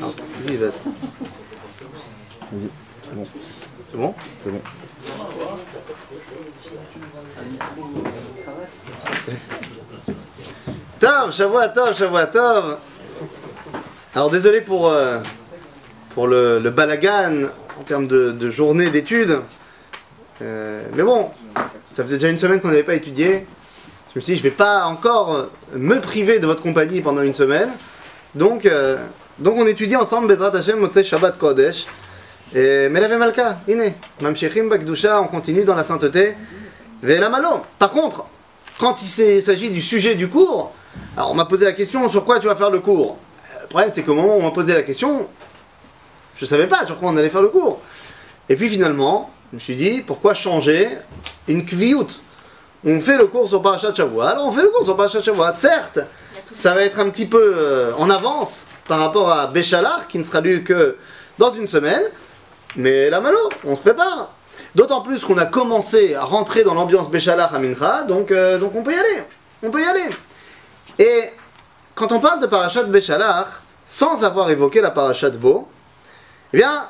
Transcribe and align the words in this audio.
Vas-y, 0.00 0.56
vas-y. 0.56 0.80
Vas-y, 2.52 2.70
c'est 3.02 3.14
bon. 3.14 3.26
C'est 3.90 3.96
bon? 3.96 4.14
C'est 4.42 4.50
bon. 4.50 4.60
Tov, 11.00 11.32
Shavua 11.32 11.68
Tov, 11.68 11.96
Shavua 11.96 12.26
Tov. 12.26 12.78
Alors 14.14 14.30
désolé 14.30 14.60
pour, 14.60 14.88
euh, 14.88 15.20
pour 16.14 16.26
le, 16.26 16.58
le 16.58 16.70
balagan 16.70 17.48
en 17.78 17.82
termes 17.82 18.06
de, 18.06 18.30
de 18.32 18.50
journée 18.50 18.90
d'études. 18.90 19.40
Euh, 20.42 20.86
mais 20.94 21.02
bon, 21.02 21.30
ça 21.92 22.04
faisait 22.04 22.16
déjà 22.16 22.28
une 22.28 22.38
semaine 22.38 22.60
qu'on 22.60 22.68
n'avait 22.68 22.82
pas 22.82 22.94
étudié. 22.94 23.46
Je 24.12 24.18
me 24.18 24.20
suis 24.20 24.34
dit, 24.34 24.38
je 24.38 24.44
vais 24.44 24.50
pas 24.50 24.84
encore 24.84 25.48
me 25.74 25.98
priver 26.00 26.38
de 26.38 26.46
votre 26.46 26.62
compagnie 26.62 27.00
pendant 27.00 27.22
une 27.22 27.34
semaine. 27.34 27.70
Donc, 28.34 28.66
euh, 28.66 29.04
donc 29.38 29.56
on 29.58 29.66
étudie 29.66 29.96
ensemble 29.96 30.28
Bezrat 30.28 30.56
Hashem 30.56 30.78
Motzei 30.78 31.04
Shabbat 31.04 31.38
Kodesh. 31.38 31.86
Et 32.54 32.88
Melave 32.88 33.18
Malka, 33.18 33.58
Ine, 33.66 33.94
Mamshechim 34.20 34.68
Bakdusha, 34.68 35.20
on 35.20 35.26
continue 35.26 35.64
dans 35.64 35.74
la 35.74 35.82
sainteté. 35.82 36.36
Vela 37.02 37.28
Malo. 37.28 37.62
Par 37.78 37.90
contre, 37.90 38.26
quand 38.78 39.02
il 39.02 39.42
s'agit 39.42 39.70
du 39.70 39.82
sujet 39.82 40.14
du 40.14 40.28
cours, 40.28 40.72
alors 41.16 41.32
on 41.32 41.34
m'a 41.34 41.46
posé 41.46 41.64
la 41.64 41.72
question 41.72 42.08
sur 42.08 42.24
quoi 42.24 42.38
tu 42.38 42.46
vas 42.46 42.54
faire 42.54 42.70
le 42.70 42.80
cours? 42.80 43.16
Le 43.62 43.66
problème 43.66 43.90
c'est 43.92 44.02
qu'au 44.02 44.14
moment 44.14 44.36
où 44.36 44.40
on 44.40 44.42
m'a 44.42 44.52
posé 44.52 44.72
la 44.72 44.82
question, 44.82 45.26
je 46.36 46.44
savais 46.44 46.66
pas 46.66 46.84
sur 46.86 46.98
quoi 46.98 47.10
on 47.10 47.16
allait 47.16 47.28
faire 47.28 47.42
le 47.42 47.48
cours. 47.48 47.80
Et 48.48 48.56
puis 48.56 48.68
finalement, 48.68 49.30
je 49.50 49.56
me 49.56 49.60
suis 49.60 49.74
dit, 49.74 50.02
pourquoi 50.06 50.34
changer 50.34 50.88
une 51.48 51.64
kviout 51.64 52.06
On 52.86 53.00
fait 53.00 53.16
le 53.16 53.26
cours 53.26 53.48
sur 53.48 53.62
Parashat 53.62 53.94
Shavua. 53.94 54.30
Alors 54.30 54.46
on 54.46 54.52
fait 54.52 54.62
le 54.62 54.68
cours 54.68 54.84
sur 54.84 54.96
Parashat 54.96 55.22
Shavua. 55.22 55.52
Certes, 55.54 56.00
ça 56.52 56.74
va 56.74 56.82
être 56.82 57.00
un 57.00 57.10
petit 57.10 57.26
peu 57.26 57.54
euh, 57.56 57.92
en 57.98 58.10
avance 58.10 58.64
par 58.86 58.98
rapport 58.98 59.30
à 59.30 59.46
Béchalar, 59.46 60.06
qui 60.08 60.18
ne 60.18 60.24
sera 60.24 60.40
lu 60.40 60.62
que 60.62 60.96
dans 61.38 61.52
une 61.54 61.68
semaine. 61.68 62.02
Mais 62.76 63.10
la 63.10 63.20
malo, 63.20 63.38
on 63.64 63.74
se 63.74 63.80
prépare. 63.80 64.30
D'autant 64.74 65.00
plus 65.02 65.24
qu'on 65.24 65.38
a 65.38 65.46
commencé 65.46 66.14
à 66.14 66.24
rentrer 66.24 66.64
dans 66.64 66.74
l'ambiance 66.74 67.08
Béchalar 67.08 67.54
à 67.54 67.58
Mincha, 67.58 68.02
donc, 68.02 68.30
euh, 68.30 68.58
donc 68.58 68.74
on 68.74 68.82
peut 68.82 68.92
y 68.92 68.98
aller. 68.98 69.22
On 69.62 69.70
peut 69.70 69.80
y 69.80 69.84
aller. 69.84 70.10
Et 70.98 71.30
quand 71.94 72.12
on 72.12 72.20
parle 72.20 72.40
de 72.40 72.46
Parashat 72.46 72.84
Béchalar, 72.84 73.62
sans 73.86 74.24
avoir 74.24 74.50
évoqué 74.50 74.80
la 74.80 74.90
Parashat 74.90 75.30
Bo, 75.30 75.68
eh 76.52 76.56
bien, 76.56 76.86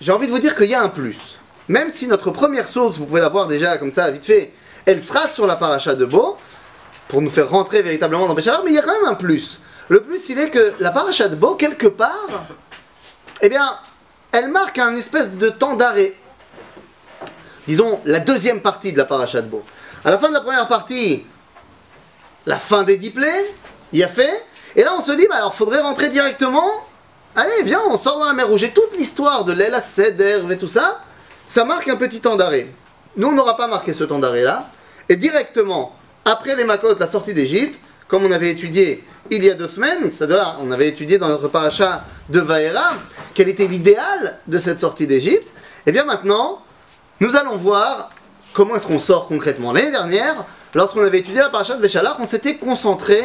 j'ai 0.00 0.12
envie 0.12 0.26
de 0.26 0.32
vous 0.32 0.38
dire 0.38 0.54
qu'il 0.54 0.68
y 0.68 0.74
a 0.74 0.82
un 0.82 0.88
plus. 0.88 1.38
Même 1.68 1.90
si 1.90 2.06
notre 2.06 2.30
première 2.30 2.68
source, 2.68 2.96
vous 2.96 3.06
pouvez 3.06 3.20
la 3.20 3.28
voir 3.28 3.46
déjà 3.46 3.78
comme 3.78 3.92
ça, 3.92 4.10
vite 4.10 4.26
fait, 4.26 4.52
elle 4.86 5.04
sera 5.04 5.28
sur 5.28 5.46
la 5.46 5.56
paracha 5.56 5.94
de 5.94 6.04
Bo, 6.04 6.36
pour 7.08 7.22
nous 7.22 7.30
faire 7.30 7.48
rentrer 7.48 7.82
véritablement 7.82 8.26
dans 8.26 8.34
Béchalar, 8.34 8.62
mais 8.64 8.70
il 8.70 8.74
y 8.74 8.78
a 8.78 8.82
quand 8.82 8.92
même 8.92 9.10
un 9.10 9.14
plus. 9.14 9.60
Le 9.90 10.00
plus, 10.00 10.28
il 10.28 10.38
est 10.38 10.50
que 10.50 10.74
la 10.78 10.92
paracha 10.92 11.26
de 11.26 11.34
Bo, 11.34 11.56
quelque 11.56 11.88
part, 11.88 12.46
eh 13.42 13.48
bien, 13.48 13.76
elle 14.30 14.46
marque 14.46 14.78
un 14.78 14.96
espèce 14.96 15.32
de 15.32 15.48
temps 15.48 15.74
d'arrêt. 15.74 16.14
Disons, 17.66 18.00
la 18.04 18.20
deuxième 18.20 18.60
partie 18.60 18.92
de 18.92 18.98
la 18.98 19.04
paracha 19.04 19.42
de 19.42 19.48
Bo. 19.48 19.64
À 20.04 20.12
la 20.12 20.18
fin 20.18 20.28
de 20.28 20.34
la 20.34 20.42
première 20.42 20.68
partie, 20.68 21.26
la 22.46 22.60
fin 22.60 22.84
des 22.84 22.98
diplés, 22.98 23.52
il 23.92 23.98
y 23.98 24.04
a 24.04 24.08
fait, 24.08 24.46
et 24.76 24.84
là 24.84 24.94
on 24.96 25.02
se 25.02 25.10
dit, 25.10 25.26
bah 25.28 25.38
alors 25.38 25.54
faudrait 25.54 25.80
rentrer 25.80 26.08
directement 26.08 26.70
Allez, 27.34 27.64
viens, 27.64 27.80
on 27.88 27.98
sort 27.98 28.18
dans 28.20 28.26
la 28.26 28.32
mer 28.32 28.46
Rouge. 28.46 28.62
Et 28.62 28.70
toute 28.70 28.96
l'histoire 28.96 29.44
de 29.44 29.52
l'Ela 29.52 29.80
Seder 29.80 30.42
et 30.50 30.56
tout 30.56 30.68
ça, 30.68 31.02
ça 31.46 31.64
marque 31.64 31.88
un 31.88 31.96
petit 31.96 32.20
temps 32.20 32.36
d'arrêt. 32.36 32.68
Nous, 33.16 33.26
on 33.26 33.32
n'aura 33.32 33.56
pas 33.56 33.66
marqué 33.66 33.92
ce 33.92 34.04
temps 34.04 34.20
d'arrêt-là. 34.20 34.68
Et 35.08 35.16
directement, 35.16 35.96
après 36.24 36.54
les 36.54 36.64
Makot, 36.64 36.96
la 36.98 37.06
sortie 37.08 37.34
d'Égypte, 37.34 37.80
comme 38.10 38.24
on 38.24 38.32
avait 38.32 38.50
étudié 38.50 39.04
il 39.30 39.44
y 39.44 39.48
a 39.48 39.54
deux 39.54 39.68
semaines, 39.68 40.10
c'est-à-dire 40.10 40.56
on 40.60 40.72
avait 40.72 40.88
étudié 40.88 41.16
dans 41.16 41.28
notre 41.28 41.46
paracha 41.46 42.04
de 42.28 42.40
Vaera, 42.40 42.94
quel 43.34 43.48
était 43.48 43.68
l'idéal 43.68 44.38
de 44.48 44.58
cette 44.58 44.80
sortie 44.80 45.06
d'Égypte, 45.06 45.52
et 45.86 45.92
bien 45.92 46.04
maintenant, 46.04 46.60
nous 47.20 47.36
allons 47.36 47.56
voir 47.56 48.10
comment 48.52 48.74
est-ce 48.74 48.88
qu'on 48.88 48.98
sort 48.98 49.28
concrètement. 49.28 49.72
L'année 49.72 49.92
dernière, 49.92 50.44
lorsqu'on 50.74 51.04
avait 51.04 51.20
étudié 51.20 51.38
la 51.38 51.50
paracha 51.50 51.76
de 51.76 51.80
Béchalar, 51.80 52.16
on 52.18 52.26
s'était 52.26 52.56
concentré 52.56 53.22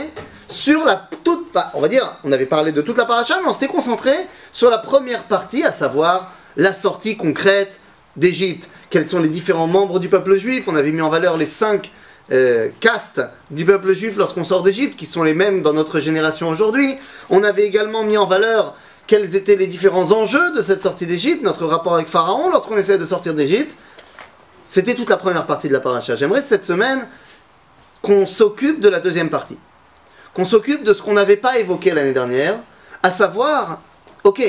sur 0.47 0.85
la 0.85 1.09
toute, 1.24 1.47
on 1.74 1.81
va 1.81 1.88
dire, 1.88 2.19
on 2.24 2.31
avait 2.31 2.45
parlé 2.45 2.72
de 2.72 2.81
toute 2.81 3.00
la 3.00 3.06
paracha, 3.06 3.40
mais 3.41 3.50
on 3.50 3.53
s'était 3.53 3.68
concentré 3.68 4.13
sur 4.51 4.69
la 4.69 4.78
première 4.78 5.24
partie, 5.24 5.63
à 5.63 5.72
savoir 5.72 6.31
la 6.56 6.74
sortie 6.74 7.18
concrète 7.18 7.79
d'Égypte. 8.16 8.69
Quels 8.91 9.09
sont 9.09 9.19
les 9.19 9.29
différents 9.29 9.68
membres 9.68 10.00
du 10.00 10.09
peuple 10.09 10.35
juif? 10.35 10.66
On 10.68 10.75
avait 10.75 10.91
mis 10.91 11.01
en 11.01 11.09
valeur 11.09 11.38
les 11.38 11.47
cinq 11.47 11.91
euh, 12.31 12.69
castes 12.80 13.22
du 13.52 13.66
peuple 13.66 13.94
juif 13.94 14.18
lorsqu'on 14.18 14.44
sort 14.44 14.63
d'Égypte, 14.63 14.97
qui 14.97 15.06
sont 15.06 15.22
les 15.22 15.36
mêmes 15.36 15.62
dans 15.62 15.74
notre 15.74 16.00
génération 16.00 16.50
aujourd'hui. 16.50 16.97
On 17.30 17.44
avait 17.44 17.66
également 17.66 18.03
mis 18.03 18.18
en 18.18 18.25
valeur 18.25 18.75
quels 19.06 19.36
étaient 19.36 19.56
les 19.56 19.68
différents 19.68 20.12
enjeux 20.12 20.56
de 20.56 20.62
cette 20.62 20.81
sortie 20.81 21.06
d'Égypte, 21.06 21.44
notre 21.44 21.66
rapport 21.68 21.94
avec 21.94 22.08
Pharaon 22.08 22.50
lorsqu'on 22.50 22.78
essaie 22.78 22.97
de 22.97 23.06
sortir 23.06 23.36
d'Égypte. 23.36 23.75
C'était 24.66 24.96
toute 24.96 25.09
la 25.09 25.18
première 25.18 25.46
partie 25.46 25.68
de 25.68 25.74
la 25.74 25.80
paracha. 25.80 26.16
J'aimerais 26.16 26.41
cette 26.41 26.66
semaine 26.66 27.08
qu'on 28.02 28.25
s'occupe 28.25 28.80
de 28.80 28.90
la 28.90 29.00
deuxième 29.00 29.30
partie. 29.30 29.59
Qu'on 30.34 30.46
s'occupe 30.46 30.84
de 30.84 30.94
ce 30.94 31.03
qu'on 31.03 31.13
n'avait 31.13 31.38
pas 31.38 31.59
évoqué 31.59 31.92
l'année 31.92 32.13
dernière, 32.13 32.56
à 33.03 33.12
savoir, 33.12 33.81
ok, 34.24 34.44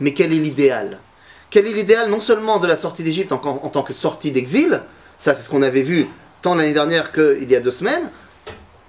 mais 0.00 0.12
quel 0.12 0.34
est 0.34 0.38
l'idéal? 0.38 1.00
Quel 1.48 1.66
est 1.66 1.72
l'idéal 1.72 2.10
non 2.10 2.20
seulement 2.20 2.58
de 2.58 2.66
la 2.66 2.76
sortie 2.76 3.02
d'Égypte 3.02 3.32
en 3.32 3.38
tant 3.38 3.82
que 3.82 3.94
sortie 3.94 4.30
d'exil, 4.30 4.82
ça 5.16 5.32
c'est 5.32 5.40
ce 5.40 5.48
qu'on 5.48 5.62
avait 5.62 5.82
vu 5.82 6.06
tant 6.42 6.54
l'année 6.54 6.72
dernière 6.72 7.12
qu'il 7.12 7.50
y 7.50 7.56
a 7.56 7.60
deux 7.60 7.70
semaines, 7.70 8.10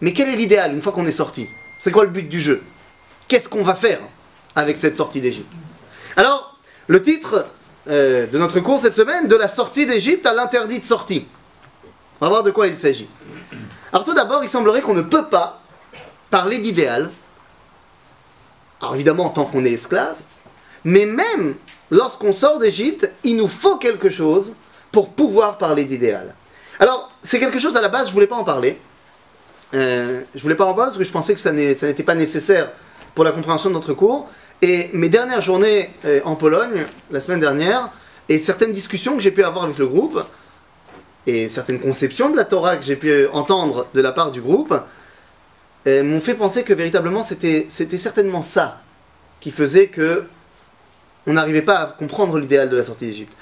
mais 0.01 0.13
quel 0.13 0.29
est 0.29 0.35
l'idéal 0.35 0.73
une 0.73 0.81
fois 0.81 0.91
qu'on 0.91 1.05
est 1.05 1.11
sorti? 1.11 1.47
C'est 1.79 1.91
quoi 1.91 2.03
le 2.03 2.09
but 2.09 2.27
du 2.27 2.41
jeu? 2.41 2.63
Qu'est-ce 3.27 3.49
qu'on 3.49 3.63
va 3.63 3.75
faire 3.75 3.99
avec 4.55 4.77
cette 4.77 4.97
sortie 4.97 5.21
d'Égypte? 5.21 5.51
Alors, 6.15 6.59
le 6.87 7.01
titre 7.01 7.47
euh, 7.87 8.27
de 8.27 8.37
notre 8.37 8.59
cours 8.59 8.79
cette 8.79 8.95
semaine, 8.95 9.27
de 9.27 9.35
la 9.35 9.47
sortie 9.47 9.85
d'Égypte 9.85 10.25
à 10.25 10.33
l'interdit 10.33 10.79
de 10.79 10.85
sortie. 10.85 11.25
On 12.19 12.25
va 12.25 12.29
voir 12.29 12.43
de 12.43 12.51
quoi 12.51 12.67
il 12.67 12.75
s'agit. 12.75 13.09
Alors 13.91 14.05
tout 14.05 14.13
d'abord, 14.13 14.43
il 14.43 14.49
semblerait 14.49 14.81
qu'on 14.81 14.93
ne 14.93 15.01
peut 15.01 15.25
pas 15.25 15.61
parler 16.29 16.59
d'idéal, 16.59 17.09
alors 18.81 18.95
évidemment 18.95 19.25
en 19.25 19.29
tant 19.29 19.45
qu'on 19.45 19.65
est 19.65 19.71
esclave, 19.71 20.15
mais 20.83 21.05
même 21.05 21.55
lorsqu'on 21.89 22.33
sort 22.33 22.59
d'Égypte, 22.59 23.11
il 23.23 23.37
nous 23.37 23.47
faut 23.47 23.77
quelque 23.77 24.09
chose 24.09 24.51
pour 24.91 25.09
pouvoir 25.09 25.57
parler 25.57 25.85
d'idéal. 25.85 26.35
Alors, 26.79 27.11
c'est 27.21 27.39
quelque 27.39 27.59
chose 27.59 27.75
à 27.75 27.81
la 27.81 27.89
base, 27.89 28.07
je 28.07 28.13
voulais 28.13 28.27
pas 28.27 28.37
en 28.37 28.45
parler. 28.45 28.79
Euh, 29.73 30.21
je 30.33 30.41
voulais 30.41 30.55
pas 30.55 30.65
en 30.65 30.73
parler 30.73 30.89
parce 30.89 30.97
que 30.97 31.03
je 31.03 31.11
pensais 31.11 31.33
que 31.33 31.39
ça 31.39 31.51
n'était 31.51 32.03
pas 32.03 32.15
nécessaire 32.15 32.71
pour 33.13 33.25
la 33.25 33.33
compréhension 33.33 33.69
de 33.69 33.75
notre 33.75 33.93
cours. 33.93 34.29
Et 34.61 34.89
mes 34.93 35.09
dernières 35.09 35.41
journées 35.41 35.89
euh, 36.05 36.21
en 36.23 36.35
Pologne, 36.35 36.85
la 37.11 37.19
semaine 37.19 37.41
dernière, 37.41 37.91
et 38.29 38.39
certaines 38.39 38.71
discussions 38.71 39.15
que 39.15 39.21
j'ai 39.21 39.31
pu 39.31 39.43
avoir 39.43 39.65
avec 39.65 39.77
le 39.77 39.87
groupe, 39.87 40.23
et 41.27 41.49
certaines 41.49 41.79
conceptions 41.79 42.29
de 42.29 42.37
la 42.37 42.45
Torah 42.45 42.77
que 42.77 42.83
j'ai 42.83 42.95
pu 42.95 43.27
entendre 43.27 43.87
de 43.93 44.01
la 44.01 44.13
part 44.13 44.31
du 44.31 44.41
groupe, 44.41 44.73
euh, 45.87 46.03
m'ont 46.03 46.21
fait 46.21 46.33
penser 46.33 46.63
que 46.63 46.73
véritablement 46.73 47.23
c'était 47.23 47.67
certainement 47.69 48.41
ça 48.41 48.81
qui 49.39 49.51
faisait 49.51 49.87
que 49.87 50.25
on 51.27 51.33
n'arrivait 51.33 51.61
pas 51.61 51.75
à 51.75 51.85
comprendre 51.87 52.37
l'idéal 52.37 52.69
de 52.69 52.77
la 52.77 52.83
sortie 52.83 53.05
d'Égypte. 53.05 53.33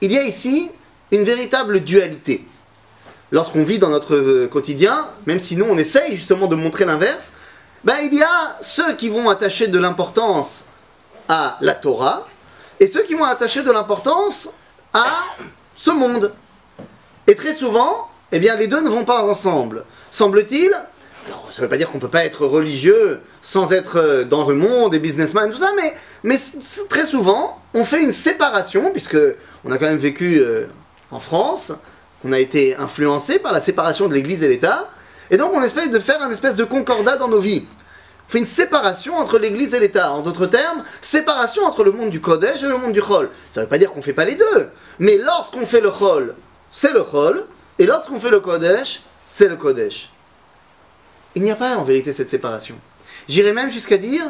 Il 0.00 0.12
y 0.12 0.18
a 0.18 0.22
ici 0.22 0.70
une 1.10 1.24
véritable 1.24 1.80
dualité. 1.80 2.44
Lorsqu'on 3.32 3.64
vit 3.64 3.78
dans 3.78 3.90
notre 3.90 4.14
euh, 4.14 4.48
quotidien, 4.48 5.08
même 5.26 5.40
si 5.40 5.56
nous 5.56 5.64
on 5.64 5.76
essaye 5.76 6.12
justement 6.16 6.46
de 6.46 6.56
montrer 6.56 6.84
l'inverse, 6.84 7.32
ben, 7.84 7.96
il 8.02 8.14
y 8.14 8.22
a 8.22 8.56
ceux 8.60 8.94
qui 8.94 9.08
vont 9.08 9.28
attacher 9.28 9.66
de 9.68 9.78
l'importance 9.78 10.64
à 11.28 11.58
la 11.60 11.74
Torah 11.74 12.26
et 12.80 12.86
ceux 12.86 13.02
qui 13.02 13.14
vont 13.14 13.24
attacher 13.24 13.62
de 13.62 13.70
l'importance 13.70 14.48
à 14.92 15.24
ce 15.74 15.90
monde. 15.90 16.32
Et 17.26 17.34
très 17.34 17.54
souvent, 17.54 18.08
eh 18.32 18.38
bien, 18.38 18.56
les 18.56 18.66
deux 18.66 18.80
ne 18.80 18.88
vont 18.88 19.04
pas 19.04 19.22
ensemble. 19.22 19.84
Semble-t-il, 20.10 20.70
ça 20.70 21.32
ne 21.58 21.62
veut 21.62 21.68
pas 21.68 21.76
dire 21.76 21.88
qu'on 21.88 21.98
ne 21.98 22.02
peut 22.02 22.08
pas 22.08 22.24
être 22.24 22.46
religieux 22.46 23.20
sans 23.42 23.72
être 23.72 23.98
euh, 23.98 24.24
dans 24.24 24.48
le 24.48 24.54
monde 24.54 24.94
et 24.94 24.98
businessman, 24.98 25.50
tout 25.50 25.58
ça, 25.58 25.72
mais, 26.22 26.38
très 26.88 27.06
souvent, 27.06 27.60
on 27.74 27.84
fait 27.84 28.02
une 28.02 28.12
séparation, 28.12 28.90
puisque 28.90 29.18
on 29.64 29.72
a 29.72 29.78
quand 29.78 29.86
même 29.86 29.96
vécu 29.96 30.38
euh, 30.38 30.66
en 31.16 31.20
France, 31.20 31.72
on 32.26 32.32
a 32.32 32.38
été 32.38 32.76
influencé 32.76 33.38
par 33.38 33.54
la 33.54 33.62
séparation 33.62 34.06
de 34.06 34.12
l'Église 34.12 34.42
et 34.42 34.48
l'État, 34.48 34.90
et 35.30 35.38
donc 35.38 35.52
on 35.54 35.62
essaie 35.62 35.88
de 35.88 35.98
faire 35.98 36.20
un 36.22 36.30
espèce 36.30 36.56
de 36.56 36.64
concordat 36.64 37.16
dans 37.16 37.28
nos 37.28 37.40
vies. 37.40 37.64
On 38.28 38.32
fait 38.32 38.38
une 38.38 38.46
séparation 38.46 39.16
entre 39.16 39.38
l'Église 39.38 39.72
et 39.72 39.80
l'État. 39.80 40.12
En 40.12 40.20
d'autres 40.20 40.44
termes, 40.44 40.84
séparation 41.00 41.64
entre 41.64 41.84
le 41.84 41.92
monde 41.92 42.10
du 42.10 42.20
Kodesh 42.20 42.62
et 42.62 42.68
le 42.68 42.76
monde 42.76 42.92
du 42.92 43.00
Chol. 43.00 43.30
Ça 43.48 43.60
ne 43.60 43.64
veut 43.64 43.70
pas 43.70 43.78
dire 43.78 43.90
qu'on 43.92 44.00
ne 44.00 44.04
fait 44.04 44.12
pas 44.12 44.26
les 44.26 44.34
deux, 44.34 44.68
mais 44.98 45.16
lorsqu'on 45.16 45.64
fait 45.64 45.80
le 45.80 45.90
Chol, 45.90 46.34
c'est 46.70 46.92
le 46.92 47.02
Chol, 47.02 47.46
et 47.78 47.86
lorsqu'on 47.86 48.20
fait 48.20 48.30
le 48.30 48.40
Kodesh, 48.40 49.00
c'est 49.26 49.48
le 49.48 49.56
Kodesh. 49.56 50.10
Il 51.34 51.42
n'y 51.42 51.50
a 51.50 51.56
pas 51.56 51.76
en 51.76 51.84
vérité 51.84 52.12
cette 52.12 52.28
séparation. 52.28 52.74
J'irais 53.26 53.54
même 53.54 53.70
jusqu'à 53.70 53.96
dire 53.96 54.24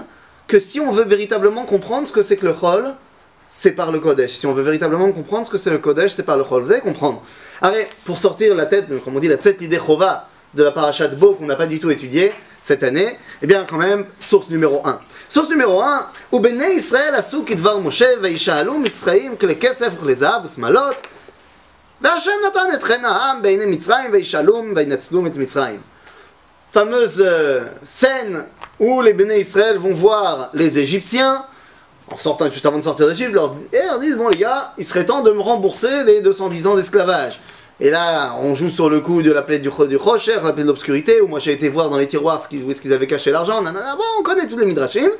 que 0.46 0.60
si 0.60 0.78
on 0.78 0.92
veut 0.92 1.04
véritablement 1.04 1.64
comprendre 1.64 2.06
ce 2.06 2.12
que 2.12 2.22
c'est 2.22 2.36
que 2.36 2.46
le 2.46 2.54
Chol, 2.54 2.94
c'est 3.47 3.73
par 3.73 3.91
le 3.91 3.99
Kodesh. 3.99 4.31
Si 4.31 4.47
on 4.47 4.53
veut 4.53 4.63
véritablement 4.63 5.11
comprendre 5.11 5.45
ce 5.45 5.51
que 5.51 5.57
c'est 5.57 5.69
le 5.69 5.77
Kodesh, 5.77 6.13
c'est 6.13 6.23
par 6.23 6.37
le 6.37 6.43
Chol. 6.43 6.63
Vous 6.63 6.71
allez 6.71 6.81
comprendre. 6.81 7.21
Allez, 7.61 7.87
pour 8.05 8.17
sortir 8.17 8.55
la 8.55 8.65
tête, 8.65 8.85
comme 9.03 9.17
on 9.17 9.19
dit, 9.19 9.27
la 9.27 9.37
tête 9.37 9.59
l'idée 9.59 9.79
chova 9.79 10.29
de 10.53 10.63
la 10.63 10.71
parachat 10.71 11.07
Bo 11.09 11.35
qu'on 11.35 11.45
n'a 11.45 11.55
pas 11.55 11.67
du 11.67 11.79
tout 11.79 11.91
étudiée, 11.91 12.33
cette 12.61 12.83
année, 12.83 13.17
eh 13.41 13.47
bien 13.47 13.65
quand 13.67 13.77
même, 13.77 14.05
source 14.19 14.49
numéro 14.49 14.81
1. 14.85 14.99
Source 15.27 15.49
numéro 15.49 15.81
1, 15.81 16.05
ובני 16.33 16.65
ישראל 16.65 17.15
עשו 17.15 17.43
כדבר 17.45 17.77
משה 17.79 18.09
וישאלו 18.21 18.77
מצרים 18.77 19.37
כלי 19.37 19.55
כסף 19.55 19.93
וכלי 19.97 20.15
זהב 20.15 20.45
ושמלות 20.45 20.95
והשם 22.01 22.31
נתן 22.47 22.67
את 22.73 22.83
חן 22.83 23.05
העם 23.05 23.41
בעיני 23.41 23.65
מצרים 23.65 24.11
וישאלום 24.11 24.73
וינצלום 24.75 25.27
את 25.27 25.35
מצרים. 25.35 25.79
Fameuse 26.73 27.19
euh, 27.19 27.65
scène 27.83 28.45
où 28.79 29.01
les 29.01 29.11
béné 29.11 29.39
Israël 29.39 29.77
vont 29.77 29.93
voir 29.93 30.51
les 30.53 30.79
Égyptiens 30.79 31.43
en 32.10 32.16
sortant 32.16 32.50
juste 32.50 32.64
avant 32.66 32.78
de 32.78 32.84
sortir 32.84 33.08
d'Égypte, 33.08 33.32
leur, 33.32 33.54
disent 34.00 34.16
bon 34.16 34.28
les 34.28 34.38
gars, 34.38 34.72
il 34.78 34.84
serait 34.84 35.06
temps 35.06 35.22
de 35.22 35.30
me 35.30 35.40
rembourser 35.40 36.04
les 36.04 36.20
210 36.20 36.66
ans 36.66 36.74
d'esclavage. 36.74 37.40
Et 37.78 37.90
là, 37.90 38.36
on 38.38 38.54
joue 38.54 38.70
sur 38.70 38.88
le 38.88 39.00
coup 39.00 39.22
de 39.22 39.30
la 39.30 39.42
plaie 39.42 39.58
du, 39.58 39.68
du 39.68 39.96
Rocher, 39.96 40.38
la 40.42 40.52
plaie 40.52 40.62
de 40.62 40.68
l'obscurité, 40.68 41.20
où 41.20 41.26
moi 41.26 41.40
j'ai 41.40 41.52
été 41.52 41.68
voir 41.68 41.90
dans 41.90 41.98
les 41.98 42.06
tiroirs 42.06 42.42
ce 42.42 42.56
où 42.56 42.70
est-ce 42.70 42.80
qu'ils 42.80 42.92
avaient 42.92 43.06
caché 43.06 43.30
l'argent, 43.30 43.62
bon, 43.62 43.70
on 44.18 44.22
connaît 44.22 44.46
tous 44.46 44.56
les 44.56 44.66
midrashim. 44.66 45.10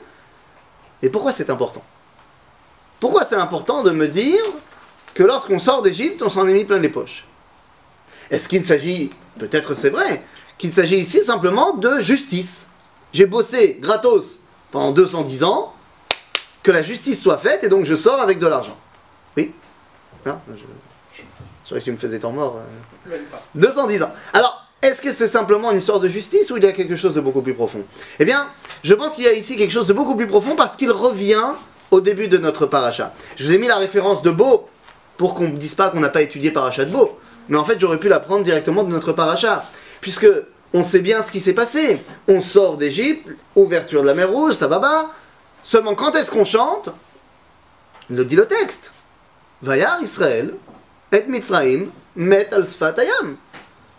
Et 1.02 1.10
pourquoi 1.10 1.32
c'est 1.32 1.50
important? 1.50 1.82
Pourquoi 2.98 3.24
c'est 3.28 3.36
important 3.36 3.82
de 3.82 3.90
me 3.90 4.08
dire 4.08 4.40
que 5.12 5.22
lorsqu'on 5.22 5.58
sort 5.58 5.82
d'Égypte, 5.82 6.22
on 6.22 6.30
s'en 6.30 6.48
est 6.48 6.54
mis 6.54 6.64
plein 6.64 6.78
les 6.78 6.88
poches? 6.88 7.26
Est-ce 8.30 8.48
qu'il 8.48 8.64
s'agit, 8.64 9.10
peut-être 9.38 9.74
c'est 9.74 9.90
vrai, 9.90 10.22
qu'il 10.56 10.72
s'agit 10.72 10.96
ici 10.96 11.22
simplement 11.22 11.74
de 11.74 11.98
justice? 11.98 12.66
J'ai 13.12 13.26
bossé 13.26 13.78
gratos 13.80 14.38
pendant 14.72 14.92
210 14.92 15.44
ans, 15.44 15.74
que 16.66 16.72
la 16.72 16.82
justice 16.82 17.22
soit 17.22 17.38
faite, 17.38 17.62
et 17.62 17.68
donc 17.68 17.86
je 17.86 17.94
sors 17.94 18.20
avec 18.20 18.40
de 18.40 18.46
l'argent. 18.48 18.76
Oui 19.36 19.52
Non 20.26 20.40
je... 20.50 20.64
Je 21.64 21.74
que 21.78 21.80
tu 21.80 21.92
me 21.92 21.96
faisais 21.96 22.18
temps 22.18 22.32
mort. 22.32 22.56
euh. 22.56 23.10
Même 23.10 23.24
pas. 23.26 23.40
210 23.54 24.02
ans. 24.02 24.10
Alors, 24.32 24.66
est-ce 24.82 25.00
que 25.00 25.12
c'est 25.12 25.28
simplement 25.28 25.70
une 25.70 25.78
histoire 25.78 26.00
de 26.00 26.08
justice 26.08 26.50
ou 26.50 26.56
il 26.56 26.64
y 26.64 26.66
a 26.66 26.72
quelque 26.72 26.96
chose 26.96 27.14
de 27.14 27.20
beaucoup 27.20 27.42
plus 27.42 27.54
profond? 27.54 27.84
Eh 28.18 28.24
bien, 28.24 28.48
je 28.82 28.94
pense 28.94 29.14
qu'il 29.14 29.24
y 29.24 29.28
a 29.28 29.32
ici 29.32 29.56
quelque 29.56 29.70
chose 29.70 29.86
de 29.86 29.92
beaucoup 29.92 30.16
plus 30.16 30.26
profond 30.26 30.56
parce 30.56 30.76
qu'il 30.76 30.90
revient 30.90 31.44
au 31.92 32.00
début 32.00 32.26
de 32.26 32.38
notre 32.38 32.66
paracha. 32.66 33.14
Je 33.36 33.46
vous 33.46 33.52
ai 33.52 33.58
mis 33.58 33.68
la 33.68 33.76
référence 33.76 34.22
de 34.22 34.32
Beau 34.32 34.68
pour 35.16 35.34
qu'on 35.34 35.44
ne 35.48 35.56
dise 35.56 35.76
pas 35.76 35.90
qu'on 35.90 36.00
n'a 36.00 36.08
pas 36.08 36.22
étudié 36.22 36.50
paracha 36.50 36.84
de 36.84 36.90
Beau. 36.90 37.16
Mais 37.48 37.56
en 37.56 37.64
fait, 37.64 37.78
j'aurais 37.78 37.98
pu 37.98 38.08
la 38.08 38.18
prendre 38.18 38.42
directement 38.42 38.82
de 38.82 38.90
notre 38.90 39.12
paracha. 39.12 39.64
Puisque 40.00 40.26
on 40.74 40.82
sait 40.82 41.00
bien 41.00 41.22
ce 41.22 41.30
qui 41.30 41.38
s'est 41.38 41.54
passé. 41.54 42.00
On 42.26 42.40
sort 42.40 42.76
d'Égypte, 42.76 43.28
ouverture 43.54 44.02
de 44.02 44.06
la 44.08 44.14
mer 44.14 44.30
Rouge, 44.30 44.54
ça 44.54 44.66
va. 44.66 45.10
Seulement, 45.66 45.96
quand 45.96 46.14
est-ce 46.14 46.30
qu'on 46.30 46.44
chante? 46.44 46.90
Le 48.08 48.24
dit 48.24 48.36
le 48.36 48.46
texte. 48.46 48.92
Vayar 49.62 50.00
Israël, 50.00 50.54
et 51.10 51.24
Mitzraim, 51.26 51.86
met 52.14 52.54
al 52.54 52.64
sfat 52.64 52.94
hayam. 52.96 53.36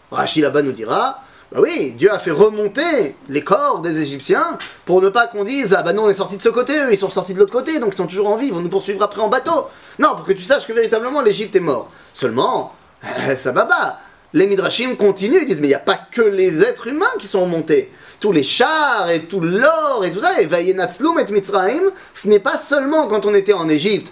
Rashi 0.10 0.40
là-bas 0.40 0.62
nous 0.62 0.72
dira, 0.72 1.22
bah 1.52 1.60
oui, 1.62 1.92
Dieu 1.98 2.10
a 2.10 2.20
fait 2.20 2.32
remonter 2.32 3.18
les 3.28 3.44
corps 3.44 3.82
des 3.82 4.00
Égyptiens 4.00 4.58
pour 4.86 5.02
ne 5.02 5.10
pas 5.10 5.28
qu'on 5.28 5.44
dise, 5.44 5.76
ah 5.78 5.84
bah 5.84 5.92
non, 5.92 6.04
on 6.04 6.10
est 6.10 6.14
sorti 6.14 6.38
de 6.38 6.42
ce 6.42 6.48
côté, 6.48 6.74
eux, 6.74 6.94
ils 6.94 6.98
sont 6.98 7.10
sortis 7.10 7.34
de 7.34 7.40
l'autre 7.40 7.52
côté, 7.52 7.80
donc 7.80 7.96
ils 7.96 7.98
sont 7.98 8.08
toujours 8.08 8.30
en 8.30 8.38
vie, 8.38 8.48
ils 8.48 8.54
vont 8.54 8.62
nous 8.62 8.70
poursuivre 8.70 9.04
après 9.04 9.20
en 9.20 9.28
bateau. 9.28 9.68
Non, 10.00 10.16
pour 10.16 10.24
que 10.24 10.32
tu 10.32 10.44
saches 10.44 10.68
que 10.68 10.72
véritablement 10.72 11.20
l'Égypte 11.20 11.58
est 11.58 11.60
mort. 11.60 11.92
Seulement, 12.14 12.76
ça 13.36 13.52
va 13.52 13.66
pas. 13.66 14.00
Les 14.32 14.48
Midrashim 14.48 14.96
continuent, 14.96 15.42
ils 15.42 15.48
disent, 15.48 15.60
mais 15.60 15.68
il 15.68 15.72
n'y 15.72 15.76
a 15.76 15.80
pas 15.80 16.00
que 16.12 16.22
les 16.22 16.62
êtres 16.62 16.88
humains 16.88 17.08
qui 17.20 17.28
sont 17.28 17.42
remontés. 17.42 17.92
Tous 18.20 18.32
les 18.32 18.44
chars 18.44 19.10
et 19.10 19.26
tout 19.26 19.40
l'or 19.40 20.04
et 20.04 20.12
tout 20.12 20.20
ça, 20.20 20.42
et 20.42 20.46
Vayenatzlum 20.46 21.20
et 21.20 21.32
Mitzraim, 21.32 21.92
ce 22.14 22.28
n'est 22.28 22.40
pas 22.40 22.58
seulement 22.58 23.08
quand 23.08 23.26
on 23.26 23.34
était 23.36 23.54
en 23.54 23.70
Égypte, 23.70 24.12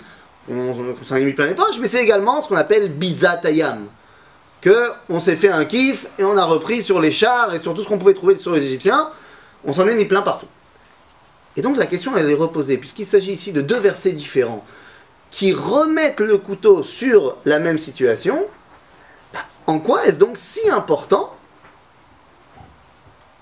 on, 0.50 0.96
s'en 1.04 1.16
est 1.16 1.24
mis 1.24 1.34
plein 1.34 1.48
les 1.48 1.56
poches, 1.56 1.80
mais 1.80 1.88
c'est 1.88 2.04
également 2.04 2.42
ce 2.42 2.48
qu'on 2.48 2.56
appelle 2.56 2.92
Bizatayam 2.92 3.88
que 4.62 4.92
on 5.10 5.20
s'est 5.20 5.36
fait 5.36 5.50
un 5.50 5.66
kiff 5.66 6.08
et 6.18 6.24
on 6.24 6.38
a 6.38 6.46
repris 6.46 6.82
sur 6.82 7.00
les 7.00 7.12
chars 7.12 7.54
et 7.54 7.60
sur 7.60 7.74
tout 7.74 7.84
ce 7.84 7.88
qu'on 7.88 7.98
pouvait 7.98 8.14
trouver 8.14 8.36
sur 8.36 8.52
les 8.52 8.64
Égyptiens, 8.64 9.10
on 9.64 9.74
s'en 9.74 9.88
est 9.88 9.96
mis 9.96 10.06
plein 10.06 10.22
partout. 10.22 10.48
Et 11.56 11.62
donc 11.62 11.78
la 11.78 11.86
question 11.86 12.16
elle 12.16 12.30
est 12.30 12.36
reposée, 12.36 12.78
puisqu'il 12.78 13.08
s'agit 13.08 13.32
ici 13.32 13.52
de 13.54 13.62
deux 13.62 13.80
versets 13.80 14.12
différents 14.12 14.64
qui 15.32 15.54
remettent 15.54 16.20
le 16.20 16.38
couteau 16.38 16.84
sur 16.84 17.38
la 17.46 17.60
même 17.60 17.80
situation, 17.80 18.46
bah, 19.34 19.42
en 19.68 19.80
quoi 19.80 20.06
est-ce 20.06 20.18
donc 20.18 20.38
si 20.38 20.70
important 20.70 21.36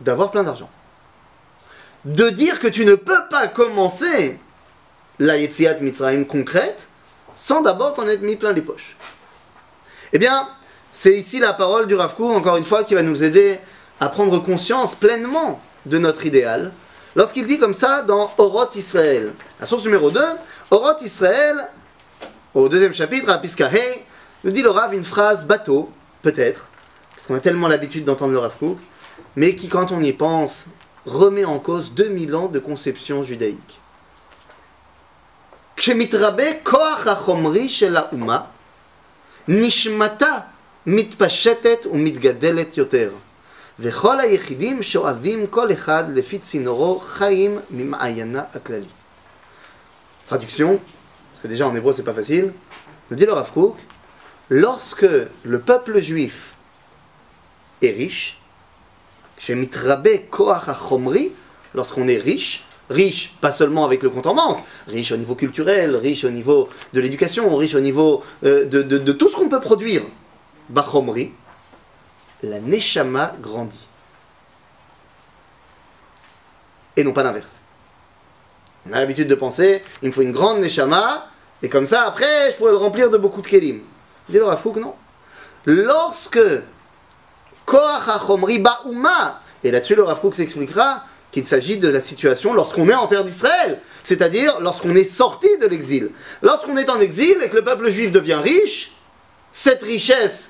d'avoir 0.04 0.32
plein 0.32 0.44
d'argent 0.44 0.70
De 2.06 2.30
dire 2.30 2.60
que 2.60 2.68
tu 2.68 2.86
ne 2.86 2.96
peux 2.96 3.28
pas 3.30 3.48
commencer 3.48 4.40
la 5.20 5.38
Yetziat 5.38 5.80
Mitzrayim 5.80 6.26
concrète 6.26 6.88
sans 7.36 7.62
d'abord 7.62 7.94
t'en 7.94 8.08
être 8.08 8.22
mis 8.22 8.36
plein 8.36 8.54
les 8.54 8.62
poches. 8.62 8.96
Eh 10.12 10.20
bien, 10.20 10.48
c'est 10.92 11.18
ici 11.18 11.40
la 11.40 11.54
parole 11.54 11.88
du 11.88 11.96
Rav 11.96 12.16
Kook, 12.16 12.36
encore 12.36 12.58
une 12.58 12.64
fois, 12.64 12.84
qui 12.84 12.94
va 12.94 13.02
nous 13.02 13.24
aider 13.24 13.60
à 14.00 14.10
prendre 14.10 14.40
conscience 14.40 14.96
pleinement 14.96 15.60
de 15.86 15.98
notre 15.98 16.26
idéal. 16.26 16.72
Lorsqu'il 17.16 17.46
dit 17.46 17.60
comme 17.60 17.74
ça 17.74 18.02
dans 18.02 18.32
Oroth 18.38 18.76
Israël, 18.76 19.34
la 19.60 19.66
source 19.66 19.84
numéro 19.86 20.12
2, 20.12 20.20
Oroth 20.72 21.02
Israël, 21.02 21.68
au 22.54 22.70
deuxième 22.70 22.94
chapitre, 22.94 23.30
à 23.30 23.38
Piskahé, 23.40 24.06
nous 24.44 24.52
dit 24.52 24.62
le 24.62 24.70
Rav 24.70 24.94
une 24.94 25.04
phrase 25.04 25.46
bateau, 25.46 25.92
peut-être, 26.22 26.68
parce 27.16 27.28
qu'on 27.28 27.36
a 27.36 27.40
tellement 27.40 27.68
l'habitude 27.68 28.06
d'entendre 28.06 28.34
le 28.34 28.40
Rav 28.40 28.54
mais 29.36 29.56
qui, 29.56 29.68
quand 29.68 29.92
on 29.92 30.02
y 30.02 30.14
pense, 30.14 30.66
remet 31.06 31.46
en 31.46 31.60
cause 31.60 31.94
2000 31.94 32.36
ans 32.36 32.48
de 32.48 32.60
conception 32.60 33.24
judaïque. 33.24 33.80
Traduction, 50.28 50.80
parce 51.32 51.42
que 51.42 51.48
déjà 51.48 51.68
en 51.68 51.76
hébreu 51.76 51.94
c'est 51.94 52.04
pas 52.04 52.14
facile, 52.14 52.54
nous 53.10 53.18
dit 53.18 53.26
le 53.26 53.34
Rav 53.34 53.52
Kook, 53.52 53.76
lorsque 54.50 55.08
le 55.44 55.60
peuple 55.60 56.00
juif 56.00 56.54
est 57.82 57.92
riche, 57.92 58.40
Shemitrabé 59.44 60.28
Koach 60.30 60.70
Achomri, 60.70 61.34
lorsqu'on 61.76 62.08
est 62.08 62.18
riche, 62.18 62.64
riche 62.90 63.36
pas 63.42 63.52
seulement 63.52 63.84
avec 63.84 64.02
le 64.02 64.10
compte 64.10 64.26
en 64.26 64.36
banque, 64.36 64.64
riche 64.88 65.12
au 65.12 65.18
niveau 65.18 65.36
culturel, 65.36 65.98
riche 65.98 66.24
au 66.24 66.30
niveau 66.30 66.70
de 66.94 67.02
l'éducation, 67.02 67.54
riche 67.58 67.76
au 67.76 67.82
niveau 67.82 68.24
euh, 68.46 68.64
de, 68.66 69.12
tout 69.12 69.28
ce 69.28 69.36
qu'on 69.36 69.50
peut 69.50 69.60
produire, 69.60 70.04
Bachomri, 70.70 71.34
la 72.42 72.62
Neshama 72.62 73.36
grandit. 73.42 73.88
Et 76.96 77.04
non 77.04 77.12
pas 77.12 77.24
l'inverse. 77.24 77.64
On 78.88 78.94
a 78.94 79.00
l'habitude 79.02 79.28
de 79.28 79.36
penser, 79.36 79.84
il 80.02 80.08
me 80.08 80.14
faut 80.14 80.22
une 80.22 80.32
grande 80.32 80.60
Neshama, 80.60 81.28
et 81.62 81.68
comme 81.68 81.86
ça, 81.86 82.04
après, 82.04 82.50
je 82.50 82.56
pourrais 82.56 82.72
le 82.72 82.78
remplir 82.78 83.10
de 83.10 83.18
beaucoup 83.18 83.42
de 83.42 83.48
Kélim. 83.48 83.82
Dis-leur 84.30 84.50
à 84.50 84.62
non. 84.80 84.96
Lorsque 85.66 86.40
et 89.64 89.72
là-dessus 89.72 89.96
le 89.96 90.04
Rav 90.04 90.20
Kook 90.20 90.36
s'expliquera 90.36 91.04
qu'il 91.32 91.48
s'agit 91.48 91.78
de 91.78 91.90
la 91.90 92.02
situation 92.02 92.54
lorsqu'on 92.54 92.88
est 92.90 92.94
en 92.94 93.08
terre 93.08 93.24
d'Israël, 93.24 93.82
c'est-à-dire 94.04 94.60
lorsqu'on 94.60 94.96
est 94.96 95.10
sorti 95.10 95.48
de 95.60 95.68
l'exil. 95.68 96.12
Lorsqu'on 96.42 96.78
est 96.78 96.90
en 96.90 97.00
exil 97.00 97.38
et 97.44 97.50
que 97.50 97.56
le 97.56 97.64
peuple 97.64 97.90
juif 97.90 98.12
devient 98.12 98.40
riche, 98.44 98.92
cette 99.52 99.82
richesse 99.82 100.50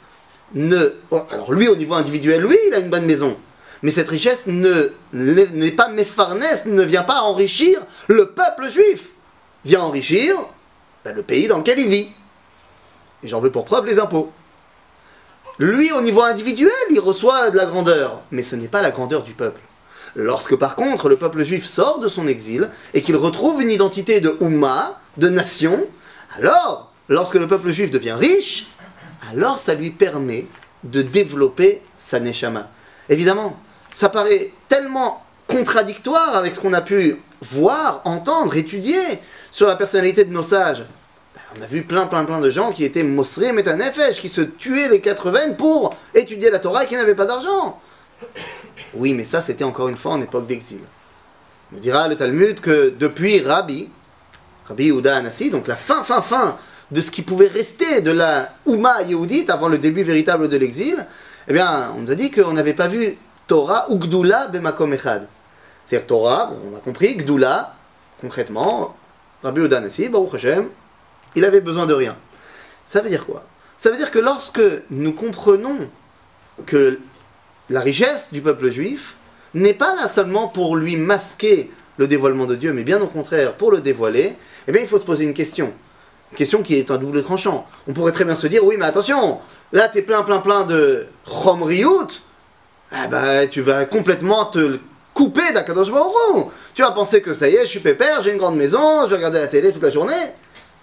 ne... 0.53 0.93
Alors 1.31 1.53
lui, 1.53 1.67
au 1.69 1.75
niveau 1.75 1.93
individuel, 1.93 2.45
oui, 2.45 2.57
il 2.67 2.73
a 2.73 2.79
une 2.79 2.89
bonne 2.89 3.05
maison. 3.05 3.37
Mais 3.81 3.91
cette 3.91 4.09
richesse 4.09 4.45
ne 4.47 4.91
n'est 5.13 5.71
pas 5.71 5.89
ne 5.89 6.83
vient 6.83 7.03
pas 7.03 7.21
enrichir 7.21 7.81
le 8.07 8.29
peuple 8.29 8.69
juif. 8.69 9.09
Vient 9.65 9.81
enrichir 9.81 10.35
ben, 11.05 11.15
le 11.15 11.23
pays 11.23 11.47
dans 11.47 11.57
lequel 11.59 11.79
il 11.79 11.87
vit. 11.87 12.09
Et 13.23 13.27
j'en 13.27 13.39
veux 13.39 13.51
pour 13.51 13.65
preuve 13.65 13.85
les 13.85 13.99
impôts. 13.99 14.31
Lui, 15.59 15.91
au 15.91 16.01
niveau 16.01 16.21
individuel, 16.21 16.71
il 16.89 16.99
reçoit 16.99 17.51
de 17.51 17.57
la 17.57 17.65
grandeur, 17.65 18.21
mais 18.31 18.41
ce 18.41 18.55
n'est 18.55 18.67
pas 18.67 18.81
la 18.81 18.91
grandeur 18.91 19.23
du 19.23 19.33
peuple. 19.33 19.61
Lorsque 20.15 20.55
par 20.55 20.75
contre 20.75 21.09
le 21.09 21.15
peuple 21.15 21.43
juif 21.43 21.65
sort 21.65 21.99
de 21.99 22.07
son 22.07 22.27
exil 22.27 22.69
et 22.93 23.01
qu'il 23.01 23.15
retrouve 23.15 23.61
une 23.61 23.69
identité 23.69 24.19
de 24.19 24.35
Oumma, 24.39 24.99
de 25.17 25.29
nation, 25.29 25.85
alors, 26.37 26.91
lorsque 27.07 27.35
le 27.35 27.47
peuple 27.47 27.69
juif 27.69 27.91
devient 27.91 28.15
riche, 28.19 28.67
alors 29.31 29.59
ça 29.59 29.75
lui 29.75 29.91
permet 29.91 30.47
de 30.83 31.01
développer 31.01 31.81
sa 31.99 32.19
neshama. 32.19 32.69
Évidemment, 33.09 33.59
ça 33.93 34.09
paraît 34.09 34.51
tellement 34.67 35.23
contradictoire 35.47 36.35
avec 36.35 36.55
ce 36.55 36.59
qu'on 36.59 36.73
a 36.73 36.81
pu 36.81 37.17
voir, 37.41 38.01
entendre, 38.05 38.55
étudier 38.55 39.19
sur 39.51 39.67
la 39.67 39.75
personnalité 39.75 40.23
de 40.23 40.33
nos 40.33 40.43
sages. 40.43 40.85
On 41.57 41.61
a 41.61 41.65
vu 41.67 41.83
plein, 41.83 42.07
plein, 42.07 42.25
plein 42.25 42.41
de 42.41 42.49
gens 42.49 42.71
qui 42.71 42.83
étaient 42.83 43.03
mosré 43.03 43.51
metanefesh, 43.51 44.19
qui 44.19 44.29
se 44.29 44.41
tuaient 44.41 44.87
les 44.87 45.01
quatre 45.01 45.29
veines 45.29 45.55
pour 45.55 45.91
étudier 46.15 46.49
la 46.49 46.59
Torah 46.59 46.83
et 46.83 46.87
qui 46.87 46.95
n'avaient 46.95 47.15
pas 47.15 47.25
d'argent. 47.25 47.79
Oui, 48.95 49.13
mais 49.13 49.23
ça, 49.23 49.41
c'était 49.41 49.63
encore 49.63 49.89
une 49.89 49.97
fois 49.97 50.13
en 50.13 50.21
époque 50.21 50.47
d'exil. 50.47 50.79
On 51.75 51.79
dira 51.79 52.07
le 52.07 52.15
Talmud 52.15 52.59
que 52.59 52.89
depuis 52.89 53.39
Rabbi, 53.41 53.89
Rabbi 54.67 54.85
Yehuda 54.85 55.17
Anassi, 55.17 55.51
donc 55.51 55.67
la 55.67 55.75
fin, 55.75 56.03
fin, 56.03 56.21
fin 56.21 56.57
de 56.91 57.01
ce 57.01 57.11
qui 57.11 57.21
pouvait 57.21 57.47
rester 57.47 58.01
de 58.01 58.11
la 58.11 58.49
Ouma 58.65 59.03
Yehudite 59.03 59.49
avant 59.49 59.67
le 59.67 59.77
début 59.77 60.03
véritable 60.03 60.49
de 60.49 60.57
l'exil, 60.57 61.05
eh 61.47 61.53
bien, 61.53 61.91
on 61.95 62.01
nous 62.01 62.11
a 62.11 62.15
dit 62.15 62.31
qu'on 62.31 62.53
n'avait 62.53 62.73
pas 62.73 62.87
vu 62.87 63.17
Torah 63.47 63.89
ou 63.89 63.97
Gdula 63.97 64.47
bemakom 64.47 64.93
echad. 64.93 65.27
C'est-à-dire 65.85 66.07
Torah, 66.07 66.51
on 66.65 66.77
a 66.77 66.79
compris, 66.79 67.15
Gdula, 67.17 67.75
concrètement, 68.21 68.95
Rabbi 69.43 69.61
Odanesi, 69.61 70.09
Baruch 70.09 70.35
Hashem, 70.35 70.69
il 71.35 71.45
avait 71.45 71.61
besoin 71.61 71.85
de 71.85 71.93
rien. 71.93 72.15
Ça 72.85 73.01
veut 73.01 73.09
dire 73.09 73.25
quoi? 73.25 73.43
Ça 73.77 73.89
veut 73.89 73.97
dire 73.97 74.11
que 74.11 74.19
lorsque 74.19 74.61
nous 74.89 75.13
comprenons 75.13 75.89
que 76.65 76.99
la 77.69 77.81
richesse 77.81 78.27
du 78.31 78.41
peuple 78.41 78.69
juif 78.69 79.15
n'est 79.53 79.73
pas 79.73 79.95
là 79.95 80.07
seulement 80.07 80.47
pour 80.47 80.75
lui 80.75 80.95
masquer 80.95 81.71
le 81.97 82.07
dévoilement 82.07 82.45
de 82.45 82.55
Dieu, 82.55 82.73
mais 82.73 82.83
bien 82.83 83.01
au 83.01 83.07
contraire 83.07 83.53
pour 83.53 83.71
le 83.71 83.79
dévoiler, 83.79 84.35
eh 84.67 84.71
bien 84.71 84.81
il 84.81 84.87
faut 84.87 84.99
se 84.99 85.03
poser 85.03 85.25
une 85.25 85.33
question. 85.33 85.73
Une 86.31 86.37
question 86.37 86.63
qui 86.63 86.75
est 86.75 86.89
un 86.89 86.97
double 86.97 87.23
tranchant. 87.23 87.67
On 87.87 87.93
pourrait 87.93 88.11
très 88.11 88.25
bien 88.25 88.35
se 88.35 88.47
dire, 88.47 88.65
oui 88.65 88.75
mais 88.77 88.85
attention, 88.85 89.39
là 89.71 89.89
tu 89.89 89.99
es 89.99 90.01
plein 90.01 90.23
plein 90.23 90.39
plein 90.39 90.63
de 90.63 91.05
Chomriout, 91.25 92.09
eh 92.91 93.07
ben, 93.07 93.47
tu 93.49 93.61
vas 93.61 93.85
complètement 93.85 94.45
te 94.45 94.79
couper 95.13 95.51
d'Akadosh 95.53 95.91
Baruch 95.91 96.47
Tu 96.73 96.81
vas 96.81 96.91
penser 96.91 97.21
que 97.21 97.33
ça 97.33 97.47
y 97.47 97.55
est, 97.55 97.65
je 97.65 97.69
suis 97.69 97.79
pépère, 97.79 98.23
j'ai 98.23 98.31
une 98.31 98.37
grande 98.37 98.55
maison, 98.55 99.03
je 99.03 99.09
vais 99.09 99.15
regarder 99.17 99.39
la 99.39 99.47
télé 99.47 99.71
toute 99.71 99.83
la 99.83 99.89
journée. 99.89 100.31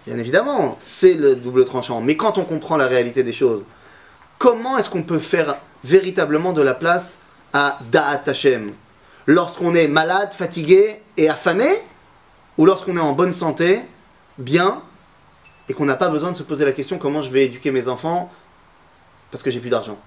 Bien 0.06 0.16
évidemment, 0.18 0.78
c'est 0.80 1.14
le 1.14 1.36
double 1.36 1.64
tranchant. 1.64 2.00
Mais 2.00 2.16
quand 2.16 2.38
on 2.38 2.44
comprend 2.44 2.76
la 2.76 2.86
réalité 2.86 3.22
des 3.22 3.32
choses, 3.32 3.64
comment 4.38 4.78
est-ce 4.78 4.88
qu'on 4.88 5.02
peut 5.02 5.18
faire 5.18 5.58
véritablement 5.84 6.52
de 6.52 6.62
la 6.62 6.74
place 6.74 7.18
à 7.52 7.78
Da'at 7.90 8.22
Hashem? 8.26 8.72
Lorsqu'on 9.26 9.74
est 9.74 9.88
malade, 9.88 10.32
fatigué 10.32 11.02
et 11.16 11.28
affamé 11.28 11.68
Ou 12.58 12.66
lorsqu'on 12.66 12.96
est 12.96 13.00
en 13.00 13.12
bonne 13.12 13.34
santé, 13.34 13.80
bien, 14.38 14.82
et 15.68 15.74
qu'on 15.74 15.84
n'a 15.84 15.94
pas 15.94 16.08
besoin 16.08 16.32
de 16.32 16.36
se 16.36 16.42
poser 16.42 16.64
la 16.64 16.72
question 16.72 16.98
comment 16.98 17.22
je 17.22 17.30
vais 17.30 17.44
éduquer 17.44 17.70
mes 17.70 17.86
enfants 17.88 18.30
parce 19.30 19.44
que 19.44 19.50
j'ai 19.50 19.60
plus 19.60 19.70
d'argent? 19.70 19.98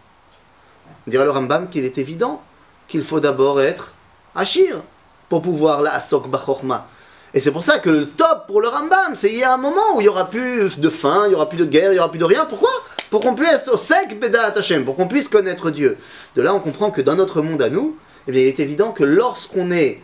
On 1.07 1.09
dirait 1.09 1.23
le 1.23 1.31
Rambam 1.31 1.69
qu'il 1.69 1.85
est 1.85 1.97
évident 1.97 2.41
qu'il 2.87 3.03
faut 3.03 3.19
d'abord 3.19 3.61
être 3.61 3.93
Achir 4.35 4.81
pour 5.29 5.41
pouvoir 5.41 5.81
la 5.81 5.93
Asok 5.93 6.27
Bachorma. 6.27 6.87
Et 7.35 7.39
c'est 7.39 7.51
pour 7.51 7.63
ça 7.63 7.79
que 7.79 7.89
le 7.89 8.05
top 8.05 8.45
pour 8.45 8.61
le 8.61 8.67
Rambam, 8.67 9.15
c'est 9.15 9.31
il 9.31 9.39
y 9.39 9.43
a 9.43 9.53
un 9.53 9.57
moment 9.57 9.95
où 9.95 10.01
il 10.01 10.03
n'y 10.03 10.09
aura 10.09 10.29
plus 10.29 10.79
de 10.79 10.89
faim, 10.89 11.23
il 11.25 11.29
n'y 11.29 11.35
aura 11.35 11.49
plus 11.49 11.57
de 11.57 11.65
guerre, 11.65 11.91
il 11.91 11.95
n'y 11.95 11.99
aura 11.99 12.11
plus 12.11 12.19
de 12.19 12.25
rien. 12.25 12.45
Pourquoi? 12.45 12.69
Pour 13.09 13.21
qu'on 13.21 13.33
puisse 13.33 13.67
au 13.67 13.77
sec 13.77 14.19
Beda 14.19 14.53
Hashem, 14.55 14.85
pour 14.85 14.95
qu'on 14.95 15.07
puisse 15.07 15.27
connaître 15.27 15.71
Dieu. 15.71 15.97
De 16.35 16.43
là, 16.43 16.53
on 16.53 16.59
comprend 16.59 16.91
que 16.91 17.01
dans 17.01 17.15
notre 17.15 17.41
monde 17.41 17.61
à 17.61 17.71
nous, 17.71 17.97
eh 18.27 18.31
bien, 18.31 18.41
il 18.41 18.47
est 18.47 18.59
évident 18.59 18.91
que 18.91 19.03
lorsqu'on 19.03 19.71
est 19.71 20.01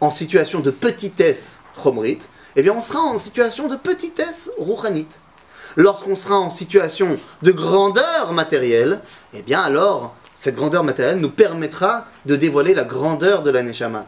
en 0.00 0.10
situation 0.10 0.58
de 0.58 0.72
petitesse 0.72 1.60
chomrit, 1.80 2.18
eh 2.56 2.62
bien, 2.62 2.74
on 2.76 2.82
sera 2.82 3.00
en 3.00 3.18
situation 3.18 3.68
de 3.68 3.76
petitesse 3.76 4.50
rouhanit. 4.58 5.06
Lorsqu'on 5.76 6.16
sera 6.16 6.38
en 6.40 6.50
situation 6.50 7.18
de 7.42 7.52
grandeur 7.52 8.32
matérielle, 8.32 9.00
eh 9.32 9.42
bien, 9.42 9.60
alors, 9.60 10.16
cette 10.34 10.56
grandeur 10.56 10.82
matérielle 10.82 11.18
nous 11.18 11.30
permettra 11.30 12.06
de 12.26 12.34
dévoiler 12.34 12.74
la 12.74 12.84
grandeur 12.84 13.42
de 13.42 13.50
la 13.50 13.62
Neshama. 13.62 14.06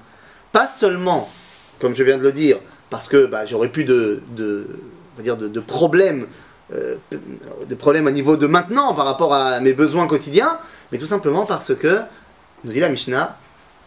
Pas 0.50 0.66
seulement 0.66 1.28
comme 1.80 1.94
je 1.94 2.04
viens 2.04 2.18
de 2.18 2.22
le 2.22 2.32
dire, 2.32 2.58
parce 2.90 3.08
que 3.08 3.26
bah, 3.26 3.46
j'aurais 3.46 3.68
plus 3.68 3.84
de, 3.84 4.22
de, 4.30 4.66
dire 5.18 5.36
de, 5.36 5.60
problèmes, 5.60 6.26
euh, 6.74 6.96
problèmes 7.78 8.06
à 8.06 8.10
niveau 8.10 8.36
de 8.36 8.46
maintenant 8.46 8.94
par 8.94 9.06
rapport 9.06 9.34
à 9.34 9.60
mes 9.60 9.72
besoins 9.72 10.06
quotidiens, 10.06 10.58
mais 10.92 10.98
tout 10.98 11.06
simplement 11.06 11.46
parce 11.46 11.74
que, 11.74 12.00
nous 12.64 12.72
dit 12.72 12.80
la 12.80 12.88
Mishnah, 12.88 13.38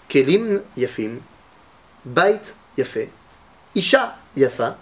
Kelim 0.08 0.62
Yafim, 0.78 1.18
Bait 2.06 2.42
Yafé, 2.78 3.10
Isha 3.76 4.16
Yafa, 4.36 4.78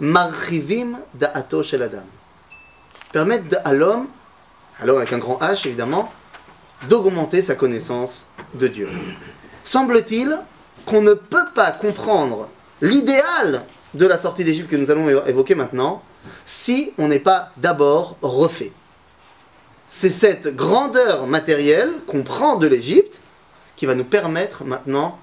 Marchivim 0.00 0.98
Da'ato 1.14 1.62
Shel 1.62 1.82
Adam. 1.82 2.02
Permettent 3.12 3.56
à 3.64 3.72
l'homme, 3.72 4.08
alors 4.80 4.98
avec 4.98 5.12
un 5.12 5.18
grand 5.18 5.38
H 5.38 5.66
évidemment, 5.68 6.12
d'augmenter 6.88 7.42
sa 7.42 7.54
connaissance 7.54 8.26
de 8.54 8.68
Dieu. 8.68 8.88
Semble-t-il 9.62 10.38
qu'on 10.84 11.00
ne 11.00 11.14
peut 11.14 11.46
pas 11.54 11.72
comprendre 11.72 12.48
l'idéal 12.84 13.62
de 13.94 14.06
la 14.06 14.18
sortie 14.18 14.44
d'Égypte 14.44 14.70
que 14.70 14.76
nous 14.76 14.90
allons 14.90 15.08
évoquer 15.26 15.54
maintenant, 15.54 16.02
si 16.44 16.92
on 16.98 17.08
n'est 17.08 17.18
pas 17.18 17.50
d'abord 17.56 18.16
refait. 18.20 18.72
C'est 19.88 20.10
cette 20.10 20.54
grandeur 20.54 21.26
matérielle 21.26 21.90
qu'on 22.06 22.22
prend 22.22 22.56
de 22.56 22.66
l'Égypte 22.66 23.20
qui 23.76 23.86
va 23.86 23.94
nous 23.94 24.04
permettre 24.04 24.64
maintenant 24.64 25.18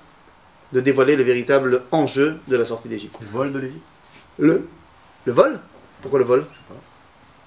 de 0.73 0.79
dévoiler 0.79 1.15
le 1.15 1.23
véritable 1.23 1.83
enjeu 1.91 2.39
de 2.47 2.55
la 2.55 2.65
sortie 2.65 2.87
d'Égypte. 2.87 3.15
Le 3.21 3.27
vol 3.27 3.53
de 3.53 3.59
l'Égypte? 3.59 3.83
Le, 4.39 4.67
le 5.25 5.33
vol? 5.33 5.59
Pourquoi 6.01 6.19
le 6.19 6.25
vol? 6.25 6.45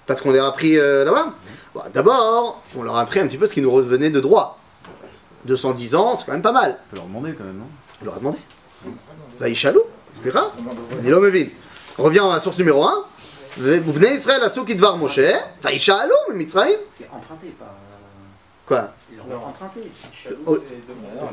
Parce 0.06 0.20
qu'on 0.20 0.30
leur 0.30 0.44
a 0.44 0.48
appris 0.48 0.78
euh, 0.78 1.04
là-bas 1.04 1.34
D'abord, 1.92 2.62
on 2.76 2.82
leur 2.82 2.96
a 2.96 3.00
appris 3.00 3.20
un 3.20 3.26
petit 3.26 3.38
peu 3.38 3.48
ce 3.48 3.54
qui 3.54 3.62
nous 3.62 3.70
revenait 3.70 4.10
de 4.10 4.20
droit. 4.20 4.60
210 5.46 5.94
ans, 5.94 6.16
c'est 6.16 6.26
quand 6.26 6.32
même 6.32 6.42
pas 6.42 6.52
mal. 6.52 6.78
On 6.78 6.90
peut 6.90 6.96
leur 6.96 7.06
demander 7.06 7.32
quand 7.32 7.44
même, 7.44 7.58
non? 7.58 7.68
On 8.02 8.04
leur 8.04 8.14
a 8.14 8.18
demandé. 8.18 8.38
Vaïchalou 9.38 9.80
סליחה? 10.15 10.41
אני 10.99 11.11
לא 11.11 11.21
מבין. 11.21 11.49
Reviens 11.97 12.29
à 12.29 12.35
la 12.35 12.39
source 12.39 12.57
numéro 12.57 12.85
1. 12.85 12.91
ובני 13.57 14.07
ישראל 14.07 14.43
עשו 14.43 14.65
כדבר 14.65 14.95
משה, 14.95 15.37
וישאלו 15.63 16.15
ממצרים. 16.33 16.77
Quoi 18.69 18.83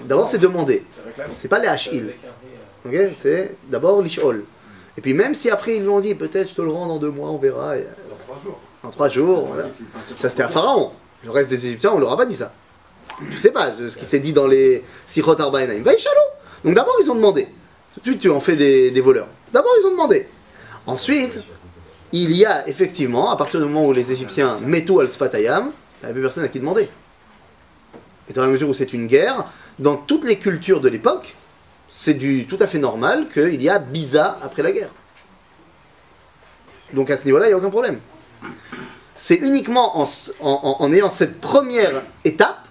D'abord 0.09 0.29
c'est 0.29 0.39
demander. 0.39 0.85
C'est 1.35 1.49
pas 1.49 1.59
les 1.59 1.69
hachil. 1.69 2.15
Ok 2.87 2.95
C'est 3.21 3.55
d'abord 3.69 4.01
l'ishol. 4.03 4.45
Et 4.97 5.01
puis 5.01 5.13
même 5.15 5.35
si 5.35 5.51
après 5.51 5.77
ils 5.77 5.83
lui 5.83 5.89
ont 5.89 6.01
dit 6.01 6.15
peut-être 6.15 6.49
je 6.51 6.55
te 6.55 6.63
le 6.63 6.71
rends 6.71 6.87
dans 6.87 6.99
deux 6.99 7.11
mois, 7.11 7.29
on 7.29 7.37
verra. 7.37 7.77
Dans 7.77 8.17
trois 8.19 8.39
jours. 8.43 8.59
Dans 8.83 8.91
trois 8.91 9.09
jours. 9.09 9.47
Voilà. 9.47 9.69
Ça 10.17 10.31
c'était 10.31 10.43
à 10.43 10.49
Pharaon. 10.49 10.93
Le 11.25 11.31
reste 11.31 11.51
des 11.51 11.67
Égyptiens 11.67 11.93
on 11.93 11.99
leur 11.99 12.13
a 12.13 12.17
pas 12.17 12.27
dit 12.27 12.35
ça. 12.35 12.53
Tu 13.31 13.37
sais 13.37 13.51
pas 13.51 13.73
ce 13.73 13.97
qui 13.97 14.05
s'est 14.05 14.19
dit 14.19 14.33
dans 14.33 14.47
les 14.47 14.83
Sichot 15.05 15.41
Arbaïnaim. 15.41 15.83
Vaïchalou. 15.83 16.27
Donc 16.65 16.75
d'abord 16.75 16.97
ils 17.03 17.11
ont 17.11 17.15
demandé. 17.15 17.49
Tout 17.94 18.00
de 18.00 18.06
suite, 18.06 18.22
tu 18.22 18.30
en 18.30 18.40
fais 18.40 18.56
des, 18.56 19.02
voleurs. 19.02 19.28
D'abord, 19.52 19.72
ils 19.82 19.88
ont 19.88 19.92
demandé. 19.92 20.28
Ensuite, 20.88 21.40
il 22.14 22.32
y 22.32 22.46
a 22.46 22.68
effectivement, 22.68 23.30
à 23.32 23.38
partir 23.38 23.60
du 23.60 23.66
moment 23.66 23.86
où 23.86 23.94
les 23.94 24.12
Égyptiens 24.12 24.58
mettent 24.62 24.90
al 24.90 25.10
sfatayam, 25.10 25.66
il 25.66 26.06
n'y 26.06 26.06
avait 26.06 26.14
plus 26.14 26.22
personne 26.22 26.44
à 26.44 26.48
qui 26.48 26.60
demander. 26.60 26.88
Et 28.30 28.34
dans 28.34 28.42
la 28.44 28.48
mesure 28.48 28.70
où 28.70 28.74
c'est 28.74 28.94
une 28.94 29.08
guerre, 29.08 29.46
dans 29.78 29.98
toutes 29.98 30.26
les 30.26 30.38
cultures 30.38 30.80
de 30.80 30.88
l'époque, 30.88 31.36
c'est 31.90 32.14
du 32.14 32.46
tout 32.48 32.58
à 32.60 32.68
fait 32.68 32.80
normal 32.80 33.28
qu'il 33.32 33.62
y 33.62 33.70
a 33.70 33.78
Biza 33.78 34.40
après 34.42 34.64
la 34.64 34.72
guerre. 34.72 34.90
Donc 36.94 37.10
à 37.10 37.18
ce 37.18 37.26
niveau-là, 37.26 37.48
il 37.48 37.50
n'y 37.50 37.54
a 37.54 37.58
aucun 37.58 37.70
problème. 37.70 38.00
C'est 39.16 39.36
uniquement 39.36 40.02
en, 40.02 40.10
en, 40.40 40.94
ayant 40.94 41.10
cette 41.10 41.42
première 41.42 42.04
étape 42.24 42.68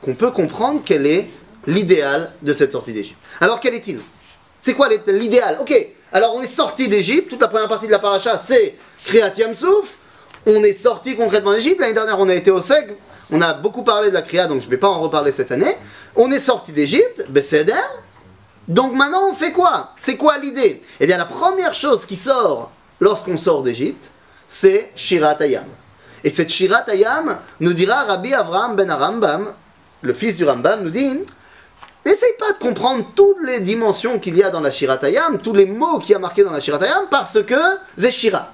qu'on 0.00 0.14
peut 0.14 0.30
comprendre 0.30 0.80
quel 0.84 1.06
est 1.06 1.28
l'idéal 1.66 2.32
de 2.42 2.54
cette 2.54 2.72
sortie 2.72 2.92
d'Égypte. 2.92 3.18
Alors 3.40 3.60
quel 3.60 3.74
est-il? 3.74 4.00
C'est 4.62 4.74
quoi 4.74 4.88
l'idéal 5.08 5.58
Ok, 5.60 5.74
alors 6.12 6.34
on 6.34 6.42
est 6.42 6.48
sorti 6.48 6.88
d'Égypte, 6.88 7.28
toute 7.28 7.40
la 7.40 7.48
première 7.48 7.68
partie 7.68 7.86
de 7.86 7.92
la 7.92 7.98
paracha 7.98 8.40
c'est 8.42 8.76
Kriyat 9.04 9.34
Yamsouf, 9.36 9.98
on 10.46 10.62
est 10.62 10.72
sorti 10.72 11.16
concrètement 11.16 11.52
d'Égypte, 11.52 11.80
l'année 11.80 11.92
dernière 11.92 12.18
on 12.18 12.28
a 12.28 12.34
été 12.34 12.50
au 12.50 12.62
Seg, 12.62 12.96
on 13.30 13.40
a 13.40 13.52
beaucoup 13.54 13.82
parlé 13.82 14.08
de 14.10 14.14
la 14.14 14.22
Kriya, 14.22 14.46
donc 14.46 14.60
je 14.60 14.66
ne 14.66 14.70
vais 14.70 14.76
pas 14.76 14.88
en 14.88 15.00
reparler 15.00 15.32
cette 15.32 15.50
année. 15.52 15.74
On 16.16 16.30
est 16.30 16.40
sorti 16.40 16.72
d'Égypte, 16.72 17.24
Besséder, 17.28 17.72
donc 18.68 18.94
maintenant 18.94 19.28
on 19.30 19.34
fait 19.34 19.52
quoi? 19.52 19.92
C'est 19.96 20.16
quoi 20.16 20.38
l'idée? 20.38 20.82
Eh 21.00 21.06
bien 21.06 21.16
la 21.18 21.24
première 21.24 21.74
chose 21.74 22.06
qui 22.06 22.16
sort 22.16 22.70
lorsqu'on 23.00 23.36
sort 23.36 23.62
d'Égypte, 23.62 24.10
c'est 24.46 24.92
Shirat 24.94 25.36
Ayam. 25.40 25.64
Et 26.24 26.30
cette 26.30 26.50
Shirat 26.50 26.84
Ayam 26.88 27.38
nous 27.58 27.72
dira 27.72 28.02
Rabbi 28.02 28.32
Avraham 28.32 28.76
ben 28.76 28.90
Arambam, 28.90 29.54
le 30.02 30.12
fils 30.12 30.36
du 30.36 30.44
Rambam, 30.44 30.84
nous 30.84 30.90
dit 30.90 31.20
N'essaye 32.04 32.32
pas 32.38 32.52
de 32.52 32.58
comprendre 32.58 33.04
toutes 33.14 33.42
les 33.46 33.60
dimensions 33.60 34.18
qu'il 34.18 34.36
y 34.36 34.42
a 34.42 34.50
dans 34.50 34.60
la 34.60 34.70
Shiratayam, 34.70 35.38
tous 35.38 35.52
les 35.52 35.66
mots 35.66 35.98
qu'il 35.98 36.12
y 36.12 36.14
a 36.14 36.18
marqués 36.18 36.42
dans 36.42 36.50
la 36.50 36.60
Shiratayam, 36.60 37.06
parce 37.10 37.42
que 37.44 37.54
Zeshira. 37.96 38.52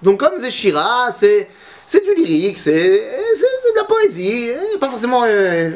Donc 0.00 0.20
comme 0.20 0.38
Zeshira, 0.38 1.10
c'est, 1.12 1.48
c'est 1.86 2.04
du 2.04 2.14
lyrique, 2.14 2.58
c'est, 2.58 2.72
de 2.72 3.76
la 3.76 3.84
poésie, 3.84 4.50
pas 4.78 4.88
forcément... 4.88 5.24
Euh, 5.26 5.72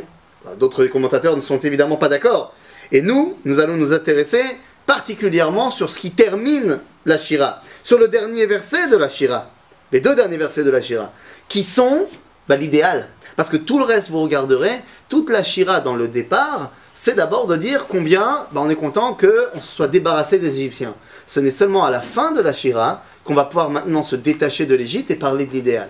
d'autres 0.59 0.87
commentateurs 0.87 1.37
ne 1.37 1.41
sont 1.41 1.59
évidemment 1.59 1.97
pas 1.97 2.09
d'accord. 2.09 2.55
Et 2.93 3.03
nous, 3.03 3.39
nous 3.45 3.61
allons 3.61 3.77
nous 3.77 3.93
intéresser 3.93 4.43
particulièrement 4.87 5.71
sur 5.71 5.91
ce 5.91 5.99
qui 5.99 6.11
termine 6.11 6.81
la 7.07 7.19
Shira, 7.19 7.63
sur 7.83 7.99
le 7.99 8.09
dernier 8.09 8.47
verset 8.47 8.89
de 8.89 8.97
la 8.97 9.09
Shira, 9.09 9.51
les 9.93 10.01
deux 10.01 10.15
derniers 10.15 10.37
versets 10.37 10.65
de 10.65 10.71
la 10.71 10.81
Shira, 10.81 11.13
qui 11.49 11.65
sont 11.65 12.07
bah, 12.49 12.57
l'idéal. 12.57 13.09
Parce 13.37 13.51
que 13.51 13.57
tout 13.57 13.79
le 13.79 13.85
reste, 13.85 14.11
vous 14.11 14.21
regarderez, 14.21 14.81
toute 15.09 15.31
la 15.31 15.43
Shira 15.43 15.81
dans 15.81 15.97
le 15.97 16.09
départ, 16.09 16.71
c'est 16.95 17.17
d'abord 17.17 17.47
de 17.47 17.57
dire 17.57 17.87
combien 17.89 18.47
bah, 18.53 18.61
on 18.63 18.71
est 18.71 18.77
content 18.77 19.15
qu'on 19.15 19.61
se 19.61 19.67
soit 19.67 19.89
débarrassé 19.89 20.39
des 20.39 20.57
Égyptiens. 20.57 20.95
Ce 21.27 21.41
n'est 21.41 21.51
seulement 21.51 21.85
à 21.85 21.91
la 21.91 22.01
fin 22.01 22.33
de 22.33 22.41
la 22.41 22.53
Shira 22.53 23.03
qu'on 23.25 23.35
va 23.35 23.45
pouvoir 23.45 23.71
maintenant 23.71 24.03
se 24.03 24.17
détacher 24.17 24.67
de 24.67 24.75
l'Égypte 24.75 25.11
et 25.11 25.17
parler 25.17 25.47
de 25.47 25.53
l'idéal. 25.53 25.89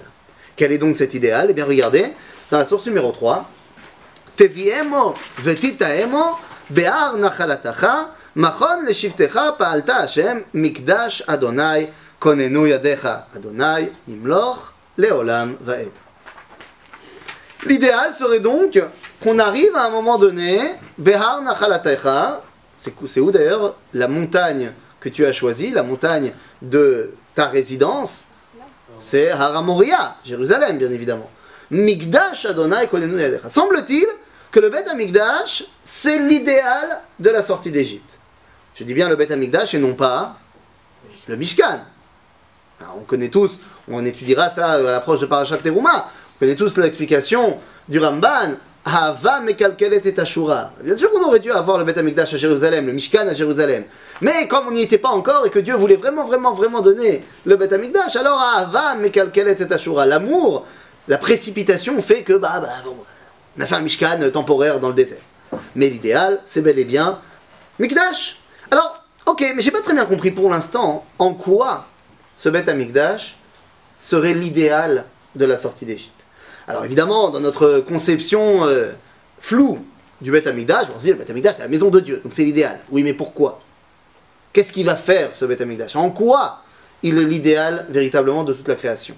Quel 0.56 0.72
est 0.72 0.78
donc 0.78 0.94
cet 0.94 1.14
idéal? 1.14 1.48
Eh 1.50 1.52
bien, 1.52 1.64
regardez, 1.64 2.12
dans 2.50 2.58
la 2.58 2.64
source 2.64 2.86
numéro 2.86 3.12
3, 3.12 3.44
Teviemo 4.36 5.14
vetitaemo 5.38 6.38
be'ar 6.70 7.16
nachalatacha 7.16 8.14
machon 8.34 8.82
leshivtecha 8.84 9.52
pa'alta 9.52 10.02
Hashem 10.02 10.44
mikdash 10.54 11.22
Adonai 11.28 11.88
konenu 12.18 12.66
yadecha 12.66 13.26
Adonai 13.34 13.92
imloch 14.08 14.72
leolam 14.98 15.56
va'ed. 15.60 16.03
L'idéal 17.66 18.12
serait 18.14 18.40
donc 18.40 18.80
qu'on 19.22 19.38
arrive 19.38 19.74
à 19.74 19.86
un 19.86 19.90
moment 19.90 20.18
donné, 20.18 20.60
Behar 20.98 21.42
Nachalatecha, 21.42 22.42
c'est 22.78 23.20
où 23.20 23.30
d'ailleurs 23.30 23.76
la 23.94 24.08
montagne 24.08 24.72
que 25.00 25.08
tu 25.08 25.24
as 25.24 25.32
choisie, 25.32 25.70
la 25.70 25.82
montagne 25.82 26.32
de 26.60 27.12
ta 27.34 27.46
résidence, 27.46 28.24
c'est 29.00 29.30
Haramoria, 29.30 30.16
Jérusalem 30.24 30.78
bien 30.78 30.90
évidemment. 30.90 31.30
Migdash 31.70 32.46
Adonai. 32.46 32.88
Semble-t-il 33.48 34.06
que 34.50 34.60
le 34.60 34.68
Bet 34.68 34.86
Amigdash, 34.86 35.64
c'est 35.84 36.18
l'idéal 36.18 37.00
de 37.18 37.30
la 37.30 37.42
sortie 37.42 37.70
d'Égypte. 37.70 38.10
Je 38.74 38.84
dis 38.84 38.94
bien 38.94 39.08
le 39.08 39.16
Bet 39.16 39.32
Amigdash 39.32 39.74
et 39.74 39.78
non 39.78 39.94
pas 39.94 40.36
le 41.26 41.36
Mishkan. 41.36 41.80
on 42.96 43.02
connaît 43.02 43.28
tous, 43.28 43.58
on 43.88 44.04
étudiera 44.04 44.50
ça 44.50 44.72
à 44.72 44.78
l'approche 44.78 45.20
de 45.20 45.26
Parashat 45.26 45.56
Teruma, 45.58 46.10
on 46.34 46.38
connaît 46.38 46.56
tous 46.56 46.76
l'explication 46.76 47.58
du 47.88 47.98
Ramban, 47.98 48.56
Hava 48.84 49.40
mekalkelet 49.40 50.02
et 50.04 50.20
Ashura. 50.20 50.72
Bien 50.82 50.98
sûr 50.98 51.10
qu'on 51.12 51.22
aurait 51.22 51.38
dû 51.38 51.50
avoir 51.50 51.78
le 51.78 51.84
Beth 51.84 51.96
Amikdash 51.96 52.34
à 52.34 52.36
Jérusalem, 52.36 52.86
le 52.86 52.92
Mishkan 52.92 53.28
à 53.28 53.34
Jérusalem. 53.34 53.84
Mais 54.20 54.46
comme 54.48 54.66
on 54.68 54.72
n'y 54.72 54.82
était 54.82 54.98
pas 54.98 55.10
encore 55.10 55.46
et 55.46 55.50
que 55.50 55.58
Dieu 55.58 55.74
voulait 55.74 55.96
vraiment, 55.96 56.24
vraiment, 56.24 56.52
vraiment 56.52 56.82
donner 56.82 57.24
le 57.44 57.56
Beth 57.56 57.72
Amikdash, 57.72 58.16
alors 58.16 58.40
Hava 58.40 58.94
mekalkelet 58.96 59.56
et 59.60 59.72
Ashura. 59.72 60.06
L'amour, 60.06 60.66
la 61.08 61.18
précipitation 61.18 62.00
fait 62.02 62.22
que, 62.22 62.34
bah, 62.34 62.60
bah, 62.60 62.68
bon, 62.84 62.96
on 63.56 63.60
a 63.62 63.66
fait 63.66 63.76
un 63.76 63.80
Mishkan 63.80 64.18
temporaire 64.32 64.80
dans 64.80 64.88
le 64.88 64.94
désert. 64.94 65.22
Mais 65.76 65.88
l'idéal, 65.88 66.40
c'est 66.46 66.62
bel 66.62 66.78
et 66.78 66.84
bien 66.84 67.20
Mikdash. 67.78 68.38
Alors, 68.70 69.04
ok, 69.24 69.52
mais 69.54 69.62
j'ai 69.62 69.70
pas 69.70 69.80
très 69.80 69.94
bien 69.94 70.04
compris 70.04 70.30
pour 70.30 70.50
l'instant 70.50 71.04
en 71.18 71.32
quoi 71.32 71.86
ce 72.34 72.48
Beth 72.48 72.68
Amikdash 72.68 73.36
serait 73.98 74.34
l'idéal 74.34 75.04
de 75.34 75.44
la 75.44 75.56
sortie 75.56 75.84
d'Égypte. 75.84 76.23
Alors 76.66 76.84
évidemment, 76.84 77.30
dans 77.30 77.40
notre 77.40 77.80
conception 77.80 78.66
euh, 78.66 78.92
floue 79.38 79.78
du 80.20 80.30
Beth 80.30 80.46
Amikdash, 80.46 80.86
on 80.94 80.98
se 80.98 81.04
dit 81.04 81.10
le 81.10 81.16
Beth 81.16 81.30
Amikdash 81.30 81.56
c'est 81.56 81.62
la 81.62 81.68
maison 81.68 81.90
de 81.90 82.00
Dieu, 82.00 82.20
donc 82.24 82.32
c'est 82.34 82.44
l'idéal. 82.44 82.80
Oui, 82.90 83.02
mais 83.02 83.12
pourquoi? 83.12 83.60
Qu'est-ce 84.52 84.72
qu'il 84.72 84.86
va 84.86 84.96
faire 84.96 85.34
ce 85.34 85.44
Beth 85.44 85.60
Amikdash 85.60 85.96
En 85.96 86.10
quoi 86.10 86.62
il 87.02 87.18
est 87.18 87.24
l'idéal 87.24 87.86
véritablement 87.90 88.44
de 88.44 88.54
toute 88.54 88.68
la 88.68 88.76
création? 88.76 89.14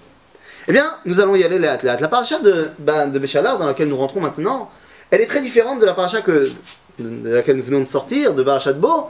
Eh 0.68 0.72
bien, 0.72 0.94
nous 1.04 1.20
allons 1.20 1.36
y 1.36 1.44
aller 1.44 1.60
les 1.60 1.68
athlètes. 1.68 2.00
La 2.00 2.08
paracha 2.08 2.40
de, 2.40 2.70
ben, 2.80 3.06
de 3.06 3.18
Béchalar, 3.20 3.58
dans 3.58 3.66
laquelle 3.66 3.88
nous 3.88 3.96
rentrons 3.96 4.20
maintenant, 4.20 4.68
elle 5.10 5.20
est 5.20 5.26
très 5.26 5.40
différente 5.40 5.78
de 5.78 5.84
la 5.84 5.94
paracha 5.94 6.22
que, 6.22 6.50
de 6.98 7.30
laquelle 7.30 7.56
nous 7.58 7.62
venons 7.62 7.80
de 7.80 7.86
sortir, 7.86 8.34
de 8.34 8.42
Barachat 8.42 8.72
Bo, 8.72 9.06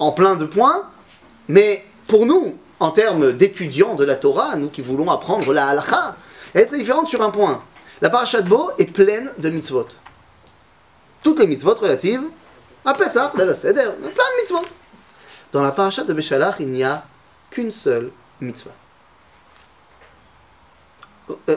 en 0.00 0.10
plein 0.10 0.34
de 0.34 0.44
points, 0.44 0.82
mais 1.48 1.84
pour 2.08 2.26
nous, 2.26 2.56
en 2.80 2.90
termes 2.90 3.32
d'étudiants 3.32 3.94
de 3.94 4.04
la 4.04 4.16
Torah, 4.16 4.56
nous 4.56 4.68
qui 4.68 4.82
voulons 4.82 5.08
apprendre 5.10 5.52
la 5.52 5.68
halakha, 5.68 6.16
elle 6.54 6.62
est 6.62 6.66
très 6.66 6.78
différente 6.78 7.08
sur 7.08 7.22
un 7.22 7.30
point. 7.30 7.62
La 8.02 8.10
parashat 8.10 8.42
Bo 8.42 8.70
est 8.78 8.92
pleine 8.92 9.30
de 9.38 9.50
mitzvot. 9.50 9.88
Toutes 11.22 11.38
les 11.38 11.46
mitzvot 11.46 11.74
relatives 11.74 12.22
à 12.84 12.92
Pesach, 12.92 13.34
la 13.34 13.54
Seder, 13.54 13.90
plein 14.00 14.08
de 14.08 14.40
mitzvot. 14.42 14.64
Dans 15.52 15.62
la 15.62 15.72
parashat 15.72 16.04
de 16.04 16.12
Béchalach, 16.12 16.56
il 16.60 16.70
n'y 16.70 16.84
a 16.84 17.04
qu'une 17.50 17.72
seule 17.72 18.10
mitzvah. 18.40 18.72
Euh, 21.48 21.56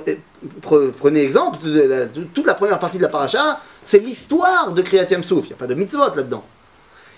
euh, 0.72 0.91
prenez 0.98 1.22
exemple, 1.22 1.60
toute 2.34 2.48
la 2.48 2.55
première 2.55 2.79
partie 2.79 2.98
de 2.98 3.03
la 3.03 3.10
paracha, 3.10 3.60
c'est 3.84 4.00
l'histoire 4.00 4.72
de 4.72 4.81
Kriyat 4.81 5.22
Souf. 5.22 5.46
Il 5.46 5.50
n'y 5.50 5.53
a 5.53 5.58
pas 5.58 5.67
de 5.67 5.75
mitzvot 5.75 6.15
là-dedans. 6.15 6.43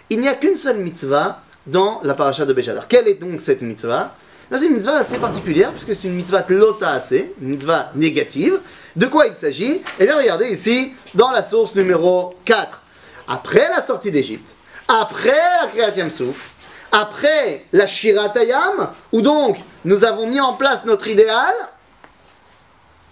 Il 0.10 0.20
n'y 0.20 0.28
a 0.28 0.36
qu'une 0.36 0.58
seule 0.58 0.78
mitzvah 0.78 1.42
dans 1.68 2.02
la 2.04 2.16
paracha 2.16 2.46
de 2.46 2.54
Béchalach. 2.54 2.88
Quelle 2.90 3.08
est 3.08 3.16
donc 3.16 3.40
cette 3.40 3.62
mitzvah? 3.62 4.16
C'est 4.54 4.66
une 4.66 4.74
mitzvah 4.74 4.98
assez 4.98 5.18
particulière, 5.18 5.72
puisque 5.72 5.96
c'est 5.96 6.10
une 6.10 6.16
mitzvah 6.16 6.46
lota 6.50 6.90
assez, 6.90 7.34
une 7.42 7.52
mitzvah 7.52 7.90
négative. 7.96 8.60
De 8.98 9.06
quoi 9.06 9.28
il 9.28 9.34
s'agit? 9.34 9.82
Eh 9.98 10.06
bien, 10.06 10.18
regardez 10.18 10.48
ici, 10.48 10.94
dans 11.14 11.32
la 11.32 11.42
source 11.42 11.74
numéro 11.74 12.36
4. 12.44 12.82
Après 13.30 13.70
la 13.70 13.82
sortie 13.82 14.12
d'Égypte, 14.12 14.54
après 14.90 15.40
la 15.62 15.68
Kriyat 15.68 16.10
Souf, 16.10 16.52
après 16.92 17.66
la 17.72 17.88
Shiratayam, 17.88 18.90
où 19.14 19.22
donc 19.22 19.58
nous 19.86 20.04
avons 20.04 20.28
mis 20.28 20.42
en 20.42 20.54
place 20.56 20.84
notre 20.84 21.08
idéal. 21.08 21.56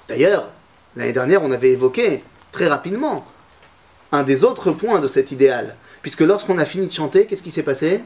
D'ailleurs, 0.10 0.50
l'année 0.98 1.14
dernière, 1.14 1.42
on 1.42 1.52
avait 1.54 1.72
évoqué 1.72 2.22
très 2.52 2.68
rapidement 2.68 3.26
un 4.12 4.24
des 4.24 4.44
autres 4.44 4.72
points 4.72 5.00
de 5.00 5.08
cet 5.08 5.32
idéal. 5.32 5.78
Puisque 6.02 6.22
lorsqu'on 6.22 6.58
a 6.58 6.66
fini 6.66 6.88
de 6.88 6.92
chanter, 6.92 7.26
qu'est-ce 7.26 7.44
qui 7.44 7.52
s'est 7.52 7.64
passé? 7.64 8.04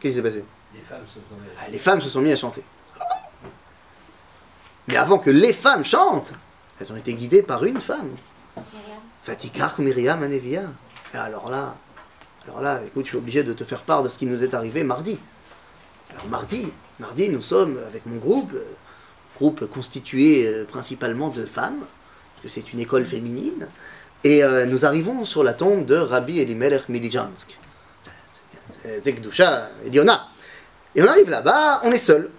Qu'est-ce 0.00 0.14
qui 0.14 0.16
s'est 0.16 0.22
passé? 0.22 0.44
Les 0.76 0.82
femmes, 0.82 1.06
se 1.06 1.14
sont... 1.14 1.20
Ah, 1.58 1.68
les 1.70 1.78
femmes 1.78 2.00
se 2.00 2.08
sont 2.08 2.20
mis 2.20 2.32
à 2.32 2.36
chanter. 2.36 2.62
Mais 4.88 4.96
avant 4.96 5.18
que 5.18 5.30
les 5.30 5.52
femmes 5.52 5.84
chantent, 5.84 6.32
elles 6.80 6.92
ont 6.92 6.96
été 6.96 7.14
guidées 7.14 7.42
par 7.42 7.64
une 7.64 7.80
femme. 7.80 8.10
Fatikar 9.22 9.80
Myriam 9.80 10.22
Anevia. 10.22 10.62
Et 11.12 11.16
alors 11.16 11.50
là, 11.50 11.74
alors 12.44 12.60
là, 12.60 12.80
écoute, 12.86 13.06
je 13.06 13.10
suis 13.10 13.18
obligé 13.18 13.42
de 13.42 13.52
te 13.52 13.64
faire 13.64 13.82
part 13.82 14.02
de 14.02 14.08
ce 14.08 14.18
qui 14.18 14.26
nous 14.26 14.42
est 14.42 14.54
arrivé 14.54 14.84
mardi. 14.84 15.18
Alors 16.12 16.26
mardi, 16.28 16.72
mardi, 17.00 17.28
nous 17.28 17.42
sommes 17.42 17.78
avec 17.88 18.06
mon 18.06 18.16
groupe, 18.16 18.52
euh, 18.54 18.64
groupe 19.36 19.66
constitué 19.66 20.46
euh, 20.46 20.64
principalement 20.64 21.30
de 21.30 21.44
femmes, 21.44 21.80
parce 21.80 22.42
que 22.44 22.48
c'est 22.48 22.72
une 22.72 22.78
école 22.78 23.04
féminine, 23.04 23.68
et 24.22 24.44
euh, 24.44 24.66
nous 24.66 24.86
arrivons 24.86 25.24
sur 25.24 25.42
la 25.42 25.54
tombe 25.54 25.84
de 25.84 25.96
Rabbi 25.96 26.38
Elimelech 26.38 26.88
Milijansk. 26.88 27.58
Zekdusha 29.00 29.70
Eliona. 29.84 30.28
Et 30.96 31.02
on 31.02 31.06
arrive 31.06 31.30
là-bas, 31.30 31.82
on 31.84 31.92
est 31.92 32.02
seul. 32.02 32.30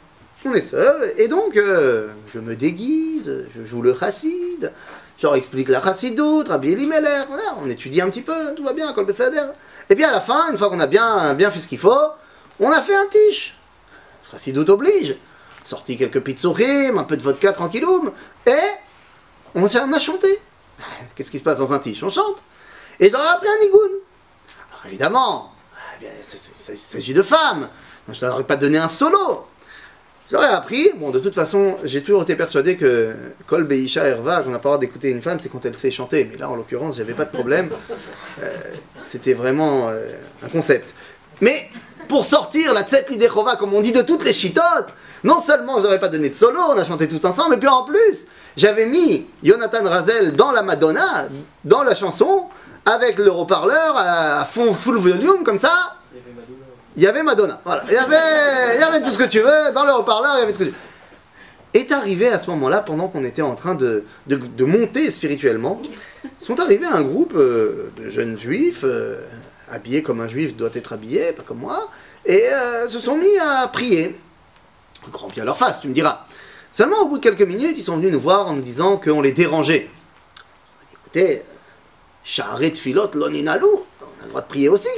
On 0.45 0.53
est 0.53 0.61
seul, 0.61 1.13
et 1.17 1.27
donc 1.27 1.55
je 1.55 2.39
me 2.39 2.55
déguise, 2.55 3.47
je 3.55 3.65
joue 3.65 3.81
le 3.81 3.95
chassid, 3.97 4.71
leur 5.23 5.35
explique 5.35 5.69
la 5.69 5.81
chassidoute, 5.81 6.49
Rabbi 6.49 6.71
Elimelech, 6.71 7.27
on 7.57 7.67
étudie 7.69 8.01
un 8.01 8.09
petit 8.09 8.21
peu, 8.21 8.53
tout 8.55 8.63
va 8.63 8.73
bien, 8.73 8.93
Kol 8.93 9.07
et 9.89 9.95
puis 9.95 10.03
à 10.03 10.11
la 10.11 10.21
fin, 10.21 10.51
une 10.51 10.57
fois 10.57 10.69
qu'on 10.69 10.79
a 10.79 10.87
bien, 10.87 11.33
bien 11.33 11.49
fait 11.49 11.59
ce 11.59 11.67
qu'il 11.67 11.79
faut, 11.79 12.11
on 12.59 12.71
a 12.71 12.81
fait 12.81 12.95
un 12.95 13.07
tiche. 13.07 13.57
Chassidoute 14.31 14.69
oblige. 14.69 15.15
Sorti 15.63 15.97
quelques 15.97 16.21
pizzourim, 16.21 16.97
un 16.97 17.03
peu 17.03 17.17
de 17.17 17.23
vodka 17.23 17.51
tranquilloum, 17.51 18.11
et 18.45 18.51
on, 19.55 19.65
a 19.65 19.99
chanté. 19.99 20.39
Qu'est-ce 21.15 21.31
qui 21.31 21.39
se 21.39 21.43
passe 21.43 21.57
dans 21.57 21.73
un 21.73 21.79
tiche? 21.79 22.03
On 22.03 22.09
chante. 22.09 22.43
Et 22.99 23.09
j'aurais 23.09 23.27
appris 23.27 23.47
un 23.47 23.63
nigoun. 23.63 23.91
Alors 24.69 24.85
évidemment, 24.85 25.53
eh 26.01 26.05
il 26.69 26.77
s'agit 26.77 27.13
de 27.13 27.21
femmes. 27.21 27.69
Je 28.11 28.25
ne 28.25 28.29
leur 28.29 28.39
ai 28.39 28.43
pas 28.43 28.55
donné 28.55 28.77
un 28.77 28.87
solo. 28.87 29.45
J'aurais 30.29 30.47
appris, 30.47 30.91
bon 30.97 31.11
de 31.11 31.19
toute 31.19 31.33
façon, 31.33 31.77
j'ai 31.85 32.01
toujours 32.01 32.23
été 32.23 32.35
persuadé 32.35 32.75
que 32.75 33.13
Kol 33.45 33.63
Beisha 33.63 34.05
Herva, 34.05 34.43
on 34.45 34.49
n'a 34.49 34.59
pas 34.59 34.69
le 34.69 34.75
droit 34.75 34.77
d'écouter 34.77 35.09
une 35.09 35.21
femme, 35.21 35.39
c'est 35.39 35.47
quand 35.47 35.63
elle 35.65 35.77
sait 35.77 35.91
chanter. 35.91 36.27
Mais 36.29 36.37
là, 36.37 36.49
en 36.49 36.55
l'occurrence, 36.55 36.97
j'avais 36.97 37.13
pas 37.13 37.23
de 37.23 37.31
problème. 37.31 37.69
Euh, 38.43 38.53
c'était 39.03 39.33
vraiment 39.33 39.87
euh, 39.87 40.05
un 40.43 40.49
concept. 40.49 40.93
Mais 41.39 41.69
pour 42.09 42.25
sortir 42.25 42.73
la 42.73 42.83
Tset 42.83 43.05
Lidechova, 43.09 43.55
comme 43.55 43.73
on 43.73 43.79
dit 43.79 43.93
de 43.93 44.01
toutes 44.01 44.25
les 44.25 44.33
chitotes, 44.33 44.93
non 45.23 45.39
seulement 45.39 45.79
j'aurais 45.79 45.99
pas 45.99 46.09
donné 46.09 46.29
de 46.29 46.35
solo, 46.35 46.59
on 46.69 46.77
a 46.77 46.83
chanté 46.83 47.07
tout 47.07 47.25
ensemble, 47.25 47.51
mais 47.51 47.57
puis 47.57 47.69
en 47.69 47.83
plus, 47.83 48.25
j'avais 48.57 48.85
mis 48.85 49.27
Jonathan 49.43 49.83
Razel 49.83 50.35
dans 50.35 50.51
la 50.51 50.61
Madonna, 50.61 51.27
dans 51.63 51.83
la 51.83 51.95
chanson, 51.95 52.45
avec 52.85 53.17
le 53.17 53.31
haut-parleur 53.31 53.95
à 53.97 54.45
fond 54.45 54.73
full 54.73 54.97
volume, 54.97 55.43
comme 55.43 55.57
ça, 55.57 55.95
il 56.13 56.17
y 56.17 56.21
avait 56.21 56.31
Madonna. 56.31 56.66
Voilà. 57.63 57.83
Il 57.87 57.93
y 57.93 57.97
avait, 57.97 58.75
il 58.75 58.81
y 58.81 58.83
avait 58.83 59.01
tout 59.01 59.11
ce 59.11 59.19
que 59.19 59.25
tu 59.25 59.39
veux, 59.39 59.71
dans 59.71 59.85
le 59.85 59.93
haut-parleur, 59.93 60.37
il 60.37 60.39
y 60.39 60.43
avait 60.43 60.51
tout 60.51 60.59
ce 60.59 60.63
que 60.65 60.69
tu 60.69 60.75
veux. 60.75 60.77
Est 61.79 61.91
arrivé 61.91 62.27
à 62.29 62.39
ce 62.39 62.49
moment-là, 62.49 62.79
pendant 62.79 63.07
qu'on 63.07 63.23
était 63.23 63.43
en 63.43 63.53
train 63.53 63.75
de, 63.75 64.03
de, 64.25 64.65
monter 64.65 65.11
spirituellement, 65.11 65.79
sont 66.39 66.59
arrivés 66.59 66.87
un 66.87 67.03
groupe 67.03 67.33
euh, 67.35 67.91
de 67.97 68.09
jeunes 68.09 68.35
juifs, 68.35 68.81
euh, 68.83 69.21
habillés 69.71 70.01
comme 70.01 70.21
un 70.21 70.27
juif 70.27 70.55
doit 70.55 70.71
être 70.73 70.93
habillé, 70.93 71.33
pas 71.33 71.43
comme 71.43 71.59
moi, 71.59 71.91
et 72.25 72.47
euh, 72.47 72.87
se 72.89 72.99
sont 72.99 73.15
mis 73.15 73.37
à 73.37 73.67
prier. 73.67 74.19
Grand 75.11 75.27
bien 75.27 75.45
leur 75.45 75.57
face, 75.57 75.79
tu 75.79 75.87
me 75.87 75.93
diras. 75.93 76.25
Seulement, 76.71 77.01
au 77.01 77.09
bout 77.09 77.19
de 77.19 77.23
quelques 77.23 77.47
minutes, 77.47 77.77
ils 77.77 77.83
sont 77.83 77.97
venus 77.97 78.11
nous 78.11 78.19
voir 78.19 78.47
en 78.47 78.53
nous 78.53 78.61
disant 78.63 78.97
qu'on 78.97 79.21
les 79.21 79.33
dérangeait. 79.33 79.89
Écoutez, 80.93 81.43
Shaharet 82.23 82.71
Filot 82.71 83.11
Loninalou, 83.13 83.85
on 84.01 84.23
a 84.23 84.23
le 84.23 84.29
droit 84.29 84.41
de 84.41 84.47
prier 84.47 84.69
aussi. 84.69 84.89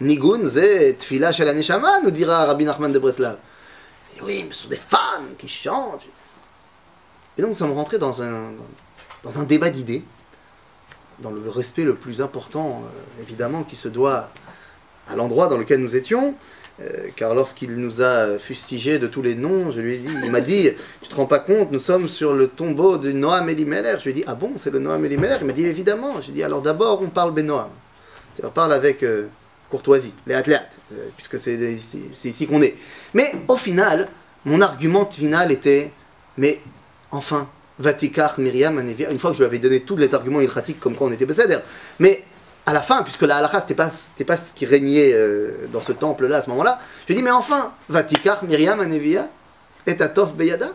Nigun, 0.00 0.48
c'est 0.48 0.96
Tfila 0.98 1.30
shel 1.30 1.54
Neshama, 1.54 2.00
nous 2.00 2.10
dira 2.10 2.46
Rabbi 2.46 2.64
Nachman 2.64 2.90
de 2.90 2.98
Breslav. 2.98 3.36
Oui, 4.22 4.44
mais 4.46 4.54
ce 4.54 4.62
sont 4.62 4.68
des 4.68 4.76
femmes 4.76 5.34
qui 5.38 5.48
chantent. 5.48 6.06
Et 7.36 7.42
donc 7.42 7.50
nous 7.50 7.56
sommes 7.56 7.72
rentrés 7.72 7.98
dans 7.98 8.22
un, 8.22 8.52
dans 9.22 9.38
un 9.38 9.44
débat 9.44 9.70
d'idées, 9.70 10.02
dans 11.20 11.30
le 11.30 11.48
respect 11.48 11.84
le 11.84 11.94
plus 11.94 12.20
important, 12.20 12.82
euh, 12.84 13.22
évidemment, 13.22 13.62
qui 13.62 13.76
se 13.76 13.88
doit 13.88 14.30
à 15.08 15.16
l'endroit 15.16 15.48
dans 15.48 15.58
lequel 15.58 15.80
nous 15.80 15.96
étions. 15.96 16.34
Euh, 16.80 17.08
car 17.14 17.34
lorsqu'il 17.34 17.76
nous 17.76 18.00
a 18.00 18.38
fustigé 18.38 18.98
de 18.98 19.06
tous 19.06 19.20
les 19.20 19.34
noms, 19.34 19.70
je 19.70 19.82
lui 19.82 19.96
ai 19.96 19.98
dit, 19.98 20.14
il 20.24 20.30
m'a 20.30 20.40
dit, 20.40 20.70
tu 21.02 21.08
te 21.10 21.14
rends 21.14 21.26
pas 21.26 21.38
compte, 21.38 21.70
nous 21.72 21.78
sommes 21.78 22.08
sur 22.08 22.32
le 22.32 22.48
tombeau 22.48 22.96
de 22.96 23.12
Noam 23.12 23.50
Elimelech. 23.50 23.98
Je 23.98 24.04
lui 24.04 24.10
ai 24.12 24.14
dit, 24.14 24.24
ah 24.26 24.34
bon, 24.34 24.52
c'est 24.56 24.70
le 24.70 24.78
Noam 24.78 25.04
Elimelech 25.04 25.38
Il 25.42 25.46
m'a 25.46 25.52
dit, 25.52 25.66
évidemment. 25.66 26.22
Je 26.22 26.26
lui 26.26 26.30
ai 26.30 26.34
dit, 26.36 26.42
alors 26.42 26.62
d'abord, 26.62 27.02
on 27.02 27.08
parle 27.08 27.32
Benoam. 27.32 27.68
On 28.42 28.48
parle 28.48 28.72
avec 28.72 29.02
euh, 29.02 29.26
courtoisie, 29.70 30.12
les 30.26 30.34
athlètes, 30.34 30.78
euh, 30.92 31.08
puisque 31.16 31.40
c'est 31.40 32.28
ici 32.28 32.46
qu'on 32.46 32.62
est. 32.62 32.74
Mais 33.14 33.32
au 33.48 33.56
final, 33.56 34.08
mon 34.44 34.60
argument 34.60 35.06
final 35.06 35.52
était, 35.52 35.90
mais 36.36 36.60
enfin, 37.10 37.48
Vatikar 37.78 38.38
Myriam 38.38 38.78
une 38.78 39.18
fois 39.18 39.30
que 39.30 39.36
je 39.36 39.42
lui 39.42 39.46
avais 39.46 39.58
donné 39.58 39.80
tous 39.80 39.96
les 39.96 40.14
arguments 40.14 40.40
ilchatiques 40.40 40.80
comme 40.80 40.94
quoi 40.94 41.06
on 41.06 41.12
était 41.12 41.26
Besséder. 41.26 41.58
Mais 41.98 42.22
à 42.66 42.72
la 42.72 42.82
fin, 42.82 43.02
puisque 43.02 43.22
la 43.22 43.38
halakha, 43.38 43.60
c'était 43.60 43.74
pas, 43.74 43.88
pas 44.26 44.36
ce 44.36 44.52
qui 44.52 44.66
régnait 44.66 45.12
euh, 45.14 45.66
dans 45.72 45.80
ce 45.80 45.92
temple-là 45.92 46.38
à 46.38 46.42
ce 46.42 46.50
moment-là, 46.50 46.78
je 47.02 47.06
lui 47.06 47.14
ai 47.14 47.16
dit, 47.16 47.22
mais 47.22 47.30
enfin, 47.30 47.72
Vatikar 47.88 48.44
Myriam 48.44 48.80
Anevia 48.80 49.28
et 49.86 50.00
Atov 50.00 50.34
Beyada. 50.34 50.68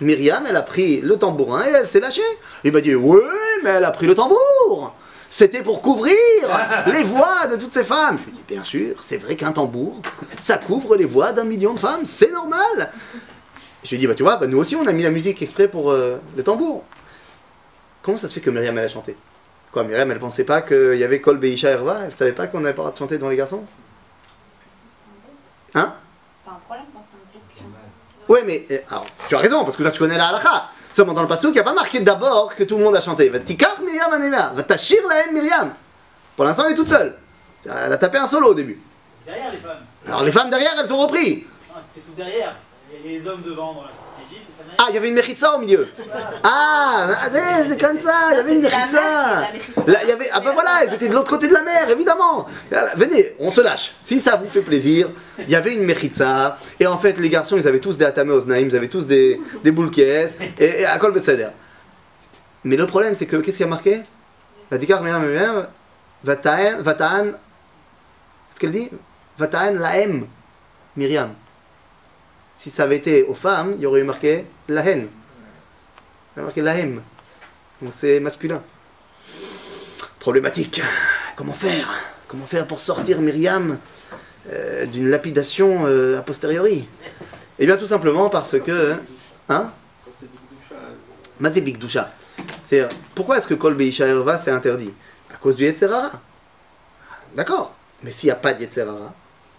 Myriam, 0.00 0.44
elle 0.48 0.56
a 0.56 0.62
pris 0.62 1.00
le 1.00 1.16
tambourin 1.16 1.64
et 1.64 1.70
elle 1.70 1.86
s'est 1.86 2.00
lâchée. 2.00 2.20
Il 2.64 2.72
m'a 2.72 2.80
dit, 2.80 2.94
oui, 2.94 3.20
mais 3.64 3.70
elle 3.70 3.84
a 3.84 3.90
pris 3.90 4.06
le 4.06 4.14
tambour. 4.14 4.94
C'était 5.30 5.62
pour 5.62 5.82
couvrir 5.82 6.16
les 6.86 7.04
voix 7.04 7.46
de 7.46 7.56
toutes 7.56 7.72
ces 7.72 7.84
femmes. 7.84 8.18
Je 8.18 8.24
lui 8.24 8.30
ai 8.30 8.34
dit, 8.34 8.44
bien 8.48 8.64
sûr, 8.64 8.96
c'est 9.02 9.18
vrai 9.18 9.36
qu'un 9.36 9.52
tambour, 9.52 10.00
ça 10.40 10.56
couvre 10.56 10.96
les 10.96 11.04
voix 11.04 11.32
d'un 11.32 11.44
million 11.44 11.74
de 11.74 11.80
femmes, 11.80 12.06
c'est 12.06 12.32
normal. 12.32 12.90
Je 13.84 13.90
lui 13.90 13.96
ai 13.96 13.98
dit, 13.98 14.06
bah 14.06 14.14
tu 14.14 14.22
vois, 14.22 14.36
bah, 14.36 14.46
nous 14.46 14.58
aussi 14.58 14.74
on 14.74 14.86
a 14.86 14.92
mis 14.92 15.02
la 15.02 15.10
musique 15.10 15.40
exprès 15.42 15.68
pour 15.68 15.90
euh, 15.90 16.18
le 16.36 16.42
tambour. 16.42 16.82
Comment 18.02 18.16
ça 18.16 18.28
se 18.28 18.34
fait 18.34 18.40
que 18.40 18.50
Myriam 18.50 18.76
elle 18.78 18.84
a 18.84 18.88
chanté? 18.88 19.16
Quoi, 19.70 19.84
Myriam 19.84 20.10
elle 20.10 20.18
pensait 20.18 20.44
pas 20.44 20.62
qu'il 20.62 20.96
y 20.96 21.04
avait 21.04 21.20
Kol 21.20 21.38
Beisha 21.38 21.68
Herva? 21.68 22.00
Elle 22.06 22.16
savait 22.16 22.32
pas 22.32 22.46
qu'on 22.46 22.60
n'avait 22.60 22.74
pas 22.74 22.82
le 22.82 22.84
droit 22.86 22.92
de 22.92 22.98
chanter 22.98 23.18
devant 23.18 23.28
les 23.28 23.36
garçons? 23.36 23.64
Hein? 25.74 25.92
C'est 26.32 26.44
pas 26.44 26.52
un 26.52 26.60
problème 26.64 26.86
c'est 26.94 27.14
un 27.14 27.30
groupe 27.30 27.42
qui 27.54 27.58
chante. 27.60 27.68
Oui, 28.28 28.40
mais 28.46 28.66
euh, 28.70 28.78
alors, 28.90 29.04
tu 29.28 29.36
as 29.36 29.38
raison, 29.38 29.64
parce 29.64 29.76
que 29.76 29.82
là 29.82 29.90
tu 29.90 29.98
connais 29.98 30.16
la 30.16 30.28
halakha. 30.28 30.70
Seulement 30.92 31.12
dans 31.12 31.22
le 31.22 31.28
passage, 31.28 31.50
il 31.50 31.52
n'y 31.52 31.60
a 31.60 31.64
pas 31.64 31.72
marqué 31.72 32.00
d'abord 32.00 32.54
que 32.54 32.64
tout 32.64 32.76
le 32.76 32.84
monde 32.84 32.96
a 32.96 33.00
chanté. 33.00 33.28
Va 33.28 33.38
tikar 33.38 33.80
Myriam 33.82 34.12
Anema, 34.12 34.52
va 34.54 34.62
tachir 34.62 35.00
la 35.08 35.24
haine 35.24 35.34
Myriam. 35.34 35.72
Pour 36.36 36.44
l'instant, 36.44 36.64
elle 36.66 36.72
est 36.72 36.76
toute 36.76 36.88
seule. 36.88 37.16
Elle 37.64 37.92
a 37.92 37.98
tapé 37.98 38.18
un 38.18 38.26
solo 38.26 38.50
au 38.50 38.54
début. 38.54 38.80
Derrière 39.26 39.52
les 39.52 39.58
femmes. 39.58 39.84
Alors 40.06 40.22
les 40.22 40.32
femmes 40.32 40.50
derrière, 40.50 40.72
elles 40.78 40.92
ont 40.92 40.98
repris. 40.98 41.46
Non, 41.68 41.80
c'était 41.82 42.06
tout 42.06 42.14
derrière. 42.16 42.56
Et 42.92 43.06
les 43.06 43.26
hommes 43.28 43.42
devant 43.42 43.74
dans 43.74 43.82
la 43.82 43.88
sortie 43.88 44.30
d'Égypte. 44.30 44.46
les 44.58 44.64
femmes 44.64 44.67
Ah, 44.80 44.86
il 44.90 44.94
y 44.94 44.98
avait 44.98 45.08
une 45.08 45.16
mechitza 45.16 45.56
au 45.56 45.58
milieu. 45.58 45.88
Ah, 46.44 47.28
c'est 47.32 47.68
c'est 47.68 47.80
comme 47.80 47.98
ça, 47.98 48.28
il 48.30 48.36
y 48.36 48.38
avait 48.38 48.54
une 48.54 48.60
il 48.60 50.08
y 50.08 50.12
avait, 50.12 50.30
ah 50.32 50.38
ben 50.38 50.52
voilà, 50.52 50.84
ils 50.86 50.94
étaient 50.94 51.08
de 51.08 51.14
l'autre 51.14 51.30
côté 51.30 51.48
de 51.48 51.52
la 51.52 51.62
mer, 51.62 51.90
évidemment. 51.90 52.46
Venez, 52.94 53.34
on 53.40 53.50
se 53.50 53.60
lâche. 53.60 53.96
Si 54.00 54.20
ça 54.20 54.36
vous 54.36 54.48
fait 54.48 54.60
plaisir, 54.60 55.08
il 55.40 55.50
y 55.50 55.56
avait 55.56 55.74
une 55.74 55.82
mechitza. 55.84 56.58
Et 56.78 56.86
en 56.86 56.96
fait, 56.96 57.18
les 57.18 57.28
garçons, 57.28 57.56
ils 57.56 57.66
avaient 57.66 57.80
tous 57.80 57.98
des 57.98 58.04
atame 58.04 58.30
osnaim, 58.30 58.68
ils 58.68 58.76
avaient 58.76 58.88
tous 58.88 59.04
des, 59.04 59.40
des 59.64 59.72
boules. 59.72 59.90
Et, 59.98 60.84
à 60.84 60.96
kol 60.98 61.12
beseder. 61.12 61.48
Mais 62.62 62.76
le 62.76 62.86
problème, 62.86 63.16
c'est 63.16 63.26
que, 63.26 63.36
qu'est-ce 63.36 63.56
qui 63.56 63.64
a 63.64 63.66
marqué? 63.66 64.02
La 64.70 64.78
dikar 64.78 65.02
meyam 65.02 65.26
meyam, 65.26 65.66
vataan, 66.22 66.82
vataan, 66.82 67.32
ce 68.54 68.60
qu'elle 68.60 68.70
dit? 68.70 68.90
Vataan 69.38 69.72
laem, 69.72 70.26
Myriam. 70.96 71.30
Si 72.58 72.70
ça 72.70 72.82
avait 72.82 72.96
été 72.96 73.22
aux 73.22 73.34
femmes, 73.34 73.74
il 73.76 73.82
y 73.82 73.86
aurait 73.86 74.00
eu 74.00 74.04
marqué 74.04 74.44
la 74.66 74.84
haine. 74.84 75.06
Il 75.08 76.38
y 76.38 76.40
aurait 76.40 76.46
marqué 76.46 76.60
la 76.60 76.76
haine. 76.76 77.00
Donc 77.80 77.92
c'est 77.96 78.18
masculin. 78.18 78.60
Problématique. 80.18 80.82
Comment 81.36 81.52
faire? 81.52 81.88
Comment 82.26 82.46
faire 82.46 82.66
pour 82.66 82.80
sortir 82.80 83.20
Myriam 83.20 83.78
euh, 84.50 84.86
d'une 84.86 85.08
lapidation 85.08 85.86
euh, 85.86 86.18
a 86.18 86.22
posteriori? 86.22 86.88
Eh 87.60 87.66
bien 87.66 87.76
tout 87.76 87.86
simplement 87.86 88.28
parce 88.28 88.58
que... 88.58 88.96
Hein? 89.48 89.70
Mazé 91.38 91.60
Bigdusha. 91.60 92.10
C'est 92.68 92.88
pourquoi 93.14 93.38
est-ce 93.38 93.46
que 93.46 93.54
Kol 93.54 93.74
Beisha 93.74 94.06
Erva 94.08 94.36
c'est 94.36 94.50
interdit? 94.50 94.92
À 95.32 95.36
cause 95.36 95.54
du 95.54 95.62
Yetzerara. 95.62 96.20
D'accord. 97.36 97.72
Mais 98.02 98.10
s'il 98.10 98.26
n'y 98.26 98.32
a 98.32 98.36
pas 98.36 98.52
de 98.52 98.62
Yetzerara, 98.62 99.14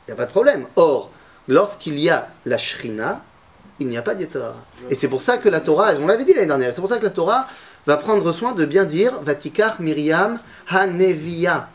il 0.06 0.12
n'y 0.12 0.14
a 0.14 0.18
pas 0.18 0.26
de 0.26 0.32
problème. 0.32 0.68
Or, 0.76 1.12
lorsqu'il 1.50 2.00
y 2.00 2.10
a 2.10 2.30
la 2.46 2.58
Shrina, 2.58 3.22
il 3.80 3.88
n'y 3.88 3.98
a 3.98 4.02
pas 4.02 4.16
de 4.16 4.22
Yetzerara. 4.22 4.56
Et 4.90 4.96
c'est 4.96 5.08
pour 5.08 5.22
ça 5.22 5.38
que 5.38 5.50
la 5.50 5.60
Torah, 5.60 5.94
on 6.00 6.08
l'avait 6.08 6.24
dit 6.24 6.34
l'année 6.34 6.48
dernière, 6.48 6.74
c'est 6.74 6.80
pour 6.80 6.90
ça 6.90 6.98
que 6.98 7.04
la 7.04 7.10
Torah 7.10 7.48
va 7.88 7.98
prendre 7.98 8.32
soin 8.32 8.54
de 8.54 8.66
bien 8.66 8.86
dire 8.86 9.20
Vatikar 9.22 9.82
Miriam 9.82 10.40
Hanevia 10.70 11.70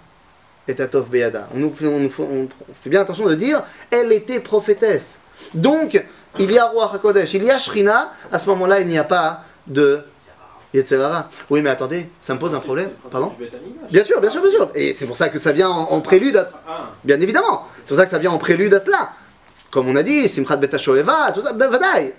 et 0.69 0.81
Atov 0.81 1.11
Beada. 1.11 1.49
On, 1.55 1.71
fait- 1.71 2.89
bien 2.91 3.01
attention 3.01 3.27
de 3.27 3.35
dire 3.35 3.63
elle 3.91 4.13
était 4.13 4.41
prophétesse. 4.41 5.19
Donc, 5.53 6.03
il 6.39 6.51
y 6.51 6.59
a 6.59 6.67
Roi 6.67 6.91
HaKodesh, 6.95 7.35
il 7.35 7.45
y 7.45 7.51
a 7.51 7.59
Shrina, 7.59 8.13
à 8.31 8.39
ce 8.39 8.49
moment-là, 8.51 8.81
il 8.81 8.87
n'y 8.87 8.99
a 8.99 9.05
pas 9.05 9.43
de 9.67 10.03
Yetzerara. 10.73 11.29
Oui, 11.51 11.63
mais 11.63 11.71
attendez, 11.71 12.09
ça 12.21 12.35
me 12.35 12.39
pose 12.39 12.55
un 12.55 12.61
problème. 12.61 12.91
Pardon? 13.11 13.33
Bien 13.91 14.05
sûr, 14.05 14.21
bien 14.21 14.31
sûr, 14.31 14.41
bien 14.41 14.51
sûr. 14.51 14.71
Et 14.75 14.95
c'est 14.95 15.07
pour 15.07 15.17
ça 15.17 15.29
que 15.29 15.39
ça 15.39 15.53
vient 15.53 15.69
en, 15.69 15.91
en 15.91 16.01
prélude 16.01 16.37
à... 16.37 16.49
Bien 17.03 17.21
évidemment. 17.21 17.67
C'est 17.85 17.89
pour 17.89 17.97
ça 17.97 18.05
que 18.05 18.11
ça 18.11 18.19
vient 18.19 18.31
en 18.31 18.39
prélude 18.39 18.75
à 18.75 18.81
cela. 18.81 19.11
Comme 19.75 19.89
on 19.89 19.97
a 19.97 20.05
dit, 20.05 20.29
Simchat 20.29 20.57
Bet 20.59 20.73
HaShoeva, 20.73 21.33
tout 21.33 21.41
ça, 21.41 21.53
ben, 21.53 21.69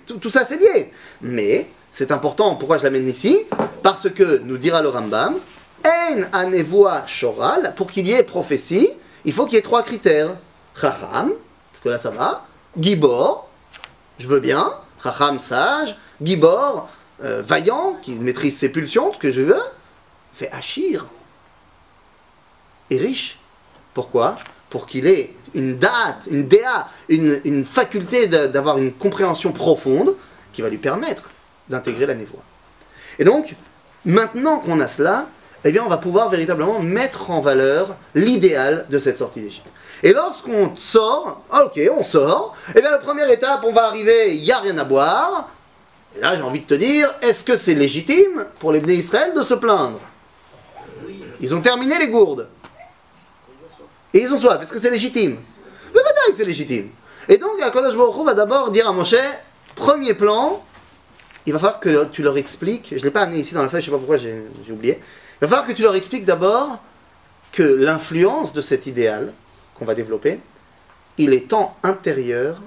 tout, 0.06 0.18
tout 0.18 0.28
ça 0.28 0.44
c'est 0.46 0.58
lié. 0.58 0.92
Mais 1.22 1.66
c'est 1.90 2.12
important, 2.12 2.54
pourquoi 2.56 2.76
je 2.76 2.82
l'amène 2.82 3.08
ici? 3.08 3.44
Parce 3.82 4.10
que, 4.10 4.42
nous 4.44 4.58
dira 4.58 4.82
le 4.82 4.90
Rambam, 4.90 5.36
En 5.82 6.22
anevoa 6.34 7.06
shoral, 7.06 7.72
pour 7.74 7.86
qu'il 7.86 8.08
y 8.08 8.12
ait 8.12 8.24
prophétie, 8.24 8.90
il 9.24 9.32
faut 9.32 9.46
qu'il 9.46 9.54
y 9.54 9.58
ait 9.58 9.62
trois 9.62 9.82
critères. 9.82 10.36
Chacham, 10.78 11.32
jusque 11.72 11.86
là 11.86 11.96
ça 11.98 12.10
va. 12.10 12.44
Gibor, 12.78 13.48
je 14.18 14.28
veux 14.28 14.40
bien. 14.40 14.74
Chacham, 15.02 15.38
sage. 15.38 15.96
Gibor, 16.20 16.90
euh, 17.24 17.40
vaillant, 17.40 17.96
qui 18.02 18.16
maîtrise 18.16 18.58
ses 18.58 18.68
pulsions, 18.68 19.14
ce 19.14 19.18
que 19.18 19.32
je 19.32 19.40
veux. 19.40 19.62
Fait 20.34 20.50
Achir, 20.52 21.06
et 22.90 22.98
riche. 22.98 23.38
Pourquoi? 23.94 24.36
Pour 24.70 24.86
qu'il 24.86 25.06
ait 25.06 25.32
une 25.54 25.78
date, 25.78 26.28
une 26.30 26.46
déa, 26.46 26.88
une, 27.08 27.64
faculté 27.64 28.26
d'avoir 28.26 28.78
une 28.78 28.92
compréhension 28.92 29.52
profonde 29.52 30.16
qui 30.52 30.62
va 30.62 30.68
lui 30.68 30.78
permettre 30.78 31.30
d'intégrer 31.68 32.06
la 32.06 32.14
névoie. 32.14 32.42
Et 33.18 33.24
donc, 33.24 33.54
maintenant 34.04 34.58
qu'on 34.58 34.80
a 34.80 34.88
cela, 34.88 35.26
eh 35.64 35.72
bien, 35.72 35.82
on 35.84 35.88
va 35.88 35.96
pouvoir 35.96 36.28
véritablement 36.28 36.80
mettre 36.80 37.30
en 37.30 37.40
valeur 37.40 37.96
l'idéal 38.14 38.86
de 38.90 38.98
cette 38.98 39.18
sortie 39.18 39.40
d'Égypte. 39.40 39.68
Et 40.02 40.12
lorsqu'on 40.12 40.76
sort, 40.76 41.42
ah, 41.50 41.64
ok, 41.64 41.80
on 41.98 42.04
sort, 42.04 42.54
eh 42.74 42.80
bien, 42.80 42.90
la 42.90 42.98
première 42.98 43.30
étape, 43.30 43.64
on 43.66 43.72
va 43.72 43.86
arriver, 43.86 44.34
il 44.34 44.42
n'y 44.42 44.52
a 44.52 44.58
rien 44.58 44.76
à 44.78 44.84
boire. 44.84 45.48
Et 46.16 46.20
là, 46.20 46.36
j'ai 46.36 46.42
envie 46.42 46.60
de 46.60 46.66
te 46.66 46.74
dire, 46.74 47.12
est-ce 47.22 47.42
que 47.42 47.56
c'est 47.56 47.74
légitime 47.74 48.46
pour 48.60 48.72
les 48.72 48.80
Bnei 48.80 48.96
Israël 48.96 49.32
de 49.34 49.42
se 49.42 49.54
plaindre? 49.54 50.00
Ils 51.40 51.54
ont 51.54 51.60
terminé 51.60 51.98
les 51.98 52.08
gourdes. 52.08 52.48
Et 54.14 54.20
ils 54.20 54.32
ont 54.32 54.38
soif. 54.38 54.62
Est-ce 54.62 54.72
que 54.72 54.78
c'est 54.78 54.90
légitime? 54.90 55.38
Le 55.94 56.00
que 56.00 56.36
c'est 56.36 56.44
légitime. 56.44 56.90
Et 57.28 57.38
donc, 57.38 57.60
Akadosh 57.60 57.96
Baruch 57.96 58.24
va 58.24 58.34
d'abord 58.34 58.70
dire 58.70 58.88
à 58.88 58.92
Moshe, 58.92 59.14
premier 59.74 60.14
plan, 60.14 60.62
il 61.44 61.52
va 61.52 61.58
falloir 61.58 61.80
que 61.80 62.04
tu 62.06 62.22
leur 62.22 62.36
expliques, 62.36 62.88
je 62.90 62.96
ne 62.96 63.04
l'ai 63.04 63.10
pas 63.10 63.22
amené 63.22 63.40
ici 63.40 63.54
dans 63.54 63.62
la 63.62 63.68
feuille, 63.68 63.80
je 63.80 63.90
ne 63.90 63.96
sais 63.96 63.96
pas 63.96 63.98
pourquoi 63.98 64.18
j'ai 64.18 64.72
oublié, 64.72 65.00
il 65.00 65.40
va 65.40 65.48
falloir 65.48 65.66
que 65.66 65.72
tu 65.72 65.82
leur 65.82 65.94
expliques 65.94 66.24
d'abord 66.24 66.78
que 67.52 67.62
l'influence 67.62 68.52
de 68.52 68.60
cet 68.60 68.86
idéal 68.86 69.32
qu'on 69.74 69.84
va 69.84 69.94
développer, 69.94 70.40
il 71.18 71.32
est 71.32 71.48
tant 71.48 71.76
intérieur 71.82 72.60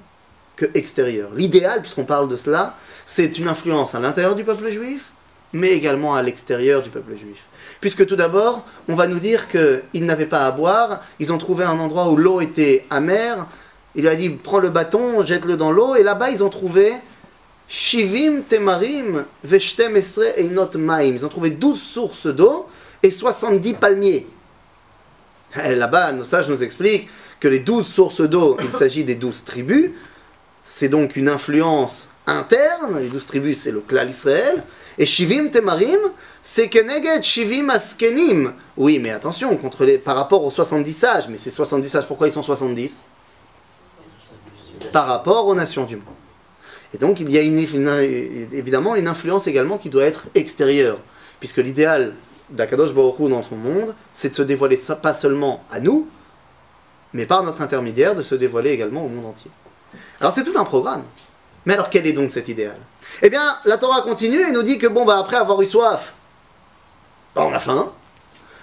que 0.55 0.65
extérieur. 0.73 1.29
L'idéal, 1.35 1.81
puisqu'on 1.81 2.05
parle 2.05 2.27
de 2.27 2.37
cela, 2.37 2.75
c'est 3.05 3.37
une 3.37 3.47
influence 3.47 3.95
à 3.95 3.99
l'intérieur 3.99 4.35
du 4.35 4.43
peuple 4.43 4.69
juif, 4.69 5.11
mais 5.53 5.71
également 5.71 6.15
à 6.15 6.21
l'extérieur 6.21 6.81
du 6.81 6.89
peuple 6.89 7.15
juif. 7.15 7.43
Puisque 7.81 8.05
tout 8.05 8.15
d'abord, 8.15 8.65
on 8.87 8.95
va 8.95 9.07
nous 9.07 9.19
dire 9.19 9.47
qu'ils 9.47 10.05
n'avaient 10.05 10.25
pas 10.25 10.45
à 10.45 10.51
boire, 10.51 11.01
ils 11.19 11.31
ont 11.31 11.37
trouvé 11.37 11.63
un 11.63 11.79
endroit 11.79 12.09
où 12.09 12.17
l'eau 12.17 12.41
était 12.41 12.85
amère, 12.89 13.47
il 13.95 14.07
a 14.07 14.15
dit 14.15 14.29
prends 14.29 14.59
le 14.59 14.69
bâton, 14.69 15.23
jette-le 15.23 15.55
dans 15.55 15.71
l'eau, 15.71 15.95
et 15.95 16.03
là-bas 16.03 16.29
ils 16.29 16.43
ont 16.43 16.49
trouvé 16.49 16.93
Shivim 17.69 18.41
temarim 18.49 19.25
veshtem 19.43 19.95
esre 19.95 20.33
einot 20.37 20.71
maim. 20.75 21.13
Ils 21.13 21.25
ont 21.25 21.29
trouvé 21.29 21.51
12 21.51 21.79
sources 21.79 22.25
d'eau 22.25 22.67
et 23.03 23.11
70 23.11 23.75
palmiers. 23.75 24.27
Et 25.63 25.75
Là-bas, 25.75 26.11
nos 26.11 26.23
sages 26.23 26.49
nous 26.49 26.63
expliquent 26.63 27.07
que 27.39 27.47
les 27.47 27.59
12 27.59 27.85
sources 27.87 28.21
d'eau, 28.21 28.57
il 28.61 28.71
s'agit 28.71 29.03
des 29.03 29.15
12 29.15 29.43
tribus. 29.43 29.91
C'est 30.65 30.89
donc 30.89 31.15
une 31.15 31.29
influence 31.29 32.07
interne. 32.25 32.99
Les 32.99 33.09
12 33.09 33.25
tribus, 33.27 33.59
c'est 33.61 33.71
le 33.71 33.81
clan 33.81 34.07
Israël. 34.07 34.63
Et 34.99 35.05
Shivim 35.05 35.49
temarim, 35.49 35.97
c'est 36.43 36.67
Keneged 36.67 37.23
Shivim 37.23 37.69
askenim. 37.69 38.53
Oui, 38.75 38.99
mais 38.99 39.11
attention, 39.11 39.57
par 40.03 40.17
rapport 40.17 40.43
aux 40.43 40.51
70 40.51 40.93
sages. 40.93 41.29
Mais 41.29 41.37
ces 41.37 41.51
70 41.51 41.87
sages, 41.87 42.07
pourquoi 42.07 42.27
ils 42.27 42.33
sont 42.33 42.43
70 42.43 43.01
Par 44.91 45.07
rapport 45.07 45.47
aux 45.47 45.55
nations 45.55 45.85
du 45.85 45.95
monde. 45.95 46.05
Et 46.93 46.97
donc 46.97 47.19
il 47.19 47.29
y 47.31 47.37
a 47.37 47.41
évidemment 47.41 48.95
une 48.95 49.07
influence 49.07 49.47
également 49.47 49.77
qui 49.77 49.89
doit 49.89 50.05
être 50.05 50.25
extérieure, 50.35 50.97
puisque 51.39 51.57
l'idéal 51.57 52.15
d'Akadosh 52.49 52.93
Baruch 52.93 53.29
dans 53.29 53.43
son 53.43 53.55
monde, 53.55 53.93
c'est 54.13 54.29
de 54.29 54.35
se 54.35 54.41
dévoiler 54.41 54.79
pas 55.01 55.13
seulement 55.13 55.63
à 55.69 55.79
nous, 55.79 56.07
mais 57.13 57.25
par 57.25 57.43
notre 57.43 57.61
intermédiaire 57.61 58.15
de 58.15 58.23
se 58.23 58.33
dévoiler 58.35 58.71
également 58.71 59.05
au 59.05 59.07
monde 59.07 59.27
entier. 59.27 59.51
Alors 60.19 60.33
c'est 60.33 60.43
tout 60.43 60.57
un 60.57 60.65
programme. 60.65 61.03
Mais 61.65 61.73
alors 61.73 61.89
quel 61.89 62.07
est 62.07 62.13
donc 62.13 62.31
cet 62.31 62.47
idéal? 62.47 62.79
Eh 63.21 63.29
bien, 63.29 63.57
la 63.65 63.77
Torah 63.77 64.01
continue 64.01 64.41
et 64.41 64.51
nous 64.51 64.63
dit 64.63 64.77
que 64.77 64.87
bon 64.87 65.05
bah 65.05 65.17
après 65.19 65.37
avoir 65.37 65.61
eu 65.61 65.67
soif, 65.67 66.13
bah, 67.35 67.43
on 67.45 67.53
a 67.53 67.59
faim. 67.59 67.91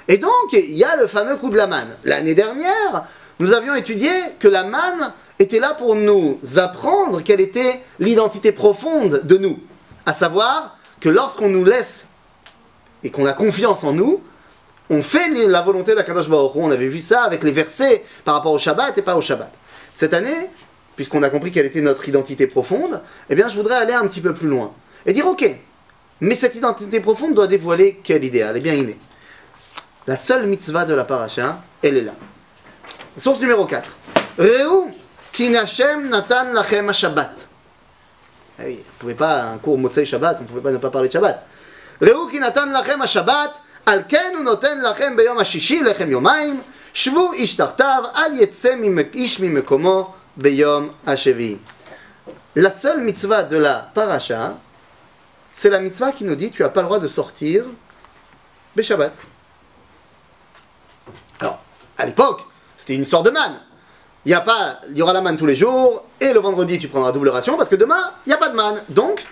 Et 0.08 0.18
donc 0.18 0.52
il 0.52 0.72
y 0.72 0.84
a 0.84 0.96
le 0.96 1.06
fameux 1.06 1.36
coup 1.36 1.50
de 1.50 1.56
la 1.56 1.66
manne. 1.66 1.94
L'année 2.04 2.34
dernière, 2.34 3.04
nous 3.38 3.52
avions 3.52 3.74
étudié 3.74 4.10
que 4.38 4.48
la 4.48 4.64
manne 4.64 5.12
était 5.38 5.60
là 5.60 5.74
pour 5.74 5.94
nous 5.94 6.40
apprendre 6.56 7.22
quelle 7.22 7.40
était 7.40 7.82
l'identité 7.98 8.52
profonde 8.52 9.22
de 9.24 9.36
nous. 9.36 9.58
À 10.06 10.14
savoir 10.14 10.78
que 11.00 11.08
lorsqu'on 11.08 11.48
nous 11.48 11.64
laisse 11.64 12.06
et 13.02 13.10
qu'on 13.10 13.26
a 13.26 13.32
confiance 13.32 13.84
en 13.84 13.92
nous, 13.92 14.22
on 14.88 15.02
fait 15.02 15.28
la 15.48 15.62
volonté 15.62 15.94
d'Akadosh 15.94 16.28
Baruch. 16.28 16.52
On 16.54 16.70
avait 16.70 16.88
vu 16.88 17.00
ça 17.00 17.22
avec 17.22 17.42
les 17.42 17.52
versets 17.52 18.04
par 18.24 18.34
rapport 18.34 18.52
au 18.52 18.58
Shabbat 18.58 18.96
et 18.96 19.02
pas 19.02 19.16
au 19.16 19.20
Shabbat. 19.20 19.52
Cette 19.92 20.14
année, 20.14 20.48
puisqu'on 20.96 21.22
a 21.22 21.30
compris 21.30 21.52
quelle 21.52 21.66
était 21.66 21.82
notre 21.82 22.08
identité 22.08 22.46
profonde, 22.46 23.02
eh 23.30 23.34
bien, 23.34 23.48
je 23.48 23.54
voudrais 23.54 23.76
aller 23.76 23.92
un 23.92 24.06
petit 24.08 24.20
peu 24.20 24.34
plus 24.34 24.48
loin 24.48 24.72
et 25.04 25.12
dire 25.12 25.26
ok, 25.26 25.46
mais 26.20 26.34
cette 26.34 26.54
identité 26.54 27.00
profonde 27.00 27.34
doit 27.34 27.46
dévoiler 27.46 28.00
quel 28.02 28.24
idéal? 28.24 28.56
Eh 28.56 28.60
bien, 28.60 28.74
il 28.74 28.90
est. 28.90 28.98
La 30.06 30.16
seule 30.16 30.46
mitzvah 30.46 30.84
de 30.84 30.94
la 30.94 31.04
paracha, 31.04 31.60
elle 31.82 31.98
est 31.98 32.02
là. 32.02 32.12
Source 33.18 33.40
numéro 33.40 33.66
4. 33.66 33.88
Reu 34.38 34.86
kinashem 35.32 36.08
natan 36.08 36.52
lachem 36.52 36.92
shabbat. 36.92 37.48
Eh 38.58 38.64
oui, 38.64 38.74
on 38.74 38.78
ne 38.78 38.98
pouvait 38.98 39.14
pas, 39.14 39.42
un 39.42 39.58
cours 39.58 39.76
Motsei 39.76 40.06
Shabbat, 40.06 40.38
on 40.38 40.42
ne 40.42 40.48
pouvait 40.48 40.60
pas 40.62 40.72
ne 40.72 40.78
pas 40.78 40.90
parler 40.90 41.08
de 41.08 41.12
Shabbat. 41.12 41.46
Reu 42.00 42.30
kinatan 42.30 42.70
lachem 42.72 43.06
shabbat, 43.06 43.54
al 43.86 44.06
ken 44.06 44.36
unoten 44.40 44.80
lachem 44.80 45.16
beyom 45.16 45.38
ashishi 45.38 45.82
lechem 45.82 46.10
yomaim, 46.10 46.56
shvu 46.94 47.34
ishtartav 47.38 48.12
al 48.14 48.34
yetse 48.34 48.78
ish 49.14 49.38
mimekomo 49.40 50.14
Beyom 50.36 50.92
Hashevi. 51.06 51.58
La 52.54 52.70
seule 52.70 53.00
mitzvah 53.00 53.42
de 53.42 53.56
la 53.56 53.90
paracha, 53.94 54.56
c'est 55.52 55.70
la 55.70 55.80
mitzvah 55.80 56.12
qui 56.12 56.24
nous 56.24 56.34
dit 56.34 56.50
tu 56.50 56.62
n'as 56.62 56.68
pas 56.68 56.80
le 56.80 56.86
droit 56.86 56.98
de 56.98 57.08
sortir 57.08 57.64
Beshabbat. 58.74 59.12
Alors, 61.40 61.60
à 61.96 62.06
l'époque, 62.06 62.42
c'était 62.76 62.94
une 62.94 63.02
histoire 63.02 63.22
de 63.22 63.30
manne. 63.30 63.60
Il 64.24 64.32
y, 64.32 64.98
y 64.98 65.02
aura 65.02 65.12
la 65.12 65.20
manne 65.20 65.36
tous 65.36 65.46
les 65.46 65.54
jours, 65.54 66.04
et 66.20 66.32
le 66.32 66.40
vendredi, 66.40 66.78
tu 66.78 66.88
prendras 66.88 67.12
double 67.12 67.28
ration, 67.28 67.56
parce 67.56 67.68
que 67.68 67.76
demain, 67.76 68.12
il 68.26 68.30
n'y 68.30 68.34
a 68.34 68.38
pas 68.38 68.48
de 68.48 68.56
manne. 68.56 68.82
Donc, 68.88 69.24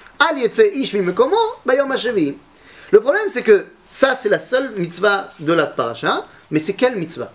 le 2.93 3.01
problème, 3.01 3.29
c'est 3.29 3.43
que 3.43 3.67
ça, 3.89 4.17
c'est 4.17 4.29
la 4.29 4.39
seule 4.39 4.73
mitzvah 4.77 5.31
de 5.41 5.53
la 5.53 5.67
paracha, 5.67 6.25
mais 6.51 6.61
c'est 6.61 6.75
quelle 6.75 6.97
mitzvah? 6.97 7.33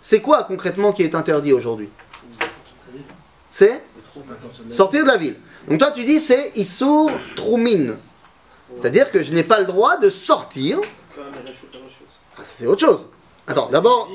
C'est 0.00 0.20
quoi 0.20 0.44
concrètement 0.44 0.92
qui 0.92 1.02
est 1.02 1.14
interdit 1.14 1.52
aujourd'hui? 1.52 1.88
C'est 3.50 3.82
sortir 4.70 5.04
de 5.04 5.08
la 5.08 5.16
ville. 5.16 5.36
Donc 5.68 5.78
toi, 5.78 5.90
tu 5.90 6.04
dis 6.04 6.20
c'est 6.20 6.52
Issour 6.56 7.10
Troumin. 7.36 7.96
C'est-à-dire 8.76 9.10
que 9.10 9.22
je 9.22 9.32
n'ai 9.32 9.44
pas 9.44 9.58
le 9.60 9.66
droit 9.66 9.96
de 9.96 10.10
sortir. 10.10 10.78
Ah, 11.16 12.42
c'est 12.42 12.66
autre 12.66 12.80
chose. 12.80 13.06
Attends, 13.46 13.70
d'abord, 13.70 14.10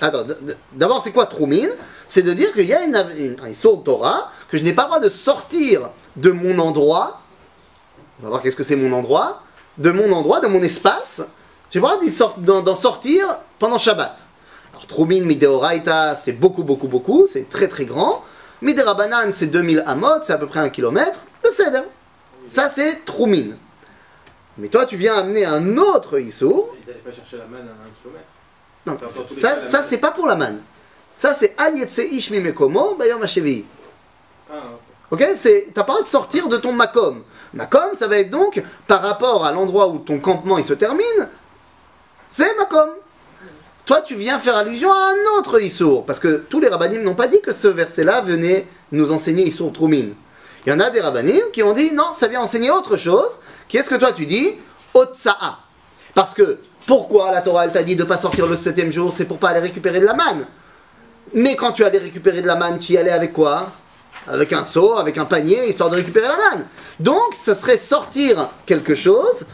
attends, 0.00 0.24
d'abord 0.72 1.02
c'est 1.02 1.10
quoi 1.10 1.26
Troumin? 1.26 1.68
C'est 2.06 2.22
de 2.22 2.32
dire 2.32 2.52
qu'il 2.52 2.66
y 2.66 2.72
a 2.72 2.84
une, 2.84 2.96
une, 3.18 3.82
Torah, 3.84 4.30
que 4.48 4.56
je 4.56 4.62
n'ai 4.62 4.72
pas 4.72 4.82
le 4.82 4.88
droit 4.88 5.00
de 5.00 5.08
sortir 5.08 5.90
de 6.16 6.30
mon 6.30 6.58
endroit. 6.60 7.20
On 8.20 8.24
va 8.24 8.28
voir 8.30 8.42
qu'est-ce 8.42 8.56
que 8.56 8.62
c'est 8.62 8.76
mon 8.76 8.96
endroit. 8.96 9.42
De 9.78 9.90
mon 9.90 10.12
endroit, 10.12 10.40
de 10.40 10.46
mon 10.46 10.62
espace. 10.62 11.22
J'ai 11.70 11.80
pas 11.80 11.98
le 12.00 12.40
droit 12.40 12.62
d'en 12.62 12.76
sortir 12.76 13.26
pendant 13.58 13.78
Shabbat. 13.78 14.16
Alors 14.72 14.86
Troumin 14.86 15.22
Mideoraita, 15.22 16.14
c'est 16.14 16.32
beaucoup, 16.32 16.62
beaucoup, 16.62 16.88
beaucoup. 16.88 17.26
C'est 17.30 17.48
très, 17.48 17.68
très 17.68 17.84
grand. 17.84 18.24
Miderabanan, 18.62 19.32
c'est 19.32 19.46
2000 19.46 19.84
amot, 19.86 20.22
c'est 20.22 20.32
à 20.32 20.38
peu 20.38 20.46
près 20.46 20.60
un 20.60 20.70
kilomètre. 20.70 21.20
Le 21.44 21.50
Seder. 21.50 21.82
Ça, 22.50 22.70
c'est 22.74 23.04
Troumin. 23.04 23.56
Mais 24.56 24.68
toi, 24.68 24.86
tu 24.86 24.96
viens 24.96 25.16
amener 25.16 25.44
un 25.44 25.76
autre 25.76 26.18
Issour. 26.18 26.74
Ils 26.80 26.86
n'allaient 26.88 26.98
pas 26.98 27.12
chercher 27.12 27.36
la 27.36 27.46
manne 27.46 27.68
à 27.68 27.72
un 27.72 27.90
kilomètre. 28.02 28.26
Non, 28.86 28.96
ça, 29.40 29.70
ça 29.70 29.82
c'est 29.84 29.98
pas 29.98 30.10
pour 30.10 30.26
la 30.26 30.34
manne. 30.34 30.60
Ça, 31.16 31.34
c'est 31.34 31.54
Alietse 31.58 31.98
Ishmi 31.98 32.40
Mekomo, 32.40 32.94
Bayom 32.94 33.22
Hashevi. 33.22 33.64
Ah, 34.50 34.54
ok. 35.10 35.20
Ok 35.20 35.24
c'est, 35.36 35.68
T'as 35.74 35.84
pas 35.84 35.92
le 35.92 35.98
droit 35.98 36.02
de 36.02 36.08
sortir 36.08 36.48
de 36.48 36.56
ton 36.56 36.72
Makom. 36.72 37.22
Makom, 37.54 37.94
ça 37.98 38.06
va 38.06 38.18
être 38.18 38.30
donc, 38.30 38.62
par 38.86 39.02
rapport 39.02 39.44
à 39.44 39.52
l'endroit 39.52 39.88
où 39.88 39.98
ton 39.98 40.18
campement 40.18 40.58
il 40.58 40.64
se 40.64 40.74
termine, 40.74 41.28
c'est 42.30 42.56
Makom. 42.56 42.90
Toi, 43.88 44.02
tu 44.02 44.16
viens 44.16 44.38
faire 44.38 44.54
allusion 44.54 44.92
à 44.92 45.14
un 45.14 45.38
autre 45.38 45.62
Issour. 45.62 46.04
Parce 46.04 46.20
que 46.20 46.44
tous 46.46 46.60
les 46.60 46.68
rabbinim 46.68 47.00
n'ont 47.00 47.14
pas 47.14 47.26
dit 47.26 47.40
que 47.40 47.54
ce 47.54 47.68
verset-là 47.68 48.20
venait 48.20 48.66
nous 48.92 49.12
enseigner 49.12 49.44
Issour 49.44 49.72
Troumin. 49.72 50.08
Il 50.66 50.68
y 50.68 50.72
en 50.72 50.78
a 50.78 50.90
des 50.90 51.00
rabbinim 51.00 51.40
qui 51.54 51.62
ont 51.62 51.72
dit 51.72 51.94
non, 51.94 52.12
ça 52.14 52.28
vient 52.28 52.42
enseigner 52.42 52.70
autre 52.70 52.98
chose. 52.98 53.30
Qu'est-ce 53.66 53.88
que 53.88 53.94
toi 53.94 54.12
tu 54.12 54.26
dis? 54.26 54.56
Otsa'a. 54.92 55.60
Parce 56.12 56.34
que 56.34 56.58
pourquoi 56.86 57.32
la 57.32 57.40
Torah 57.40 57.64
elle 57.64 57.72
t'a 57.72 57.82
dit 57.82 57.96
de 57.96 58.02
ne 58.02 58.06
pas 58.06 58.18
sortir 58.18 58.46
le 58.46 58.58
septième 58.58 58.92
jour? 58.92 59.10
C'est 59.16 59.24
pour 59.24 59.38
pas 59.38 59.48
aller 59.48 59.60
récupérer 59.60 60.00
de 60.00 60.04
la 60.04 60.12
manne. 60.12 60.44
Mais 61.32 61.56
quand 61.56 61.72
tu 61.72 61.82
allais 61.82 61.96
récupérer 61.96 62.42
de 62.42 62.46
la 62.46 62.56
manne, 62.56 62.76
tu 62.76 62.92
y 62.92 62.98
allais 62.98 63.10
avec 63.10 63.32
quoi? 63.32 63.72
Avec 64.26 64.52
un 64.52 64.64
seau, 64.64 64.98
avec 64.98 65.16
un 65.16 65.24
panier, 65.24 65.66
histoire 65.66 65.88
de 65.88 65.96
récupérer 65.96 66.28
la 66.28 66.36
manne. 66.36 66.66
Donc, 67.00 67.32
ce 67.42 67.54
serait 67.54 67.78
sortir 67.78 68.50
quelque 68.66 68.94
chose 68.94 69.46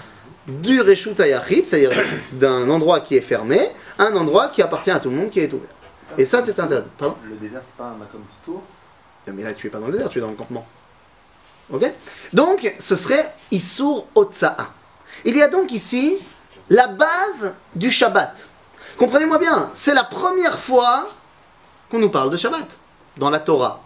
du 0.49 0.81
Reshut 0.81 1.15
c'est-à-dire 1.17 1.93
d'un 2.33 2.69
endroit 2.69 2.99
qui 2.99 3.17
est 3.17 3.21
fermé, 3.21 3.71
un 3.99 4.15
endroit 4.17 4.49
qui 4.49 4.63
appartient 4.63 4.91
à 4.91 4.99
tout 4.99 5.11
le 5.11 5.17
monde, 5.17 5.31
qui 5.31 5.41
est 5.41 5.53
ouvert. 5.53 5.69
Et 6.19 6.27
ça, 6.27 6.43
c'est 6.45 6.59
interdit. 6.59 6.89
Pardon 6.99 7.17
Le 7.25 7.37
désert, 7.37 7.63
c'est 7.65 7.77
pas 7.77 7.89
un 7.89 7.97
non, 9.27 9.35
mais 9.35 9.43
là, 9.43 9.53
tu 9.53 9.67
es 9.67 9.71
pas 9.71 9.79
dans 9.79 9.87
le 9.87 9.93
désert, 9.93 10.09
tu 10.09 10.19
es 10.19 10.21
dans 10.21 10.29
le 10.29 10.35
campement. 10.35 10.67
Ok? 11.73 11.91
Donc, 12.33 12.75
ce 12.79 12.97
serait 12.97 13.33
Issour 13.51 14.07
Otsa'a. 14.15 14.71
Il 15.25 15.37
y 15.37 15.43
a 15.43 15.49
donc 15.49 15.73
ici 15.73 16.19
la 16.69 16.89
base 16.89 17.55
du 17.75 17.91
Shabbat. 17.91 18.47
Comprenez-moi 18.97 19.39
bien, 19.39 19.71
c'est 19.75 19.95
la 19.95 20.05
première 20.05 20.59
fois 20.59 21.09
qu'on 21.91 21.99
nous 21.99 22.11
parle 22.11 22.31
de 22.31 22.37
Shabbat 22.37 22.77
dans 23.17 23.31
la 23.31 23.41
Torah. 23.41 23.83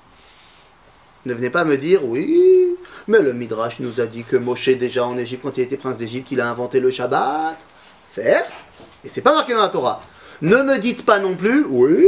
Ne 1.25 1.35
venez 1.35 1.51
pas 1.51 1.64
me 1.64 1.77
dire, 1.77 2.05
oui, 2.05 2.75
mais 3.07 3.21
le 3.21 3.33
Midrash 3.33 3.81
nous 3.81 4.01
a 4.01 4.07
dit 4.07 4.25
que 4.25 4.37
Moshe, 4.37 4.68
déjà 4.71 5.05
en 5.07 5.16
Égypte, 5.16 5.42
quand 5.42 5.57
il 5.57 5.62
était 5.62 5.77
prince 5.77 5.99
d'Égypte, 5.99 6.31
il 6.31 6.40
a 6.40 6.49
inventé 6.49 6.81
le 6.81 6.90
Shabbat. 6.90 7.59
Certes, 8.07 8.64
et 9.09 9.11
c'est 9.11 9.23
pas 9.23 9.33
marqué 9.33 9.55
dans 9.55 9.62
la 9.62 9.68
Torah. 9.68 10.03
Ne 10.42 10.62
me 10.62 10.77
dites 10.77 11.07
pas 11.07 11.18
non 11.18 11.35
plus, 11.35 11.64
oui, 11.66 12.07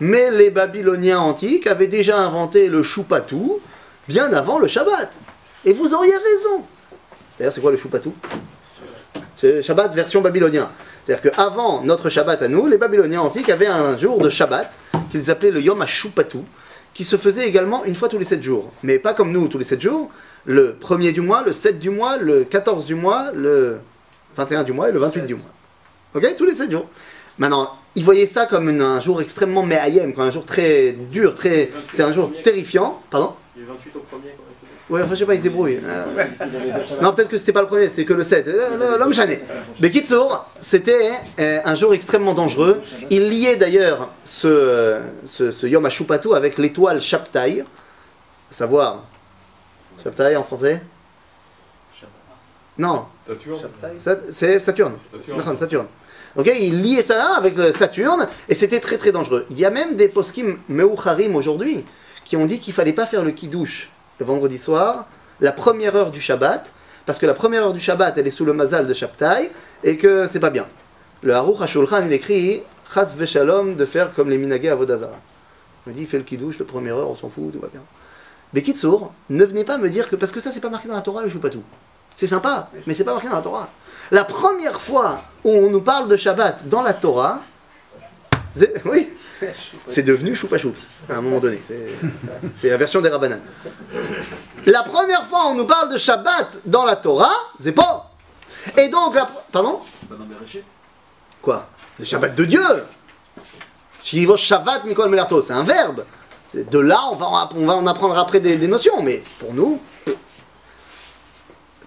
mais 0.00 0.32
les 0.32 0.50
Babyloniens 0.50 1.20
antiques 1.20 1.68
avaient 1.68 1.86
déjà 1.86 2.18
inventé 2.18 2.68
le 2.68 2.82
choupatou 2.82 3.60
bien 4.08 4.32
avant 4.32 4.58
le 4.58 4.66
Shabbat. 4.66 5.12
Et 5.64 5.72
vous 5.72 5.94
auriez 5.94 6.12
raison. 6.12 6.64
D'ailleurs, 7.38 7.52
c'est 7.52 7.60
quoi 7.60 7.70
le 7.70 7.76
choupatou? 7.76 8.12
C'est 9.36 9.62
Shabbat 9.62 9.94
version 9.94 10.20
babylonien. 10.20 10.68
C'est-à-dire 11.04 11.30
qu'avant 11.30 11.82
notre 11.82 12.10
Shabbat 12.10 12.42
à 12.42 12.48
nous, 12.48 12.66
les 12.66 12.76
Babyloniens 12.76 13.20
antiques 13.20 13.48
avaient 13.48 13.68
un 13.68 13.96
jour 13.96 14.18
de 14.18 14.28
Shabbat 14.28 14.76
qu'ils 15.12 15.30
appelaient 15.30 15.52
le 15.52 15.60
Yom 15.60 15.80
HaShupatou, 15.80 16.44
qui 16.92 17.04
se 17.04 17.16
faisait 17.16 17.46
également 17.46 17.84
une 17.84 17.94
fois 17.94 18.08
tous 18.08 18.18
les 18.18 18.24
7 18.24 18.42
jours. 18.42 18.72
Mais 18.82 18.98
pas 18.98 19.14
comme 19.14 19.30
nous 19.30 19.46
tous 19.46 19.58
les 19.58 19.64
7 19.64 19.80
jours, 19.80 20.10
le 20.44 20.76
1er 20.80 21.12
du 21.12 21.20
mois, 21.20 21.42
le 21.42 21.52
7 21.52 21.78
du 21.78 21.90
mois, 21.90 22.16
le 22.16 22.42
14 22.42 22.84
du 22.84 22.96
mois, 22.96 23.30
le 23.32 23.78
21 24.36 24.64
du 24.64 24.72
mois 24.72 24.88
et 24.88 24.92
le 24.92 24.98
28 24.98 25.22
du 25.22 25.34
mois. 25.36 25.44
Ok 26.16 26.34
Tous 26.36 26.46
les 26.46 26.54
7 26.54 26.70
jours. 26.70 26.86
Maintenant, 27.38 27.70
ils 27.94 28.04
voyaient 28.04 28.26
ça 28.26 28.46
comme 28.46 28.68
une- 28.70 28.80
un 28.80 28.98
jour 29.00 29.20
extrêmement 29.20 29.62
méayem, 29.62 30.12
un 30.16 30.30
jour 30.30 30.44
très 30.46 30.92
dur, 30.92 31.34
très... 31.34 31.70
c'est 31.92 32.02
un 32.02 32.12
jour 32.12 32.32
terrifiant. 32.42 33.02
Pardon 33.10 33.34
Du 33.54 33.64
28 33.64 33.90
au 33.96 33.98
1er, 33.98 34.04
comment 34.10 34.22
ils 34.22 34.26
faisaient 34.30 34.72
Ouais, 34.88 35.02
enfin, 35.02 35.14
je 35.14 35.18
sais 35.18 35.26
pas, 35.26 35.34
ils 35.34 35.38
se 35.38 35.42
débrouillent. 35.42 35.80
Euh, 35.86 36.04
Non, 37.02 37.12
peut-être 37.12 37.28
que 37.28 37.36
c'était 37.36 37.52
pas 37.52 37.60
le 37.60 37.66
premier, 37.66 37.88
c'était 37.88 38.04
que 38.06 38.14
le 38.14 38.22
7. 38.22 38.48
Euh, 38.48 38.96
L'homme 38.98 39.12
chané. 39.12 39.40
Mais 39.80 39.90
Kitsour, 39.90 40.46
c'était 40.60 41.10
euh, 41.38 41.58
un 41.64 41.74
jour 41.74 41.92
extrêmement 41.92 42.32
dangereux. 42.34 42.80
Il 43.10 43.28
liait 43.28 43.56
d'ailleurs 43.56 44.08
ce, 44.24 45.00
ce, 45.26 45.50
ce 45.50 45.66
Yom 45.66 45.84
HaShupatou 45.84 46.32
avec 46.34 46.56
l'étoile 46.56 47.00
Shabtai, 47.02 47.60
à 47.60 48.54
savoir. 48.54 49.04
Shabtai 50.02 50.36
en 50.36 50.44
français 50.44 50.80
Non, 52.78 53.06
Saturne. 53.26 53.60
Sat- 53.98 54.20
c'est 54.30 54.58
Saturne. 54.60 54.94
Saturne. 55.56 55.86
D'accord, 56.36 56.44
Saturne. 56.44 56.52
Ok, 56.52 56.52
il 56.60 56.82
liait 56.82 57.02
ça 57.02 57.16
là 57.16 57.34
avec 57.36 57.54
Saturne 57.76 58.28
et 58.48 58.54
c'était 58.54 58.80
très 58.80 58.98
très 58.98 59.12
dangereux. 59.12 59.46
Il 59.50 59.58
y 59.58 59.64
a 59.64 59.70
même 59.70 59.96
des 59.96 60.08
poskim 60.08 60.58
Meucharim 60.68 61.34
aujourd'hui 61.36 61.84
qui 62.24 62.36
ont 62.36 62.46
dit 62.46 62.58
qu'il 62.58 62.74
fallait 62.74 62.92
pas 62.92 63.06
faire 63.06 63.22
le 63.22 63.30
kiddush 63.30 63.90
le 64.18 64.24
vendredi 64.24 64.58
soir, 64.58 65.06
la 65.40 65.52
première 65.52 65.94
heure 65.94 66.10
du 66.10 66.22
Shabbat, 66.22 66.72
parce 67.04 67.18
que 67.18 67.26
la 67.26 67.34
première 67.34 67.64
heure 67.64 67.74
du 67.74 67.80
Shabbat 67.80 68.16
elle 68.16 68.26
est 68.26 68.30
sous 68.30 68.46
le 68.46 68.54
mazal 68.54 68.86
de 68.86 68.94
Shabtai 68.94 69.50
et 69.84 69.96
que 69.96 70.26
c'est 70.26 70.40
pas 70.40 70.50
bien. 70.50 70.66
Le 71.22 71.34
Haruch 71.34 71.60
HaShulchan 71.60 72.04
il 72.06 72.12
écrit 72.12 72.62
Chas 72.92 73.14
Veshalom 73.16 73.76
de 73.76 73.84
faire 73.84 74.14
comme 74.14 74.30
les 74.30 74.38
Minagé 74.38 74.70
Avodazara. 74.70 75.18
Il 75.86 75.92
me 75.92 75.98
dit 75.98 76.06
fais 76.06 76.18
le 76.18 76.24
kiddush, 76.24 76.58
la 76.58 76.64
première 76.64 76.96
heure, 76.96 77.10
on 77.10 77.14
s'en 77.16 77.28
fout, 77.28 77.52
tout 77.52 77.60
va 77.60 77.68
bien. 77.68 77.82
Mais 78.54 78.62
Kitsour, 78.62 79.12
ne 79.28 79.44
venez 79.44 79.64
pas 79.64 79.76
me 79.76 79.88
dire 79.90 80.08
que 80.08 80.16
parce 80.16 80.32
que 80.32 80.40
ça 80.40 80.50
c'est 80.50 80.60
pas 80.60 80.70
marqué 80.70 80.88
dans 80.88 80.94
la 80.94 81.02
Torah 81.02 81.22
le 81.22 81.30
tout. 81.30 81.62
C'est 82.14 82.26
sympa, 82.26 82.70
mais 82.86 82.94
c'est 82.94 83.04
pas 83.04 83.12
marqué 83.12 83.28
dans 83.28 83.36
la 83.36 83.42
Torah. 83.42 83.68
La 84.10 84.24
première 84.24 84.80
fois 84.80 85.20
où 85.44 85.50
on 85.50 85.70
nous 85.70 85.80
parle 85.80 86.08
de 86.08 86.16
Shabbat 86.16 86.68
dans 86.68 86.82
la 86.82 86.94
Torah, 86.94 87.40
c'est- 88.54 88.74
oui, 88.84 89.10
c'est 89.86 90.02
devenu 90.02 90.34
choupa 90.34 90.58
choups 90.58 90.86
à 91.10 91.14
un 91.16 91.20
moment 91.20 91.40
donné. 91.40 91.60
C'est- 92.54 92.68
la 92.70 92.76
version 92.76 93.00
des 93.00 93.08
Rabbanan. 93.08 93.40
La 94.66 94.82
première 94.82 95.26
fois 95.26 95.46
où 95.46 95.48
on 95.50 95.54
nous 95.54 95.66
parle 95.66 95.92
de 95.92 95.98
Shabbat 95.98 96.60
dans 96.64 96.84
la 96.84 96.96
Torah, 96.96 97.32
c'est 97.58 97.72
pas. 97.72 98.10
Et 98.76 98.88
donc, 98.88 99.14
la... 99.14 99.26
pardon. 99.52 99.80
Quoi 101.42 101.66
Le 101.98 102.04
Shabbat 102.04 102.34
de 102.34 102.44
Dieu 102.44 102.62
Shivo 104.02 104.36
Shabbat 104.36 104.84
Mikol 104.84 105.08
Melarto, 105.10 105.42
c'est 105.42 105.52
un 105.52 105.64
verbe. 105.64 106.04
De 106.54 106.78
là, 106.78 107.00
on 107.10 107.16
va, 107.16 107.26
en- 107.26 107.48
on 107.56 107.66
va 107.66 107.74
en 107.74 107.86
apprendre 107.86 108.16
après 108.18 108.40
des, 108.40 108.56
des 108.56 108.68
notions, 108.68 109.02
mais 109.02 109.22
pour 109.40 109.52
nous, 109.52 109.80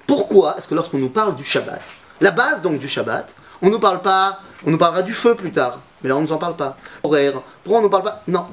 Pourquoi 0.06 0.56
est-ce 0.58 0.68
que 0.68 0.76
lorsqu'on 0.76 0.98
nous 0.98 1.10
parle 1.10 1.36
du 1.36 1.44
Shabbat, 1.46 1.82
la 2.22 2.32
base 2.32 2.62
donc 2.62 2.80
du 2.80 2.88
Shabbat, 2.88 3.34
on 3.62 3.70
nous 3.70 3.80
parle 3.80 4.02
pas, 4.02 4.40
on 4.66 4.72
nous 4.72 4.78
parlera 4.78 5.02
du 5.02 5.14
feu 5.14 5.36
plus 5.36 5.52
tard, 5.52 5.80
mais 6.02 6.10
là 6.10 6.16
on 6.16 6.22
nous 6.22 6.32
en 6.32 6.38
parle 6.38 6.56
pas. 6.56 6.78
Horaire, 7.04 7.42
pourquoi 7.64 7.80
on 7.80 7.84
nous 7.84 7.90
parle 7.90 8.04
pas? 8.04 8.24
Non. 8.28 8.48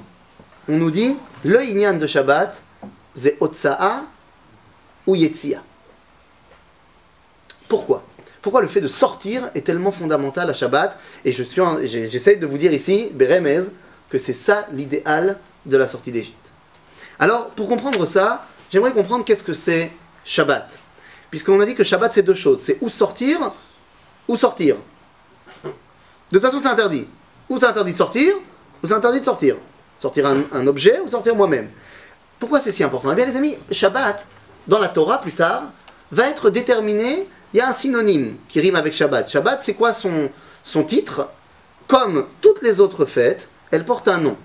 On 0.69 0.77
nous 0.77 0.91
dit, 0.91 1.17
le 1.45 1.99
de 1.99 2.07
Shabbat, 2.07 2.61
c'est 3.15 3.37
Otsa'a 3.41 4.03
ou 5.07 5.15
Yetzia. 5.15 5.63
Pourquoi? 7.69 8.03
Pourquoi 8.43 8.63
le 8.63 8.69
fait 8.69 8.81
de 8.81 8.89
sortir 8.89 9.51
est 9.55 9.63
tellement 9.63 9.91
fondamental 9.91 10.49
à 10.49 10.53
Shabbat? 10.53 10.99
Et 11.25 11.33
je 11.33 11.43
suis, 11.43 11.63
j'essaye 11.85 12.37
de 12.37 12.47
vous 12.47 12.59
dire 12.59 12.73
ici, 12.73 13.11
Beremez, 13.13 13.63
que 14.09 14.19
c'est 14.19 14.33
ça 14.33 14.67
l'idéal 14.73 15.39
de 15.65 15.77
la 15.77 15.87
sortie 15.87 16.13
d'Égypte. 16.13 16.37
Alors, 17.19 17.49
pour 17.51 17.69
comprendre 17.69 18.07
ça, 18.07 18.47
j'aimerais 18.71 18.93
comprendre 18.93 19.25
qu'est-ce 19.25 19.43
que 19.43 19.55
c'est 19.55 19.91
Shabbat. 20.25 20.79
Puisqu'on 21.37 21.61
a 21.61 21.67
dit 21.67 21.75
que 21.75 21.85
Shabbat 21.85 22.15
c'est 22.15 22.23
deux 22.23 22.33
choses, 22.33 22.61
c'est 22.63 22.79
ou 22.81 22.89
sortir, 22.89 23.39
ou 24.27 24.39
sortir. 24.39 24.77
De 25.63 25.71
toute 26.39 26.41
façon, 26.41 26.61
c'est 26.63 26.69
interdit. 26.69 27.07
Ou 27.51 27.59
c'est 27.59 27.67
interdit 27.67 27.93
de 27.93 27.99
sortir, 27.99 28.37
ou 28.83 28.87
c'est 28.87 28.95
interdit 28.95 29.21
de 29.21 29.25
sortir. 29.27 29.57
Sortir 29.99 30.25
un, 30.25 30.45
un 30.51 30.67
objet 30.67 30.99
ou 31.05 31.11
sortir 31.11 31.37
moi-même. 31.37 31.69
Pourquoi 32.39 32.59
c'est 32.63 32.73
si 32.73 32.83
important? 32.83 33.13
Eh 33.13 33.15
bien, 33.15 33.27
les 33.27 33.37
amis, 33.37 33.55
Shabbat, 33.71 34.25
dans 34.67 34.79
la 34.79 34.89
Torah 34.89 35.21
plus 35.21 35.33
tard, 35.33 35.65
va 36.11 36.27
être 36.27 36.49
déterminé. 36.49 37.29
Il 37.53 37.59
y 37.59 37.61
a 37.61 37.69
un 37.69 37.75
synonyme 37.75 38.37
qui 38.49 38.59
rime 38.63 38.77
avec 38.77 38.95
Shabbat. 38.95 39.29
Shabbat, 39.29 39.63
c'est 39.63 39.75
quoi 39.75 39.93
son, 39.93 40.31
son 40.65 40.85
titre? 40.85 41.29
Comme 41.87 42.25
toutes 42.41 42.63
les 42.63 42.81
autres 42.81 43.05
fêtes, 43.05 43.47
elle 43.71 43.85
porte 43.85 44.09
un 44.09 44.17
nom. 44.17 44.39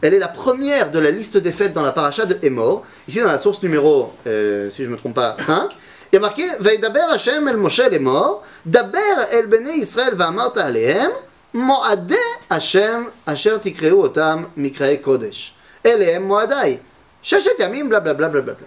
Elle 0.00 0.14
est 0.14 0.20
la 0.20 0.28
première 0.28 0.92
de 0.92 1.00
la 1.00 1.10
liste 1.10 1.38
des 1.38 1.50
fêtes 1.50 1.72
dans 1.72 1.82
la 1.82 1.90
paracha 1.90 2.24
de 2.24 2.38
Emor. 2.42 2.84
Ici, 3.08 3.18
dans 3.18 3.26
la 3.26 3.38
source 3.40 3.60
numéro, 3.64 4.12
euh, 4.28 4.70
si 4.70 4.84
je 4.84 4.88
ne 4.88 4.92
me 4.92 4.96
trompe 4.96 5.14
pas, 5.14 5.36
5. 5.44 5.76
Il 6.16 6.20
y 6.20 6.24
a 6.24 6.28
marqué 6.28 6.48
Veidaber 6.60 7.12
Hashem 7.12 7.46
el 7.46 7.58
Moshe 7.58 7.92
Emor, 7.92 8.42
Daber 8.64 9.28
el 9.32 9.48
Bnei 9.48 9.80
Israël 9.80 10.14
va'amarta 10.14 10.64
alehem, 10.64 11.10
Moadeh 11.52 12.16
Hashem 12.48 13.10
asher 13.26 13.58
tikreu 13.58 14.00
otam 14.02 14.46
mikrae 14.56 14.98
kodesh. 15.02 15.52
Elehem 15.84 16.24
moadai. 16.24 16.80
Shachet 17.22 17.58
yamim 17.58 17.90
blablabla. 17.90 18.30
Bla, 18.30 18.40
bla, 18.40 18.54
bla. 18.54 18.66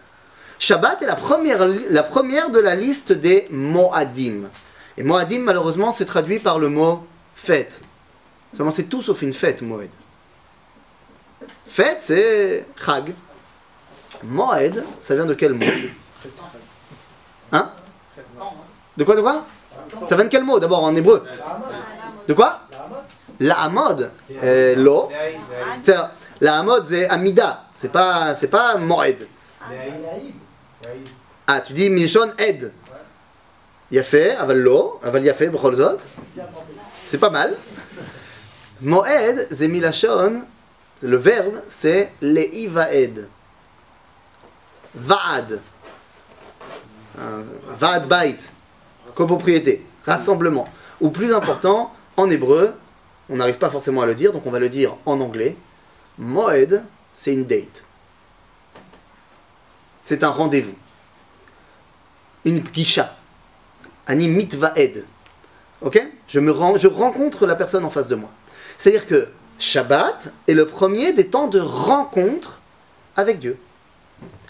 Shabbat 0.60 1.02
est 1.02 1.08
la 1.08 1.16
première, 1.16 1.68
la 1.90 2.04
première 2.04 2.52
de 2.52 2.60
la 2.60 2.76
liste 2.76 3.14
des 3.14 3.48
Moadim. 3.50 4.48
Et 4.96 5.02
Moadim, 5.02 5.40
malheureusement, 5.40 5.92
c'est 5.92 6.06
traduit 6.06 6.38
par 6.38 6.60
le 6.60 6.70
mot 6.70 7.08
fête. 7.36 7.80
Seulement, 8.56 8.70
c'est 8.70 8.84
tout 8.84 9.02
sauf 9.02 9.24
une 9.24 9.34
fête, 9.34 9.64
Moed. 9.64 9.90
Fête, 11.66 11.98
c'est 12.02 12.68
Chag. 12.86 13.16
Moed, 14.22 14.84
ça 15.00 15.16
vient 15.16 15.26
de 15.26 15.34
quel 15.34 15.54
mot? 15.54 15.66
Hein 17.52 17.72
De 18.98 19.04
quoi, 19.04 19.16
de 19.16 19.22
quoi 19.22 19.46
Ça 20.08 20.16
vient 20.16 20.26
de 20.26 20.30
quel 20.30 20.44
mot 20.44 20.60
d'abord 20.60 20.84
en 20.84 20.96
hébreu 20.96 21.24
De 22.28 22.34
quoi 22.34 22.62
La 23.40 23.62
Hamod. 23.62 24.12
Euh, 24.44 24.76
Lo. 24.76 25.10
La 26.42 26.60
Hamod, 26.60 26.86
c'est 26.88 27.08
Amida. 27.10 27.66
C'est 27.74 27.92
pas, 27.92 28.36
c'est 28.36 28.48
pas 28.48 28.78
Moed. 28.78 29.28
Ah, 31.48 31.62
tu 31.62 31.74
dis 31.74 31.90
Mishon 31.90 32.32
Ed. 32.38 32.74
Yafé, 33.92 34.32
aval 34.36 34.60
lo, 34.60 35.00
aval 35.02 35.24
yafé, 35.24 35.50
b'chol 35.50 35.76
zot. 35.76 35.98
C'est 37.10 37.18
pas 37.18 37.32
mal. 37.32 37.56
Moed, 38.82 39.48
c'est 39.52 39.68
milachon. 39.68 40.44
Le 41.02 41.18
verbe, 41.18 41.62
c'est 41.70 42.12
leivaed. 42.22 43.28
Vaad. 44.94 45.62
Euh, 47.20 47.44
Vaad 47.74 48.08
bait. 48.08 48.38
Copropriété. 49.16 49.86
Rassemblement. 50.06 50.68
Ou 51.02 51.10
plus 51.10 51.34
important, 51.34 51.94
en 52.18 52.30
hébreu, 52.30 52.74
on 53.30 53.38
n'arrive 53.38 53.58
pas 53.58 53.70
forcément 53.70 54.02
à 54.02 54.06
le 54.06 54.16
dire, 54.16 54.34
donc 54.34 54.46
on 54.46 54.52
va 54.52 54.60
le 54.60 54.70
dire 54.70 54.96
en 55.06 55.20
anglais. 55.20 55.56
Moed, 56.18 56.84
c'est 57.14 57.34
une 57.34 57.46
date. 57.46 57.84
C'est 60.04 60.24
un 60.24 60.30
rendez-vous. 60.30 60.76
Une 62.46 62.64
pgisha. 62.64 63.16
Ani 64.08 64.28
mitvaed. 64.28 65.06
Ok? 65.82 66.02
Je, 66.28 66.40
me 66.40 66.54
je 66.78 66.88
rencontre 66.88 67.46
la 67.46 67.56
personne 67.56 67.86
en 67.86 67.90
face 67.90 68.08
de 68.08 68.16
moi. 68.16 68.30
C'est-à-dire 68.78 69.06
que 69.06 69.28
Shabbat 69.60 70.30
est 70.48 70.54
le 70.54 70.66
premier 70.66 71.14
des 71.14 71.28
temps 71.28 71.48
de 71.48 71.60
rencontre 71.60 72.60
avec 73.16 73.40
Dieu. 73.40 73.58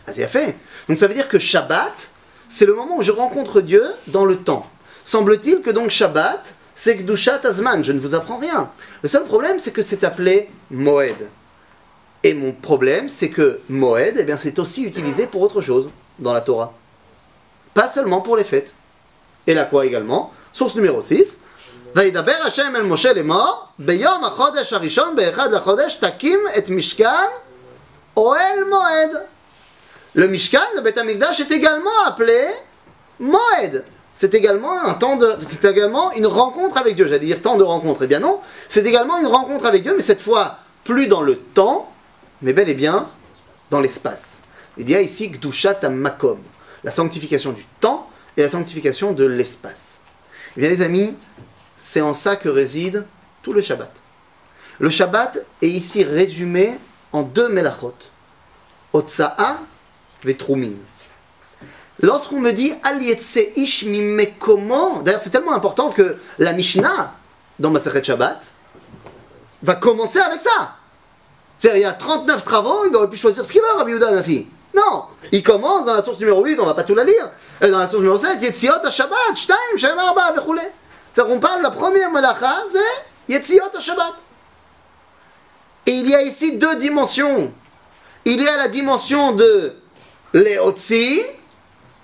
Ah, 0.07 0.13
c'est 0.13 0.27
fait. 0.27 0.55
Donc 0.87 0.97
ça 0.97 1.07
veut 1.07 1.13
dire 1.13 1.27
que 1.27 1.39
Shabbat, 1.39 2.09
c'est 2.48 2.66
le 2.66 2.74
moment 2.74 2.98
où 2.98 3.02
je 3.02 3.12
rencontre 3.12 3.60
Dieu 3.60 3.84
dans 4.06 4.24
le 4.24 4.36
temps. 4.36 4.66
Semble-t-il 5.04 5.60
que 5.60 5.70
donc 5.70 5.90
Shabbat, 5.90 6.54
c'est 6.74 6.96
Gdushat 6.96 7.40
Azman. 7.44 7.84
Je 7.84 7.92
ne 7.92 8.00
vous 8.00 8.14
apprends 8.14 8.38
rien. 8.38 8.70
Le 9.02 9.08
seul 9.08 9.24
problème, 9.24 9.58
c'est 9.58 9.70
que 9.70 9.82
c'est 9.82 10.04
appelé 10.04 10.48
Moed. 10.70 11.28
Et 12.22 12.32
mon 12.32 12.52
problème, 12.52 13.08
c'est 13.08 13.28
que 13.28 13.60
Moed, 13.68 14.16
eh 14.18 14.22
bien, 14.22 14.36
c'est 14.36 14.58
aussi 14.58 14.84
utilisé 14.84 15.26
pour 15.26 15.42
autre 15.42 15.60
chose 15.60 15.90
dans 16.18 16.32
la 16.32 16.40
Torah. 16.40 16.72
Pas 17.74 17.88
seulement 17.88 18.20
pour 18.20 18.36
les 18.36 18.44
fêtes. 18.44 18.72
Et 19.46 19.54
là 19.54 19.64
quoi 19.64 19.84
également 19.84 20.32
Source 20.52 20.74
numéro 20.74 21.02
6. 21.02 21.38
וידבר 21.94 22.36
השם 22.46 22.72
אל 22.76 22.82
משה 22.82 23.12
לאמור, 23.12 23.64
ביום 23.78 24.24
החודש 24.24 24.72
הראשון 24.72 25.16
באחד 25.16 25.52
לחודש 25.52 25.94
תקים 25.94 26.40
את 26.58 26.70
משכן 26.70 27.28
אוהל 28.16 28.64
מועד. 28.70 29.10
Le 30.15 30.27
Mishkan, 30.27 30.59
le 30.75 30.81
Beth 30.81 30.97
Amikdash, 30.97 31.39
est 31.39 31.51
également 31.51 32.03
appelé 32.05 32.47
Moed. 33.19 33.83
C'est 34.13 34.33
également 34.33 34.83
un 34.83 34.95
temps 34.95 35.15
de, 35.15 35.35
c'est 35.47 35.63
également 35.65 36.11
une 36.13 36.27
rencontre 36.27 36.77
avec 36.77 36.95
Dieu. 36.95 37.07
J'allais 37.07 37.25
dire 37.25 37.41
temps 37.41 37.57
de 37.57 37.63
rencontre. 37.63 38.03
Eh 38.03 38.07
bien 38.07 38.19
non, 38.19 38.41
c'est 38.67 38.85
également 38.85 39.17
une 39.17 39.27
rencontre 39.27 39.65
avec 39.65 39.83
Dieu, 39.83 39.93
mais 39.95 40.03
cette 40.03 40.21
fois 40.21 40.59
plus 40.83 41.07
dans 41.07 41.21
le 41.21 41.37
temps, 41.37 41.91
mais 42.41 42.51
bel 42.51 42.69
et 42.69 42.73
bien 42.73 43.09
dans 43.69 43.79
l'espace. 43.79 44.41
Il 44.77 44.89
y 44.89 44.95
a 44.95 45.01
ici 45.01 45.29
Gdushat 45.29 45.87
Makom, 45.89 46.39
la 46.83 46.91
sanctification 46.91 47.51
du 47.51 47.65
temps 47.79 48.09
et 48.35 48.41
la 48.41 48.49
sanctification 48.49 49.13
de 49.13 49.25
l'espace. 49.25 49.99
Eh 50.57 50.61
bien 50.61 50.69
les 50.69 50.81
amis, 50.81 51.15
c'est 51.77 52.01
en 52.01 52.13
ça 52.13 52.35
que 52.35 52.49
réside 52.49 53.05
tout 53.41 53.53
le 53.53 53.61
Shabbat. 53.61 53.91
Le 54.79 54.89
Shabbat 54.89 55.45
est 55.61 55.69
ici 55.69 56.03
résumé 56.03 56.77
en 57.11 57.21
deux 57.21 57.49
melachot. 57.49 57.95
Otsa'a 58.91 59.59
vetrumin. 60.23 60.73
Lorsqu'on 62.01 62.39
me 62.39 62.51
dit 62.51 62.73
al 62.83 63.01
ish 63.01 63.85
comment 64.39 64.99
d'ailleurs 65.01 65.19
c'est 65.19 65.29
tellement 65.29 65.53
important 65.53 65.89
que 65.89 66.17
la 66.37 66.53
Mishnah 66.53 67.13
dans 67.59 67.69
Maseret 67.69 68.03
Shabbat 68.03 68.41
va 69.61 69.75
commencer 69.75 70.19
avec 70.19 70.41
ça. 70.41 70.75
C'est-à-dire, 71.57 71.79
il 71.79 71.83
y 71.83 71.85
a 71.85 71.91
39 71.91 72.45
travaux, 72.45 72.85
il 72.89 72.95
aurait 72.95 73.09
pu 73.09 73.17
choisir 73.17 73.43
ce 73.43 73.51
qu'il 73.51 73.61
veut, 73.61 73.67
Rabbi 73.77 73.91
Yehuda 73.91 74.11
Nassi. 74.11 74.47
Non, 74.73 75.05
il 75.31 75.43
commence 75.43 75.85
dans 75.85 75.93
la 75.93 76.03
source 76.03 76.19
numéro 76.19 76.43
8, 76.43 76.57
on 76.59 76.63
ne 76.63 76.67
va 76.67 76.73
pas 76.73 76.83
tout 76.83 76.95
la 76.95 77.03
lire. 77.03 77.31
Et 77.61 77.67
dans 77.67 77.79
la 77.79 77.87
source 77.87 78.01
numéro 78.01 78.17
7, 78.17 78.41
Yetziot 78.41 78.85
HaShabbat, 78.85 79.35
Shtaim, 79.35 79.77
Shem 79.77 79.97
Vechoulé. 80.35 80.61
C'est-à-dire 81.11 81.33
qu'on 81.33 81.39
parle, 81.41 81.59
de 81.59 81.63
la 81.63 81.71
première 81.71 82.11
malacha, 82.11 82.55
c'est 82.71 83.33
Yetziot 83.33 83.75
HaShabbat. 83.77 84.15
Et 85.85 85.91
il 85.91 86.09
y 86.09 86.15
a 86.15 86.21
ici 86.21 86.57
deux 86.57 86.77
dimensions. 86.77 87.51
Il 88.23 88.41
y 88.41 88.47
a 88.47 88.55
la 88.55 88.67
dimension 88.67 89.33
de 89.33 89.75
Leotzi, 90.33 91.21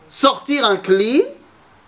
sortir 0.10 0.66
un 0.66 0.78
cli, 0.78 1.24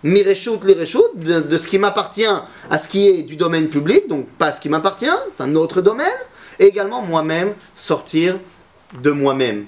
mireshut 0.04 0.62
lireshut, 0.62 1.16
de, 1.16 1.40
de 1.40 1.58
ce 1.58 1.66
qui 1.66 1.78
m'appartient 1.78 2.24
à 2.70 2.78
ce 2.78 2.88
qui 2.88 3.08
est 3.08 3.22
du 3.22 3.36
domaine 3.36 3.68
public, 3.68 4.08
donc 4.08 4.26
pas 4.38 4.52
ce 4.52 4.60
qui 4.60 4.68
m'appartient, 4.68 5.06
c'est 5.36 5.42
un 5.42 5.54
autre 5.56 5.80
domaine, 5.80 6.06
et 6.58 6.66
également 6.66 7.02
moi-même 7.02 7.54
sortir 7.74 8.38
de 9.02 9.10
moi-même. 9.10 9.66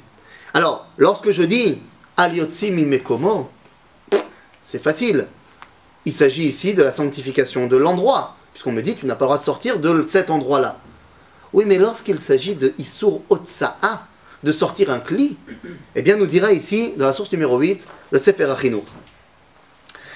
Alors, 0.54 0.86
lorsque 0.96 1.30
je 1.30 1.42
dis 1.42 1.78
aliotzi 2.16 2.70
mimekomo, 2.70 3.50
c'est 4.62 4.82
facile. 4.82 5.26
Il 6.04 6.12
s'agit 6.12 6.44
ici 6.44 6.74
de 6.74 6.82
la 6.82 6.92
sanctification 6.92 7.66
de 7.66 7.76
l'endroit, 7.76 8.36
puisqu'on 8.52 8.72
me 8.72 8.82
dit 8.82 8.94
tu 8.94 9.06
n'as 9.06 9.14
pas 9.14 9.24
le 9.24 9.28
droit 9.28 9.38
de 9.38 9.44
sortir 9.44 9.78
de 9.78 10.06
cet 10.08 10.30
endroit-là. 10.30 10.78
Oui, 11.52 11.64
mais 11.66 11.78
lorsqu'il 11.78 12.18
s'agit 12.20 12.54
de 12.54 12.72
Isur 12.78 13.20
Otsa'a, 13.28 14.06
de 14.43 14.51
sortir 14.51 14.91
un 14.91 14.99
cli, 14.99 15.37
eh 15.95 16.01
bien, 16.01 16.17
nous 16.17 16.27
dira 16.27 16.51
ici, 16.51 16.93
dans 16.97 17.05
la 17.05 17.13
source 17.13 17.31
numéro 17.31 17.57
8, 17.57 17.87
le 18.11 18.19
Sefer 18.19 18.45
Achinour. 18.45 18.85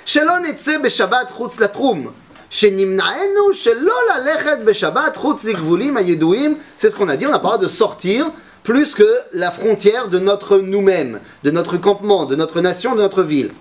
שלא 0.05 0.39
נצא 0.39 0.77
בשבת 0.77 1.31
חוץ 1.31 1.59
לתחום, 1.59 2.11
שנמנענו 2.49 3.53
שלא 3.53 3.95
ללכת 4.15 4.57
בשבת 4.65 5.17
חוץ 5.17 5.43
לגבולים 5.43 5.97
הידועים, 5.97 6.57
c'est 6.79 6.89
ce 6.89 6.95
qu'on 6.95 7.09
a 7.09 7.15
dit, 7.15 7.27
on 7.27 7.33
a 7.33 7.39
parlé 7.39 7.59
de 7.59 7.67
sortir 7.67 8.31
plus 8.63 8.95
que 8.95 9.07
la 9.33 9.51
frontière 9.51 10.07
de 10.07 10.19
notre 10.19 10.57
nous-mêmes, 10.57 11.19
de 11.43 11.51
notre 11.51 11.77
campement, 11.77 12.25
de 12.25 12.35
notre 12.35 12.61
nation, 12.61 12.95
de 12.95 13.01
notre 13.01 13.23
ville. 13.23 13.51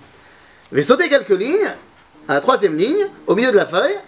Je 0.70 0.76
vais 0.76 0.82
sauter 0.82 1.08
quelques 1.08 1.38
lignes, 1.38 1.70
à 2.28 2.34
la 2.34 2.40
troisième 2.40 2.76
ligne, 2.76 3.06
au 3.26 3.34
milieu 3.34 3.52
de 3.52 3.56
la 3.56 3.66
feuille, 3.66 3.98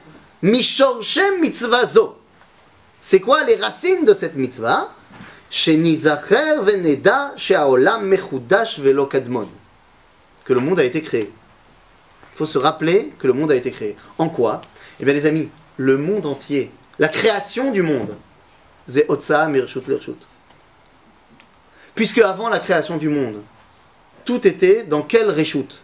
Mishorchem 0.42 1.40
mitzvah 1.40 1.86
zo. 1.86 2.16
C'est 3.02 3.20
quoi 3.20 3.44
les 3.44 3.56
racines 3.56 4.04
de 4.04 4.14
cette 4.14 4.36
mitzvah 4.36 4.92
Que 10.43 10.53
le 10.53 10.59
monde 10.59 10.81
a 10.81 10.83
été 10.83 11.01
créé. 11.01 11.31
Il 12.33 12.37
faut 12.37 12.45
se 12.45 12.57
rappeler 12.57 13.13
que 13.17 13.25
le 13.25 13.31
monde 13.31 13.51
a 13.53 13.55
été 13.55 13.71
créé. 13.71 13.95
En 14.17 14.27
quoi? 14.27 14.59
Eh 14.99 15.05
bien 15.05 15.13
les 15.13 15.25
amis, 15.25 15.47
le 15.77 15.97
monde 15.97 16.25
entier, 16.25 16.71
la 16.99 17.07
création 17.07 17.71
du 17.71 17.83
monde. 17.83 18.17
Puisque 21.95 22.17
avant 22.17 22.49
la 22.49 22.59
création 22.59 22.97
du 22.97 23.07
monde, 23.07 23.41
tout 24.25 24.45
était 24.45 24.83
dans 24.83 25.03
quel 25.03 25.29
Reshut? 25.29 25.81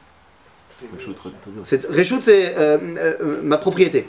Reshut, 1.89 2.21
c'est 2.21 2.57
euh, 2.57 2.77
euh, 2.97 3.39
ma 3.41 3.57
propriété. 3.57 4.05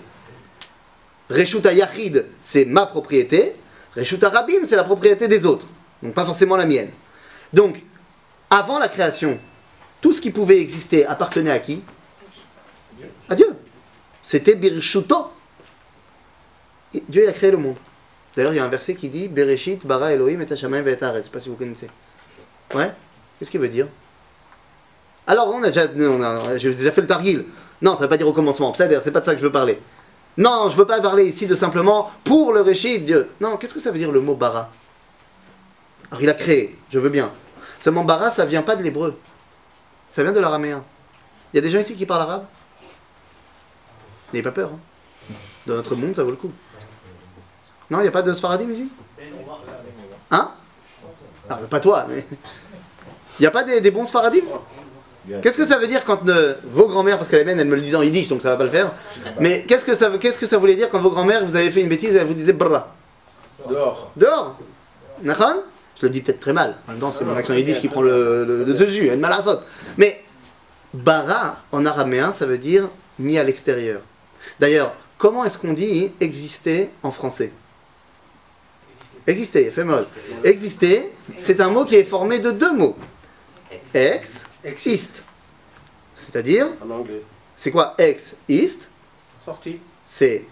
Reshut 1.31 1.65
Yachid, 1.65 2.27
c'est 2.41 2.65
ma 2.65 2.85
propriété. 2.85 3.55
Reshut 3.97 4.23
Rabim, 4.23 4.65
c'est 4.65 4.77
la 4.77 4.85
propriété 4.85 5.29
des 5.29 5.45
autres. 5.45 5.67
Donc 6.03 6.15
pas 6.15 6.25
forcément 6.25 6.57
la 6.57 6.67
mienne. 6.67 6.91
Donc, 7.53 7.83
avant 8.51 8.79
la 8.79 8.89
création, 8.89 9.39
tout 10.01 10.13
ce 10.13 10.21
qui 10.21 10.31
pouvait 10.31 10.61
exister 10.61 11.07
appartenait 11.07 11.51
à 11.51 11.59
qui? 11.59 11.83
À 13.29 13.35
Dieu. 13.35 13.49
C'était 14.23 14.55
Birshuto. 14.55 15.29
Dieu, 17.09 17.25
il 17.25 17.29
a 17.29 17.33
créé 17.33 17.51
le 17.51 17.57
monde. 17.57 17.77
D'ailleurs, 18.37 18.53
il 18.53 18.57
y 18.57 18.61
a 18.61 18.65
un 18.65 18.69
verset 18.69 18.95
qui 18.95 19.09
dit 19.09 19.29
Bereshit, 19.29 19.87
bara 19.87 20.13
Elohim 20.13 20.41
et 20.41 20.51
Hashamayim 20.51 20.87
et 20.87 20.97
Je 20.99 21.05
ne 21.05 21.23
sais 21.23 21.31
pas 21.31 21.41
si 21.41 21.49
vous 21.49 21.57
connaissez. 21.57 21.89
Ouais? 22.75 22.91
Qu'est-ce 23.39 23.51
qu'il 23.51 23.61
veut 23.61 23.69
dire? 23.69 23.89
Alors, 25.27 25.49
on 25.49 25.63
a 25.63 25.69
déjà, 25.69 25.87
on 25.87 26.59
j'ai 26.59 26.75
déjà 26.75 26.91
fait 26.91 27.03
le 27.03 27.07
targil. 27.07 27.45
Non, 27.81 27.93
ça 27.93 27.99
ne 27.99 28.03
veut 28.03 28.09
pas 28.09 28.17
dire 28.17 28.29
au 28.29 28.33
commencement. 28.33 28.73
C'est 28.75 29.11
pas 29.11 29.21
de 29.21 29.25
ça 29.25 29.33
que 29.35 29.41
je 29.41 29.45
veux 29.45 29.53
parler. 29.53 29.79
Non, 30.39 30.69
je 30.69 30.75
ne 30.75 30.79
veux 30.79 30.87
pas 30.87 31.01
parler 31.01 31.27
ici 31.27 31.47
de 31.47 31.55
simplement 31.55 32.11
pour 32.25 32.53
le 32.53 32.63
Réchid, 32.63 33.05
Dieu. 33.05 33.31
Non, 33.41 33.57
qu'est-ce 33.57 33.75
que 33.75 33.81
ça 33.81 33.91
veut 33.91 33.99
dire 33.99 34.11
le 34.13 34.21
mot 34.21 34.35
bara? 34.35 34.71
Alors, 36.11 36.23
il 36.23 36.29
a 36.29 36.35
créé, 36.35 36.79
je 36.91 36.99
veux 36.99 37.11
bien. 37.11 37.31
Seulement, 37.81 38.05
bara, 38.05 38.31
ça 38.31 38.45
vient 38.45 38.63
pas 38.63 38.77
de 38.77 38.83
l'hébreu. 38.83 39.19
Ça 40.09 40.23
vient 40.23 40.33
de 40.33 40.41
l'araméen. 40.41 40.83
Il 41.53 41.57
y 41.57 41.59
a 41.59 41.63
des 41.63 41.69
gens 41.69 41.79
ici 41.81 41.95
qui 41.95 42.07
parlent 42.07 42.23
arabe? 42.23 42.47
N'ayez 44.33 44.43
pas 44.43 44.53
peur. 44.53 44.71
hein. 44.73 45.35
Dans 45.67 45.75
notre 45.75 45.95
monde, 45.97 46.15
ça 46.17 46.23
vaut 46.23 46.31
le 46.31 46.37
coup. 46.37 46.53
Non, 47.91 47.99
il 47.99 48.03
n'y 48.03 48.09
a 48.09 48.13
pas 48.13 48.23
de 48.23 48.33
Sfaradim 48.33 48.71
ici? 48.71 48.91
Hein? 50.31 50.51
Pas 51.69 51.81
toi, 51.81 52.07
mais. 52.09 52.27
Il 53.39 53.43
n'y 53.43 53.47
a 53.47 53.51
pas 53.51 53.65
des, 53.65 53.81
des 53.81 53.91
bons 53.91 54.05
Sfaradim? 54.07 54.43
Qu'est-ce 55.43 55.57
que 55.57 55.67
ça 55.67 55.79
veut 55.79 55.87
dire 55.87 56.03
quand 56.05 56.29
euh, 56.29 56.55
vos 56.65 56.89
grands-mères, 56.89 57.17
parce 57.17 57.29
que 57.29 57.37
la 57.37 57.45
mienne, 57.45 57.61
elle 57.61 57.69
me 57.69 57.77
le 57.77 57.81
disait 57.81 57.97
en 57.97 58.03
yiddish, 58.03 58.29
donc 58.29 58.43
ça 58.43 58.51
va 58.51 58.57
pas 58.57 58.65
le 58.65 58.71
faire, 58.71 58.91
mais 59.39 59.63
qu'est-ce 59.69 59.85
que 59.85 59.95
ça, 59.95 60.09
veut- 60.09 60.19
qu'est-ce 60.19 60.39
que 60.39 60.47
ça 60.47 60.59
voulait 60.59 60.75
dire 60.75 60.91
quand 60.91 61.01
vos 61.01 61.11
grands-mères, 61.11 61.45
vous 61.47 61.55
avez 61.55 61.71
fait 61.71 61.81
une 61.81 61.89
bêtise 61.89 62.17
et 62.17 62.19
elles 62.19 62.27
vous 62.27 62.35
disaient 62.35 62.53
brra 62.53 62.93
Dehors. 63.69 64.11
Dehors 64.17 64.59
Nachon 65.23 65.63
Je 66.01 66.07
le 66.07 66.11
dis 66.11 66.21
peut-être 66.23 66.41
très 66.41 66.53
mal. 66.53 66.75
En 66.89 66.93
même 66.93 67.01
temps, 67.01 67.13
c'est 67.13 67.25
mon 67.25 67.37
accent 67.37 67.55
yiddish 67.55 67.81
qui 67.81 67.87
prend 67.87 68.03
le, 68.03 68.45
le, 68.45 68.65
le 68.65 68.75
dessus. 68.75 69.07
Elle 69.07 69.21
malasot. 69.21 69.61
Mais 69.97 70.21
bara 70.93 71.61
en 71.71 71.87
araméen, 71.87 72.33
ça 72.33 72.45
veut 72.45 72.59
dire 72.59 72.89
mis 73.21 73.39
à 73.39 73.45
l'extérieur. 73.45 74.01
D'ailleurs, 74.59 74.93
comment 75.19 75.45
est-ce 75.45 75.57
qu'on 75.59 75.73
dit 75.75 76.11
exister 76.21 76.91
en 77.05 77.13
français? 77.13 77.53
Exister, 79.29 79.71
fameux. 79.71 80.01
Exister, 80.43 81.13
c'est 81.37 81.61
un 81.61 81.69
mot 81.69 81.85
qui 81.85 81.95
est 81.95 82.03
formé 82.05 82.41
de 82.41 82.51
deux 82.51 82.73
mots. 82.75 82.97
Ex, 83.95 84.45
ist. 84.65 85.23
C'est-à-dire, 86.15 86.69
En 86.85 86.91
anglais. 86.91 87.23
c'est 87.57 87.71
quoi 87.71 87.95
ex, 87.99 88.35
ist 88.49 88.89
Sorti. 89.45 89.81
C'est. 90.05 90.45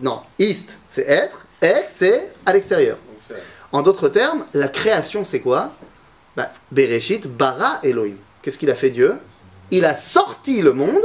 Non, 0.00 0.20
ist, 0.38 0.76
c'est 0.88 1.08
être. 1.08 1.46
Ex, 1.60 1.92
c'est 1.96 2.28
à 2.44 2.52
l'extérieur. 2.52 2.98
En 3.70 3.82
d'autres 3.82 4.08
termes, 4.08 4.44
la 4.52 4.68
création, 4.68 5.24
c'est 5.24 5.40
quoi 5.40 5.70
bah, 6.36 6.50
Bereshit, 6.70 7.26
bara 7.26 7.78
Elohim. 7.82 8.16
Qu'est-ce 8.42 8.58
qu'il 8.58 8.70
a 8.70 8.74
fait 8.74 8.90
Dieu 8.90 9.14
Il 9.70 9.84
a 9.84 9.94
sorti 9.94 10.60
le 10.60 10.72
monde 10.72 11.02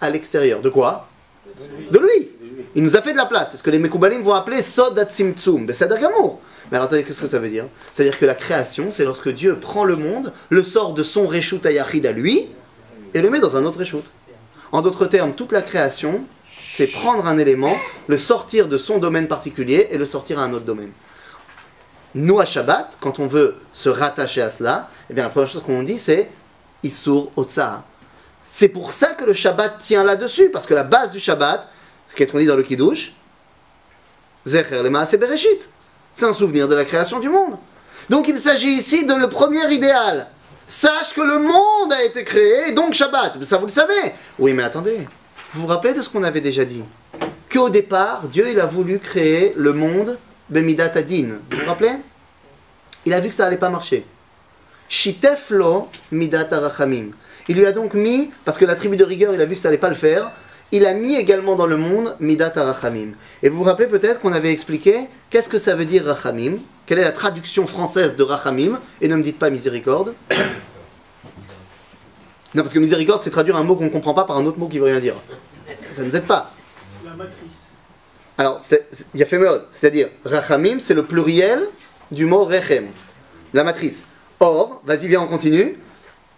à 0.00 0.10
l'extérieur. 0.10 0.60
De 0.60 0.70
quoi 0.70 1.06
De 1.90 1.98
lui. 1.98 2.30
Il 2.74 2.82
nous 2.82 2.96
a 2.96 3.02
fait 3.02 3.12
de 3.12 3.16
la 3.16 3.26
place. 3.26 3.50
C'est 3.52 3.58
ce 3.58 3.62
que 3.62 3.70
les 3.70 3.78
Mekoubalim 3.78 4.22
vont 4.22 4.32
appeler 4.34 4.62
Sodat 4.62 5.06
Tzimtzum, 5.06 5.66
Beseder 5.66 5.96
Gamour. 6.00 6.40
Mais 6.70 6.76
alors, 6.76 6.86
attendez, 6.86 7.04
qu'est-ce 7.04 7.20
que 7.20 7.28
ça 7.28 7.38
veut 7.38 7.48
dire? 7.48 7.66
C'est-à-dire 7.92 8.18
que 8.18 8.24
la 8.24 8.34
création, 8.34 8.90
c'est 8.90 9.04
lorsque 9.04 9.28
Dieu 9.28 9.56
prend 9.56 9.84
le 9.84 9.96
monde, 9.96 10.32
le 10.48 10.62
sort 10.62 10.94
de 10.94 11.02
son 11.02 11.26
Reshut 11.26 11.64
Ayachid 11.66 12.06
à 12.06 12.12
lui, 12.12 12.48
et 13.12 13.20
le 13.20 13.30
met 13.30 13.40
dans 13.40 13.56
un 13.56 13.64
autre 13.64 13.78
Reshut. 13.78 14.04
En 14.72 14.82
d'autres 14.82 15.06
termes, 15.06 15.34
toute 15.34 15.52
la 15.52 15.62
création, 15.62 16.24
c'est 16.64 16.86
prendre 16.86 17.26
un 17.26 17.38
élément, 17.38 17.76
le 18.06 18.18
sortir 18.18 18.66
de 18.66 18.78
son 18.78 18.98
domaine 18.98 19.28
particulier 19.28 19.88
et 19.90 19.98
le 19.98 20.06
sortir 20.06 20.38
à 20.38 20.44
un 20.44 20.52
autre 20.52 20.64
domaine. 20.64 20.92
Nous, 22.14 22.40
à 22.40 22.46
Shabbat, 22.46 22.96
quand 23.00 23.18
on 23.18 23.26
veut 23.26 23.56
se 23.72 23.88
rattacher 23.88 24.40
à 24.40 24.50
cela, 24.50 24.88
eh 25.10 25.14
bien, 25.14 25.24
la 25.24 25.30
première 25.30 25.50
chose 25.50 25.62
qu'on 25.62 25.82
dit, 25.82 25.98
c'est 25.98 26.30
Isur 26.82 27.30
Otsaha. 27.36 27.84
C'est 28.48 28.68
pour 28.68 28.92
ça 28.92 29.14
que 29.14 29.24
le 29.24 29.32
Shabbat 29.32 29.78
tient 29.78 30.04
là-dessus, 30.04 30.50
parce 30.50 30.66
que 30.66 30.74
la 30.74 30.84
base 30.84 31.10
du 31.10 31.18
Shabbat, 31.18 31.68
c'est 32.06 32.16
qu'est-ce 32.16 32.32
qu'on 32.32 32.38
dit 32.38 32.46
dans 32.46 32.56
le 32.56 32.62
Kiddush? 32.62 33.12
Zecher 34.46 34.82
le 34.82 35.16
Bereshit. 35.18 35.68
C'est 36.14 36.24
un 36.24 36.34
souvenir 36.34 36.68
de 36.68 36.74
la 36.74 36.84
création 36.84 37.20
du 37.20 37.28
monde. 37.28 37.56
Donc 38.08 38.28
il 38.28 38.38
s'agit 38.38 38.74
ici 38.74 39.04
de 39.04 39.14
le 39.14 39.28
premier 39.28 39.72
idéal. 39.72 40.28
Sache 40.66 41.14
que 41.14 41.20
le 41.20 41.38
monde 41.38 41.92
a 41.92 42.04
été 42.04 42.24
créé, 42.24 42.72
donc 42.72 42.94
Shabbat. 42.94 43.42
Ça 43.44 43.58
vous 43.58 43.66
le 43.66 43.72
savez. 43.72 44.12
Oui, 44.38 44.52
mais 44.52 44.62
attendez. 44.62 45.06
Vous 45.52 45.62
vous 45.62 45.66
rappelez 45.66 45.94
de 45.94 46.02
ce 46.02 46.08
qu'on 46.08 46.22
avait 46.22 46.40
déjà 46.40 46.64
dit? 46.64 46.84
Qu'au 47.52 47.68
départ, 47.68 48.22
Dieu 48.24 48.48
il 48.50 48.60
a 48.60 48.66
voulu 48.66 48.98
créer 48.98 49.52
le 49.56 49.72
monde 49.72 50.18
Bemidat 50.48 50.92
Adin. 50.94 51.38
Vous 51.50 51.58
vous 51.58 51.66
rappelez? 51.66 51.92
Il 53.04 53.12
a 53.12 53.20
vu 53.20 53.28
que 53.28 53.34
ça 53.34 53.46
allait 53.46 53.56
pas 53.56 53.68
marcher. 53.68 54.06
Shitef 54.88 55.50
lo 55.50 55.88
midat 56.12 56.48
arachamim. 56.50 57.10
Il 57.48 57.56
lui 57.56 57.66
a 57.66 57.72
donc 57.72 57.94
mis, 57.94 58.30
parce 58.44 58.56
que 58.56 58.64
la 58.64 58.74
tribu 58.74 58.96
de 58.96 59.04
rigueur, 59.04 59.34
il 59.34 59.40
a 59.40 59.44
vu 59.44 59.54
que 59.54 59.60
ça 59.60 59.68
allait 59.68 59.78
pas 59.78 59.88
le 59.88 59.94
faire, 59.94 60.32
il 60.74 60.86
a 60.86 60.92
mis 60.92 61.14
également 61.14 61.54
dans 61.54 61.66
le 61.66 61.76
monde 61.76 62.16
midat 62.18 62.52
arachamim. 62.56 63.12
Et 63.44 63.48
vous 63.48 63.58
vous 63.58 63.62
rappelez 63.62 63.86
peut-être 63.86 64.20
qu'on 64.20 64.32
avait 64.32 64.50
expliqué 64.50 65.08
qu'est-ce 65.30 65.48
que 65.48 65.60
ça 65.60 65.76
veut 65.76 65.84
dire 65.84 66.04
rachamim, 66.04 66.56
quelle 66.84 66.98
est 66.98 67.04
la 67.04 67.12
traduction 67.12 67.64
française 67.68 68.16
de 68.16 68.24
rachamim, 68.24 68.80
et 69.00 69.06
ne 69.06 69.14
me 69.14 69.22
dites 69.22 69.38
pas 69.38 69.50
miséricorde. 69.50 70.14
Non, 72.56 72.62
parce 72.62 72.74
que 72.74 72.80
miséricorde, 72.80 73.22
c'est 73.22 73.30
traduire 73.30 73.54
un 73.56 73.62
mot 73.62 73.76
qu'on 73.76 73.84
ne 73.84 73.88
comprend 73.88 74.14
pas 74.14 74.24
par 74.24 74.36
un 74.36 74.44
autre 74.46 74.58
mot 74.58 74.66
qui 74.66 74.80
veut 74.80 74.86
rien 74.86 74.98
dire. 74.98 75.14
Ça 75.92 76.02
ne 76.02 76.08
nous 76.08 76.16
aide 76.16 76.26
pas. 76.26 76.50
La 77.04 77.12
matrice. 77.12 77.70
Alors, 78.36 78.60
il 79.14 79.20
y 79.20 79.22
a 79.22 79.26
fait 79.26 79.38
méode, 79.38 79.66
c'est-à-dire 79.70 80.08
Rachamim, 80.24 80.80
c'est 80.80 80.94
le 80.94 81.04
pluriel 81.04 81.64
du 82.10 82.26
mot 82.26 82.42
Rechem, 82.42 82.88
la 83.52 83.62
matrice. 83.62 84.06
Or, 84.40 84.82
vas-y, 84.84 85.06
viens, 85.06 85.20
on 85.20 85.28
continue. 85.28 85.78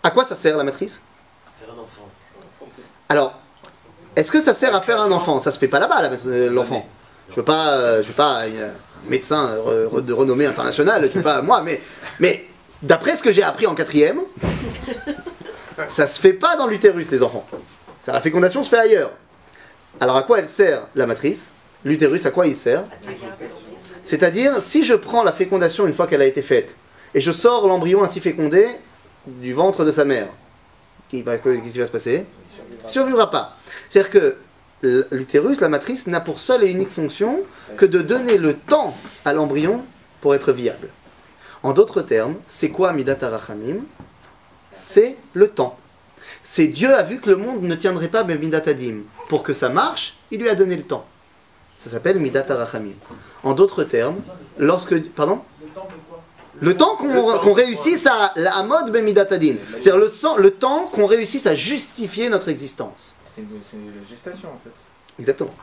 À 0.03 0.11
quoi 0.11 0.27
ça 0.27 0.35
sert 0.35 0.59
la 0.59 0.65
matrice? 0.65 1.01
Faire 1.59 1.71
un 1.75 1.81
enfant. 1.81 2.07
Alors, 3.09 3.41
est-ce 4.17 4.33
que 4.33 4.41
ça 4.41 4.55
sert 4.55 4.75
à 4.75 4.81
faire 4.81 5.01
un 5.01 5.13
enfant? 5.13 5.39
Ça 5.41 5.53
se 5.53 5.59
fait 5.59 5.69
pas 5.69 5.79
là-bas, 5.79 6.11
euh, 6.27 6.51
l'enfant. 6.51 6.87
Je 7.31 7.37
veux 7.37 7.45
pas, 7.45 7.73
euh, 7.73 8.03
je 8.03 8.09
veux 8.09 8.15
pas 8.15 8.43
euh, 8.43 8.71
médecin 9.09 9.49
euh, 9.67 10.01
de 10.01 10.13
renommée 10.13 10.47
internationale, 10.47 11.09
je 11.11 11.19
veux 11.19 11.23
pas 11.23 11.43
moi, 11.43 11.61
mais, 11.63 11.81
mais 12.19 12.47
d'après 12.83 13.17
ce 13.17 13.23
que 13.23 13.33
j'ai 13.33 13.43
appris 13.43 13.67
en 13.67 13.75
quatrième, 13.75 14.21
ça 15.89 16.07
se 16.07 16.21
fait 16.21 16.33
pas 16.33 16.57
dans 16.57 16.67
l'utérus, 16.67 17.09
les 17.11 17.23
enfants. 17.23 17.47
La 18.07 18.21
fécondation 18.21 18.63
se 18.63 18.71
fait 18.71 18.79
ailleurs. 18.79 19.11
Alors 19.99 20.17
à 20.17 20.23
quoi 20.23 20.39
elle 20.39 20.49
sert 20.49 20.87
la 20.95 21.07
matrice? 21.07 21.51
L'utérus, 21.85 22.25
à 22.27 22.31
quoi 22.31 22.47
il 22.47 22.57
sert? 22.57 22.85
C'est-à-dire, 24.03 24.63
si 24.63 24.85
je 24.85 24.95
prends 24.95 25.25
la 25.25 25.33
fécondation 25.33 25.87
une 25.87 25.93
fois 25.93 26.07
qu'elle 26.07 26.23
a 26.23 26.27
été 26.27 26.43
faite, 26.43 26.77
et 27.13 27.21
je 27.21 27.33
sors 27.33 27.67
l'embryon 27.67 28.05
ainsi 28.05 28.21
fécondé 28.21 28.69
du 29.27 29.53
ventre 29.53 29.85
de 29.85 29.91
sa 29.91 30.05
mère, 30.05 30.29
qu'est-ce 31.11 31.71
qui 31.73 31.79
va 31.79 31.87
se 31.87 31.91
passer? 31.91 32.25
Il 32.85 32.89
survivra 32.89 33.31
pas. 33.31 33.56
C'est-à-dire 33.89 34.11
que 34.11 34.37
l'utérus, 35.11 35.61
la 35.61 35.69
matrice, 35.69 36.07
n'a 36.07 36.21
pour 36.21 36.39
seule 36.39 36.65
et 36.65 36.71
unique 36.71 36.91
fonction 36.91 37.43
que 37.77 37.87
de 37.87 38.01
donner 38.01 38.39
le 38.39 38.55
temps 38.55 38.95
à 39.25 39.33
l'embryon 39.33 39.85
pour 40.21 40.35
être 40.35 40.53
viable. 40.53 40.89
En 41.63 41.73
d'autres 41.73 42.03
termes, 42.03 42.37
c'est 42.47 42.69
quoi 42.69 42.93
Midat 42.93 43.19
Arachamim? 43.23 43.79
C'est 44.73 45.17
le 45.35 45.49
temps. 45.49 45.79
C'est 46.45 46.69
Dieu 46.69 46.95
a 46.95 47.03
vu 47.03 47.19
que 47.19 47.31
le 47.31 47.37
monde 47.37 47.63
ne 47.63 47.75
tiendrait 47.75 48.09
pas 48.09 48.23
Midat 48.23 48.63
Adim. 48.67 49.01
Pour 49.29 49.43
que 49.43 49.53
ça 49.53 49.69
marche, 49.69 50.17
il 50.31 50.41
lui 50.41 50.49
a 50.49 50.55
donné 50.55 50.77
le 50.77 50.85
temps. 50.85 51.07
Ça 51.77 51.91
s'appelle 51.91 52.19
Midat 52.19 52.47
Arachamim. 52.49 52.95
En 53.43 53.55
d'autres 53.55 53.85
termes, 53.85 54.21
lorsque... 54.59 55.01
Pardon? 55.11 55.41
Le 56.61 56.77
temps 56.77 56.97
qu'on 56.97 57.53
réussisse 57.53 58.07
à 58.07 58.33
la 58.37 58.63
mode 58.63 58.95
Adin. 58.95 59.57
C'est-à-dire 59.81 59.97
le 59.97 60.51
temps 60.51 60.87
qu'on 60.87 61.07
réussisse 61.07 61.47
à 61.47 61.55
justifier 61.55 62.29
notre 62.29 62.49
existence. 62.49 63.15
C'est 63.37 63.43
une 63.77 64.09
gestation 64.09 64.49
en 64.49 64.59
fait. 64.59 64.73
Exactement. 65.19 65.55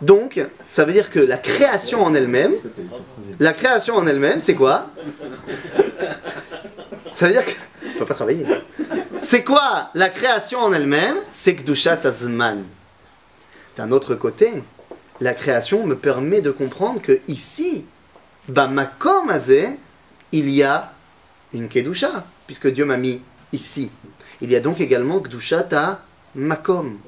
Donc, 0.00 0.44
ça 0.68 0.84
veut 0.84 0.92
dire 0.92 1.10
que 1.10 1.20
la 1.20 1.38
création 1.38 2.04
en 2.04 2.12
elle-même, 2.14 2.54
la 3.38 3.52
création 3.52 3.94
en 3.94 4.06
elle-même, 4.06 4.40
c'est 4.40 4.54
quoi? 4.54 4.90
Ça 7.12 7.26
veut 7.26 7.32
dire 7.32 7.44
que... 7.44 7.50
On 7.94 7.98
peut 7.98 8.06
pas 8.06 8.14
travailler. 8.14 8.46
C'est 9.20 9.42
quoi 9.42 9.90
la 9.94 10.08
création 10.08 10.60
en 10.60 10.72
elle-même? 10.72 11.16
C'est 11.30 11.54
Kdushat 11.54 12.00
Azman. 12.04 12.64
D'un 13.76 13.90
autre 13.90 14.14
côté, 14.14 14.62
la 15.20 15.34
création 15.34 15.84
me 15.84 15.96
permet 15.96 16.40
de 16.40 16.50
comprendre 16.50 17.00
que 17.00 17.20
ici, 17.28 17.84
il 20.32 20.50
y 20.50 20.62
a 20.62 20.92
une 21.52 21.68
Kedusha, 21.68 22.24
puisque 22.46 22.68
Dieu 22.68 22.84
m'a 22.84 22.96
mis 22.96 23.20
ici. 23.52 23.90
il 24.40 24.50
y 24.50 24.56
a 24.56 24.60
donc 24.60 24.80
également 24.80 25.18
Gdushat 25.18 26.00
Makom. 26.38 26.98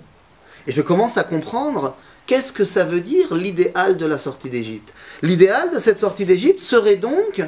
Et 0.67 0.73
je 0.73 0.83
commence 0.83 1.17
à 1.17 1.25
comprendre 1.25 1.97
qu'est-ce 2.27 2.53
que 2.53 2.65
ça 2.65 2.85
veut 2.85 3.01
dire 3.01 3.35
l'idéal 3.35 3.97
de 3.97 4.07
la 4.07 4.19
sortie 4.19 4.51
d'Égypte. 4.51 4.93
L'idéal 5.23 5.71
de 5.71 5.79
cette 5.79 6.01
sortie 6.01 6.25
d'Égypte 6.25 6.61
serait 6.61 6.97
donc 6.97 7.43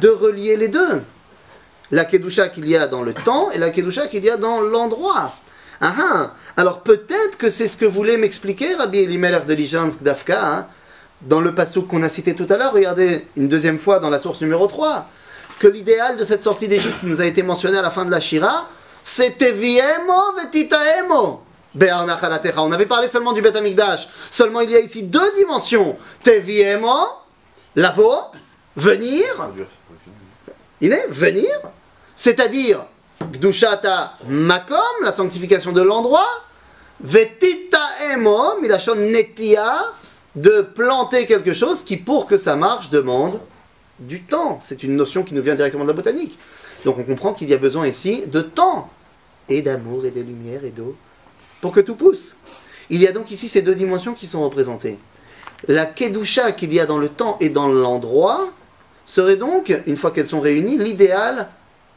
de 0.00 0.08
relier 0.08 0.56
les 0.56 0.68
deux. 0.68 1.02
La 1.90 2.04
Kedusha 2.04 2.48
qu'il 2.48 2.68
y 2.68 2.76
a 2.76 2.86
dans 2.86 3.02
le 3.02 3.14
temps 3.14 3.50
et 3.50 3.58
la 3.58 3.70
Kedusha 3.70 4.06
qu'il 4.06 4.24
y 4.24 4.30
a 4.30 4.36
dans 4.36 4.60
l'endroit. 4.60 5.34
Ah 5.80 5.94
ah 5.98 6.34
Alors 6.56 6.82
peut-être 6.82 7.38
que 7.38 7.50
c'est 7.50 7.66
ce 7.66 7.76
que 7.76 7.86
voulait 7.86 8.18
m'expliquer 8.18 8.74
Rabbi 8.74 8.98
Elimelech 8.98 9.46
de 9.46 9.54
Lijansk 9.54 10.02
d'Afka, 10.02 10.46
hein, 10.46 10.66
dans 11.22 11.40
le 11.40 11.54
passage 11.54 11.82
qu'on 11.88 12.02
a 12.02 12.08
cité 12.08 12.34
tout 12.34 12.46
à 12.50 12.56
l'heure, 12.56 12.72
regardez 12.72 13.26
une 13.36 13.48
deuxième 13.48 13.78
fois 13.78 13.98
dans 13.98 14.10
la 14.10 14.18
source 14.18 14.40
numéro 14.42 14.66
3, 14.66 15.06
que 15.58 15.66
l'idéal 15.66 16.16
de 16.16 16.24
cette 16.24 16.42
sortie 16.42 16.68
d'Égypte 16.68 17.02
nous 17.02 17.20
a 17.20 17.26
été 17.26 17.42
mentionné 17.42 17.78
à 17.78 17.82
la 17.82 17.90
fin 17.90 18.04
de 18.04 18.10
la 18.10 18.20
Shira, 18.20 18.68
Vetitaemo. 20.36 21.42
On 21.74 22.72
avait 22.72 22.86
parlé 22.86 23.08
seulement 23.08 23.32
du 23.32 23.42
Beth 23.42 23.56
Amikdash. 23.56 24.08
Seulement 24.30 24.60
il 24.60 24.70
y 24.70 24.76
a 24.76 24.80
ici 24.80 25.02
deux 25.04 25.32
dimensions. 25.36 25.96
Teviemo, 26.22 27.06
lavo, 27.76 28.12
venir, 28.76 29.24
il 30.80 30.92
est 30.92 31.06
venir, 31.08 31.50
c'est-à-dire 32.16 32.84
Gdushata 33.20 34.14
Makom, 34.26 34.78
la 35.02 35.12
sanctification 35.12 35.72
de 35.72 35.82
l'endroit, 35.82 36.28
Vetita 37.00 37.80
Emo, 38.12 38.58
Milachon 38.60 38.96
Netia, 38.96 39.92
de 40.34 40.62
planter 40.62 41.26
quelque 41.26 41.52
chose 41.52 41.84
qui, 41.84 41.96
pour 41.96 42.26
que 42.26 42.36
ça 42.36 42.56
marche, 42.56 42.90
demande 42.90 43.40
du 43.98 44.22
temps. 44.22 44.58
C'est 44.62 44.82
une 44.82 44.96
notion 44.96 45.22
qui 45.22 45.34
nous 45.34 45.42
vient 45.42 45.54
directement 45.54 45.84
de 45.84 45.88
la 45.88 45.94
botanique. 45.94 46.38
Donc 46.84 46.98
on 46.98 47.04
comprend 47.04 47.32
qu'il 47.32 47.48
y 47.48 47.54
a 47.54 47.58
besoin 47.58 47.86
ici 47.86 48.24
de 48.26 48.40
temps, 48.40 48.88
et 49.48 49.62
d'amour, 49.62 50.04
et 50.04 50.10
de 50.10 50.20
lumière, 50.20 50.64
et 50.64 50.70
d'eau, 50.70 50.96
pour 51.60 51.72
que 51.72 51.80
tout 51.80 51.94
pousse. 51.94 52.36
Il 52.88 53.00
y 53.00 53.06
a 53.06 53.12
donc 53.12 53.30
ici 53.30 53.48
ces 53.48 53.62
deux 53.62 53.74
dimensions 53.74 54.14
qui 54.14 54.26
sont 54.26 54.42
représentées. 54.42 54.98
La 55.68 55.86
Kedusha 55.86 56.52
qu'il 56.52 56.72
y 56.72 56.80
a 56.80 56.86
dans 56.86 56.98
le 56.98 57.08
temps 57.08 57.36
et 57.40 57.50
dans 57.50 57.68
l'endroit 57.68 58.48
serait 59.04 59.36
donc, 59.36 59.76
une 59.86 59.96
fois 59.96 60.10
qu'elles 60.10 60.26
sont 60.26 60.40
réunies, 60.40 60.78
l'idéal 60.78 61.48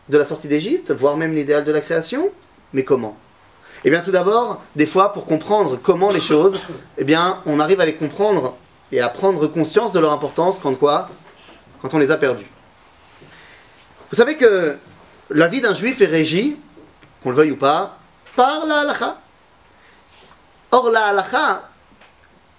de 0.10 0.18
la 0.18 0.26
sortie 0.26 0.48
d'Égypte, 0.48 0.92
voire 0.92 1.16
même 1.16 1.34
l'idéal 1.34 1.64
de 1.64 1.72
la 1.72 1.80
création. 1.80 2.30
Mais 2.74 2.84
comment? 2.84 3.16
Eh 3.86 3.90
bien 3.90 4.02
tout 4.02 4.12
d'abord, 4.12 4.62
des 4.76 4.86
fois, 4.86 5.14
pour 5.14 5.26
comprendre 5.26 5.78
comment 5.82 6.12
les 6.12 6.22
choses, 6.22 6.60
eh 6.98 7.04
bien 7.04 7.40
on 7.46 7.60
arrive 7.60 7.80
à 7.82 7.86
les 7.86 7.96
comprendre 7.96 8.56
et 8.92 9.00
à 9.00 9.10
prendre 9.10 9.48
conscience 9.48 9.94
de 9.94 10.00
leur 10.00 10.12
importance 10.12 10.60
quand 10.62 10.76
quoi? 10.76 11.10
Quand 11.82 11.94
on 11.94 12.00
les 12.00 12.12
a 12.12 12.18
perdus. 12.18 12.53
Vous 14.14 14.18
savez 14.18 14.36
que 14.36 14.78
la 15.32 15.48
vie 15.48 15.60
d'un 15.60 15.74
juif 15.74 16.00
est 16.00 16.06
régie, 16.06 16.56
qu'on 17.24 17.32
le 17.32 17.36
veuille 17.36 17.50
ou 17.50 17.56
pas, 17.56 17.98
par 18.36 18.68
la 18.68 18.82
halakha. 18.82 19.18
Or, 20.70 20.92
la 20.92 21.06
halakha, 21.06 21.68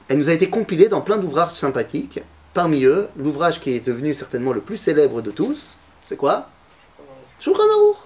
elle 0.09 0.19
nous 0.19 0.29
a 0.29 0.33
été 0.33 0.51
compilée 0.51 0.89
dans 0.89 1.01
plein 1.01 1.17
d'ouvrages 1.17 1.53
sympathiques. 1.53 2.19
Parmi 2.55 2.83
eux, 2.83 3.07
l'ouvrage 3.17 3.61
qui 3.61 3.71
est 3.71 3.87
devenu 3.87 4.15
certainement 4.15 4.53
le 4.53 4.63
plus 4.63 4.77
célèbre 4.77 5.23
de 5.23 5.31
tous, 5.31 5.77
c'est 6.03 6.17
quoi? 6.17 6.49
Shulchan 7.39 7.63
Aruch. 7.63 7.99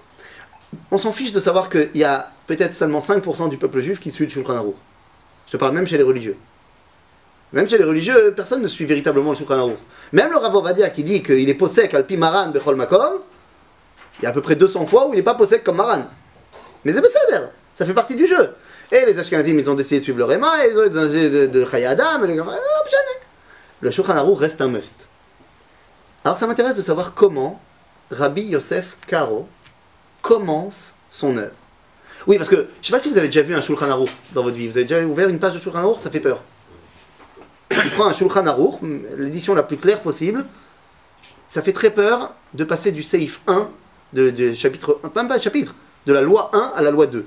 On 0.91 0.99
s'en 0.99 1.11
fiche 1.11 1.31
de 1.31 1.39
savoir 1.39 1.69
qu'il 1.69 1.89
y 1.97 2.03
a 2.03 2.29
peut-être 2.45 2.75
seulement 2.75 2.99
5% 2.99 3.49
du 3.49 3.57
peuple 3.57 3.79
juif 3.79 3.99
qui 3.99 4.11
suit 4.11 4.25
le 4.25 4.31
Shulchan 4.31 4.57
Aruch. 4.57 4.75
Je 5.51 5.57
parle 5.57 5.73
même 5.73 5.87
chez 5.87 5.97
les 5.97 6.03
religieux. 6.03 6.37
Même 7.51 7.67
chez 7.67 7.79
les 7.79 7.83
religieux, 7.83 8.31
personne 8.35 8.61
ne 8.61 8.67
suit 8.67 8.85
véritablement 8.85 9.31
le 9.31 9.35
Shulchan 9.35 9.57
Aruch. 9.57 9.79
Même 10.13 10.29
le 10.29 10.37
Rav 10.37 10.55
Ovadia 10.55 10.91
qui 10.91 11.01
dit 11.01 11.23
qu'il 11.23 11.49
est 11.49 11.55
possèque 11.55 11.95
alpi 11.95 12.15
maran 12.15 12.49
bechol 12.49 12.75
makom, 12.75 13.21
il 14.19 14.23
y 14.23 14.25
a 14.25 14.29
à 14.29 14.33
peu 14.33 14.41
près 14.41 14.55
200 14.55 14.85
fois 14.85 15.07
où 15.07 15.13
il 15.13 15.17
n'est 15.17 15.23
pas 15.23 15.35
possèque 15.35 15.63
comme 15.63 15.77
maran. 15.77 16.05
Mais 16.83 16.93
c'est 16.93 17.01
Besséder, 17.01 17.47
ça 17.75 17.85
fait 17.85 17.93
partie 17.93 18.15
du 18.15 18.27
jeu. 18.27 18.55
Et 18.91 19.05
les 19.05 19.19
Ashkenazim, 19.19 19.57
ils 19.57 19.69
ont 19.69 19.75
décidé 19.75 19.99
de 19.99 20.03
suivre 20.03 20.17
le 20.17 20.25
Réma, 20.25 20.65
ils 20.65 20.77
ont 20.77 20.87
décidé 20.87 21.29
de, 21.29 21.45
de 21.47 21.65
Chaya 21.65 21.91
Adam, 21.91 22.23
et 22.23 22.27
les 22.27 22.35
gars, 22.35 22.43
jamais. 22.43 23.19
Le 23.81 23.91
Shulchan 23.91 24.33
reste 24.33 24.61
un 24.61 24.67
must. 24.67 25.07
Alors 26.25 26.37
ça 26.37 26.47
m'intéresse 26.47 26.75
de 26.75 26.81
savoir 26.81 27.13
comment 27.13 27.61
Rabbi 28.11 28.41
Yosef 28.41 28.97
Karo 29.07 29.47
commence 30.21 30.93
son 31.11 31.37
œuvre. 31.37 31.55
Oui, 32.27 32.37
parce 32.37 32.49
que 32.49 32.55
je 32.55 32.61
ne 32.61 32.65
sais 32.83 32.91
pas 32.91 32.99
si 32.99 33.09
vous 33.09 33.17
avez 33.17 33.27
déjà 33.27 33.41
vu 33.41 33.55
un 33.55 33.61
Shulchan 33.61 33.89
Aruch 33.89 34.09
dans 34.33 34.43
votre 34.43 34.57
vie. 34.57 34.67
Vous 34.67 34.77
avez 34.77 34.85
déjà 34.85 35.01
ouvert 35.05 35.29
une 35.29 35.39
page 35.39 35.53
de 35.53 35.59
Shulchan 35.59 35.79
Aruch, 35.79 35.99
ça 35.99 36.09
fait 36.09 36.19
peur. 36.19 36.41
Il 37.71 37.91
prend 37.91 38.07
un 38.07 38.13
Shulchan 38.13 38.45
Aruch, 38.47 38.81
l'édition 39.17 39.55
la 39.55 39.63
plus 39.63 39.77
claire 39.77 40.01
possible. 40.01 40.45
Ça 41.49 41.61
fait 41.61 41.73
très 41.73 41.89
peur 41.89 42.33
de 42.53 42.63
passer 42.63 42.91
du 42.91 43.01
Seif 43.01 43.39
1, 43.47 43.69
de, 44.13 44.53
chapitre, 44.53 44.93
pas 45.13 45.39
chapitre, 45.39 45.75
de 46.05 46.13
la 46.13 46.21
loi 46.21 46.49
1 46.53 46.73
à 46.75 46.81
la 46.81 46.91
loi 46.91 47.07
2. 47.07 47.25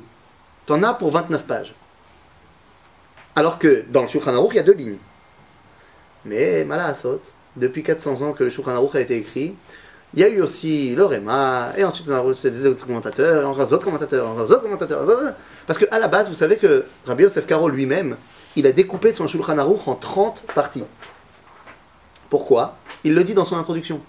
T'en 0.66 0.82
as 0.82 0.94
pour 0.94 1.10
29 1.10 1.44
pages. 1.44 1.74
Alors 3.34 3.58
que 3.58 3.84
dans 3.88 4.02
le 4.02 4.08
Shulchan 4.08 4.34
Aruch, 4.34 4.52
il 4.52 4.56
y 4.56 4.60
a 4.60 4.62
deux 4.62 4.74
lignes. 4.74 4.98
Mais, 6.24 6.64
Malasot, 6.64 7.22
depuis 7.56 7.82
400 7.82 8.20
ans 8.22 8.32
que 8.32 8.44
le 8.44 8.50
Shulchan 8.50 8.72
Aruch 8.72 8.94
a 8.94 9.00
été 9.00 9.16
écrit, 9.16 9.54
il 10.14 10.20
y 10.20 10.24
a 10.24 10.28
eu 10.28 10.42
aussi 10.42 10.94
le 10.94 11.06
Réma, 11.06 11.72
et 11.76 11.84
ensuite 11.84 12.06
on 12.10 12.14
a 12.14 12.20
reçu 12.20 12.50
des 12.50 12.66
autres 12.66 12.86
commentateurs, 12.86 13.48
encore 13.48 13.66
d'autres 13.66 13.84
commentateurs, 13.84 14.28
encore 14.28 14.46
d'autres 14.46 14.62
commentateurs. 14.62 15.34
Parce 15.66 15.78
qu'à 15.78 15.98
la 15.98 16.08
base, 16.08 16.28
vous 16.28 16.34
savez 16.34 16.56
que 16.56 16.84
Rabbi 17.06 17.22
Yosef 17.22 17.46
Karo 17.46 17.68
lui-même, 17.68 18.16
il 18.54 18.66
a 18.66 18.72
découpé 18.72 19.12
son 19.12 19.26
Shulchan 19.26 19.56
Aruch 19.56 19.88
en 19.88 19.94
30 19.94 20.42
parties. 20.54 20.84
Pourquoi? 22.28 22.76
Il 23.04 23.14
le 23.14 23.24
dit 23.24 23.34
dans 23.34 23.46
son 23.46 23.56
introduction. 23.56 24.00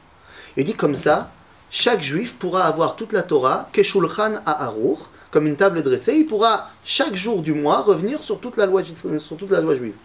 Il 0.57 0.65
dit 0.65 0.73
comme 0.73 0.95
ça, 0.95 1.31
chaque 1.75 2.03
juif 2.03 2.35
pourra 2.35 2.65
avoir 2.65 2.95
toute 2.95 3.13
la 3.13 3.23
Torah, 3.23 3.67
Keshulchan 3.73 4.35
à 4.45 4.65
Aruch, 4.65 4.99
comme 5.31 5.47
une 5.47 5.55
table 5.55 5.81
dressée, 5.81 6.13
il 6.13 6.27
pourra 6.27 6.69
chaque 6.85 7.15
jour 7.15 7.41
du 7.41 7.55
mois 7.55 7.81
revenir 7.81 8.21
sur 8.21 8.39
toute 8.39 8.57
la 8.57 8.67
loi, 8.67 8.83
sur 8.83 9.37
toute 9.37 9.49
la 9.49 9.59
loi 9.59 9.73
juive. 9.73 9.95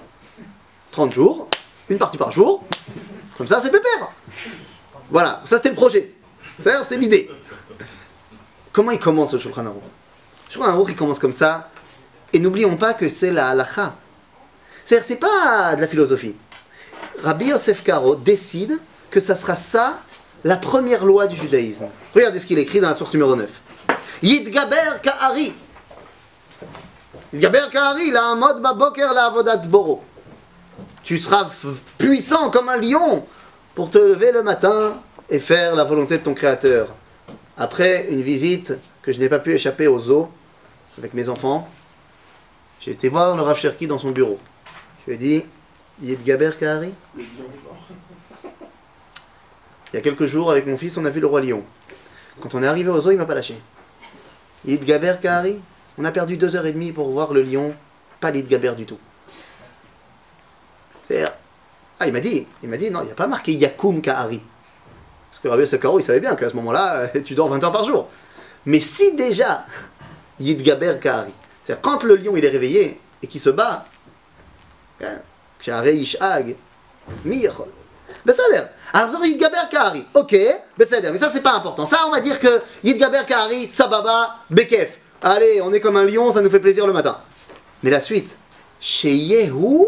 30 0.92 1.12
jours, 1.12 1.46
une 1.90 1.98
partie 1.98 2.16
par 2.16 2.32
jour, 2.32 2.64
comme 3.36 3.46
ça 3.46 3.60
c'est 3.60 3.70
pépère. 3.70 4.10
Voilà, 5.10 5.42
ça 5.44 5.58
c'était 5.58 5.68
le 5.68 5.74
projet. 5.74 6.14
C'était 6.58 6.96
l'idée. 6.96 7.30
Comment 8.72 8.92
il 8.92 8.98
commence 8.98 9.34
le 9.34 9.38
Shulchan 9.38 9.66
Aruch 9.66 9.82
Shulchan 10.48 10.70
Aruch 10.70 10.88
il 10.88 10.96
commence 10.96 11.18
comme 11.18 11.34
ça, 11.34 11.68
et 12.32 12.38
n'oublions 12.38 12.76
pas 12.78 12.94
que 12.94 13.10
c'est 13.10 13.30
la 13.30 13.50
halacha. 13.50 13.94
C'est-à-dire, 14.86 15.06
c'est 15.06 15.16
pas 15.16 15.76
de 15.76 15.82
la 15.82 15.86
philosophie. 15.86 16.34
Rabbi 17.22 17.48
Yosef 17.48 17.84
Karo 17.84 18.16
décide 18.16 18.78
que 19.10 19.20
ça 19.20 19.36
sera 19.36 19.54
ça 19.54 19.98
la 20.44 20.56
première 20.56 21.04
loi 21.04 21.26
du 21.26 21.36
judaïsme. 21.36 21.86
Regardez 22.14 22.40
ce 22.40 22.46
qu'il 22.46 22.58
écrit 22.58 22.80
dans 22.80 22.88
la 22.88 22.94
source 22.94 23.12
numéro 23.12 23.34
9. 23.36 23.48
Yidgaber 24.22 25.00
Ka'ari. 25.02 25.52
Yidgaber 27.32 27.70
Ka'ari, 27.72 28.10
la 28.10 28.30
amod 28.30 28.60
baboker 28.60 29.12
la 29.14 29.26
avodat 29.26 29.58
boro. 29.58 30.02
Tu 31.02 31.18
seras 31.20 31.48
puissant 31.96 32.50
comme 32.50 32.68
un 32.68 32.76
lion 32.76 33.26
pour 33.74 33.90
te 33.90 33.98
lever 33.98 34.32
le 34.32 34.42
matin 34.42 35.00
et 35.30 35.38
faire 35.38 35.74
la 35.74 35.84
volonté 35.84 36.18
de 36.18 36.22
ton 36.22 36.34
créateur. 36.34 36.94
Après 37.56 38.06
une 38.10 38.22
visite 38.22 38.74
que 39.02 39.12
je 39.12 39.18
n'ai 39.18 39.28
pas 39.28 39.38
pu 39.38 39.52
échapper 39.52 39.88
aux 39.88 40.10
eaux 40.10 40.28
avec 40.98 41.14
mes 41.14 41.28
enfants, 41.28 41.68
j'ai 42.80 42.92
été 42.92 43.08
voir 43.08 43.36
le 43.36 43.42
Rav 43.42 43.60
dans 43.82 43.98
son 43.98 44.10
bureau. 44.10 44.38
Je 45.06 45.12
lui 45.12 45.14
ai 45.14 45.18
dit 45.18 45.44
Yidgaber 46.02 46.52
Ka'ari? 46.58 46.92
Il 49.92 49.96
y 49.96 49.98
a 49.98 50.02
quelques 50.02 50.26
jours, 50.26 50.50
avec 50.50 50.66
mon 50.66 50.76
fils, 50.76 50.96
on 50.96 51.04
a 51.04 51.10
vu 51.10 51.20
le 51.20 51.26
roi 51.26 51.40
lion. 51.40 51.62
Quand 52.40 52.54
on 52.54 52.62
est 52.62 52.66
arrivé 52.66 52.88
aux 52.90 53.06
eaux, 53.06 53.10
il 53.10 53.16
m'a 53.16 53.26
pas 53.26 53.34
lâché. 53.34 53.58
Gaber 54.66 55.14
Kahari, 55.20 55.60
on 55.96 56.04
a 56.04 56.10
perdu 56.10 56.36
deux 56.36 56.54
heures 56.56 56.66
et 56.66 56.72
demie 56.72 56.92
pour 56.92 57.08
voir 57.10 57.32
le 57.32 57.42
lion, 57.42 57.74
pas 58.20 58.30
Gaber 58.30 58.72
du 58.76 58.84
tout. 58.86 58.98
C'est- 61.08 61.26
Ah, 62.00 62.06
il 62.06 62.12
m'a 62.12 62.20
dit, 62.20 62.46
il 62.62 62.68
m'a 62.68 62.76
dit, 62.76 62.90
non, 62.90 63.00
il 63.02 63.06
n'y 63.06 63.10
a 63.12 63.14
pas 63.16 63.26
marqué 63.26 63.52
Yakum 63.52 64.00
Kahari. 64.00 64.40
Parce 65.30 65.42
que 65.42 65.48
Rabbi 65.48 65.62
Yosef 65.62 65.80
Karo, 65.80 65.98
il 65.98 66.02
savait 66.04 66.20
bien 66.20 66.36
qu'à 66.36 66.48
ce 66.48 66.54
moment-là, 66.54 67.10
euh, 67.14 67.20
tu 67.24 67.34
dors 67.34 67.48
20 67.48 67.62
heures 67.64 67.72
par 67.72 67.84
jour. 67.84 68.08
Mais 68.66 68.80
si 68.80 69.16
déjà, 69.16 69.66
Yid 70.38 70.62
Gaber 70.62 70.98
Kahari, 71.00 71.32
c'est-à-dire 71.62 71.82
quand 71.82 72.04
le 72.04 72.16
lion 72.16 72.36
il 72.36 72.44
est 72.44 72.50
réveillé 72.50 73.00
et 73.22 73.26
qu'il 73.26 73.40
se 73.40 73.50
bat, 73.50 73.84
hein, 75.02 75.18
Besséder. 78.28 78.62
Alors, 78.92 79.08
Zori 79.08 79.30
Yidgaber 79.30 79.70
Kahari, 79.70 80.04
ok, 80.12 80.36
Besséder. 80.76 81.08
Mais 81.10 81.16
ça, 81.16 81.30
c'est 81.32 81.40
pas 81.40 81.54
important. 81.54 81.86
Ça, 81.86 82.00
on 82.06 82.10
va 82.10 82.20
dire 82.20 82.38
que 82.38 82.60
Yidgaber 82.84 83.22
Kahari, 83.26 83.66
Sababa, 83.66 84.36
Bekef. 84.50 84.98
Allez, 85.22 85.62
on 85.62 85.72
est 85.72 85.80
comme 85.80 85.96
un 85.96 86.04
lion, 86.04 86.30
ça 86.30 86.42
nous 86.42 86.50
fait 86.50 86.60
plaisir 86.60 86.86
le 86.86 86.92
matin. 86.92 87.16
Mais 87.82 87.88
la 87.88 88.00
suite, 88.00 88.36
Sheyehu, 88.80 89.86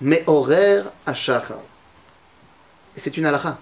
Me'orer 0.00 0.82
Ashachar. 1.06 1.58
Et 2.96 3.00
c'est 3.00 3.16
une 3.16 3.26
halakha. 3.26 3.56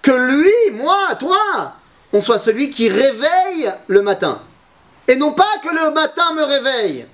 Que 0.00 0.12
lui, 0.12 0.76
moi, 0.76 1.16
toi, 1.18 1.74
on 2.12 2.22
soit 2.22 2.38
celui 2.38 2.70
qui 2.70 2.88
réveille 2.88 3.72
le 3.88 4.00
matin. 4.00 4.42
Et 5.08 5.16
non 5.16 5.32
pas 5.32 5.58
que 5.60 5.70
le 5.70 5.92
matin 5.92 6.34
me 6.36 6.44
réveille. 6.44 7.04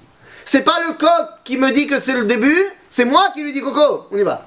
C'est 0.45 0.63
pas 0.65 0.81
le 0.87 0.93
coq 0.99 1.29
qui 1.45 1.57
me 1.57 1.71
dit 1.71 1.87
que 1.87 1.99
c'est 1.99 2.13
le 2.13 2.27
début, 2.27 2.63
c'est 2.91 3.07
moi 3.07 3.31
qui 3.33 3.43
lui 3.43 3.55
dis 3.55 3.63
coco, 3.63 4.07
on 4.13 4.19
y 4.19 4.23
va. 4.23 4.47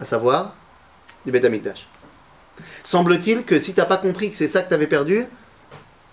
À 0.00 0.04
savoir, 0.04 0.54
du 1.24 1.32
Beth 1.32 1.44
Amikdash. 1.44 1.86
Semble-t-il 2.82 3.44
que 3.44 3.58
si 3.58 3.74
tu 3.74 3.80
n'as 3.80 3.86
pas 3.86 3.96
compris 3.96 4.30
que 4.30 4.36
c'est 4.36 4.48
ça 4.48 4.62
que 4.62 4.68
tu 4.68 4.74
avais 4.74 4.86
perdu, 4.86 5.26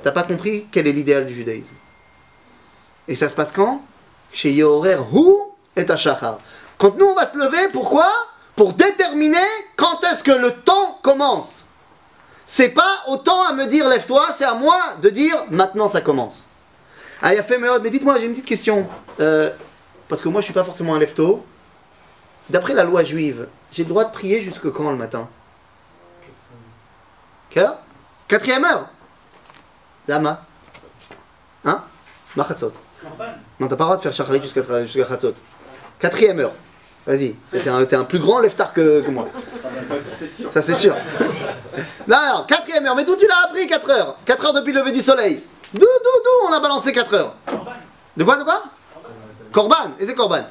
tu 0.02 0.06
n'as 0.06 0.12
pas 0.12 0.24
compris 0.24 0.68
quel 0.72 0.88
est 0.88 0.92
l'idéal 0.92 1.26
du 1.26 1.34
judaïsme. 1.34 1.76
Et 3.08 3.16
ça 3.16 3.30
se 3.30 3.36
passe 3.36 3.52
quand? 3.52 3.82
Chez 4.32 4.52
Yorer 4.52 4.98
Hu 5.14 5.34
et 5.76 5.90
Ashachar. 5.90 6.40
Quand 6.78 6.98
nous 6.98 7.06
on 7.06 7.16
va 7.16 7.30
se 7.30 7.38
lever, 7.38 7.70
pourquoi? 7.72 8.10
Pour 8.56 8.74
déterminer 8.74 9.38
quand 9.76 10.04
est-ce 10.04 10.24
que 10.24 10.32
le 10.32 10.52
temps 10.52 11.00
commence. 11.02 11.66
C'est 12.46 12.70
pas 12.70 13.04
autant 13.08 13.44
à 13.44 13.54
me 13.54 13.66
dire 13.66 13.88
lève-toi, 13.88 14.28
c'est 14.38 14.46
à 14.46 14.54
moi 14.54 14.78
de 15.02 15.10
dire 15.10 15.38
maintenant 15.50 15.90
ça 15.90 16.02
commence. 16.02 16.46
Ah, 17.22 17.34
il 17.34 17.40
a 17.40 17.44
fait 17.44 17.58
mais 17.58 17.90
dites-moi, 17.90 18.20
j'ai 18.20 18.26
une 18.26 18.32
petite 18.32 18.46
question. 18.46 18.88
Euh, 19.20 19.50
parce 20.08 20.22
que 20.22 20.30
moi 20.30 20.42
je 20.42 20.46
suis 20.46 20.54
pas 20.54 20.64
forcément 20.64 20.96
un 20.96 21.00
lève-tôt. 21.00 21.44
D'après 22.50 22.74
la 22.74 22.84
loi 22.84 23.04
juive, 23.04 23.48
j'ai 23.74 23.84
le 23.84 23.90
droit 23.90 24.06
de 24.06 24.12
prier 24.12 24.42
jusque 24.42 24.72
quand 24.72 24.90
le 24.92 24.98
matin 24.98 25.28
Quelle 27.50 27.64
heure? 27.64 27.78
Quatrième 28.28 28.64
heure 28.64 28.88
Lama 30.08 30.46
Hein? 31.66 31.84
Machatzot. 32.36 32.72
Non, 33.60 33.68
t'as 33.68 33.76
pas 33.76 33.84
le 33.84 33.88
droit 33.88 33.98
de 33.98 34.02
faire 34.02 34.14
shacharit 34.14 34.42
jusqu'à 34.42 34.86
jusqu'à 34.86 35.08
Chatzot. 35.08 35.34
Quatrième 36.00 36.40
heure. 36.40 36.52
Vas-y, 37.06 37.36
t'es 37.52 37.68
un, 37.68 37.84
t'es 37.86 37.96
un 37.96 38.06
plus 38.06 38.20
grand 38.20 38.40
lève-tard 38.40 38.72
que, 38.74 39.02
que 39.02 39.10
moi. 39.12 39.28
Ça 40.54 40.62
c'est 40.62 40.74
sûr. 40.74 40.96
Non, 42.08 42.18
alors, 42.18 42.48
quatrième 42.48 42.86
heure. 42.86 42.96
Mais 42.96 43.04
d'où 43.04 43.16
tu 43.16 43.28
l'as 43.28 43.46
appris 43.46 43.68
4 43.68 43.90
heures? 43.90 44.18
4 44.26 44.46
heures 44.46 44.54
depuis 44.54 44.72
le 44.72 44.80
lever 44.80 44.92
du 44.92 45.02
soleil. 45.02 45.44
D'où, 45.74 45.82
d'où, 45.82 45.86
d'où 46.24 46.48
on 46.50 46.54
a 46.54 46.60
balancé 46.62 46.92
4 46.92 47.14
heures? 47.14 47.36
De 48.16 48.24
quoi, 48.24 48.38
de 48.38 48.44
quoi? 48.44 48.64
Corban. 49.52 49.92
Et 50.00 50.06
c'est 50.06 50.16
Corban 50.16 50.44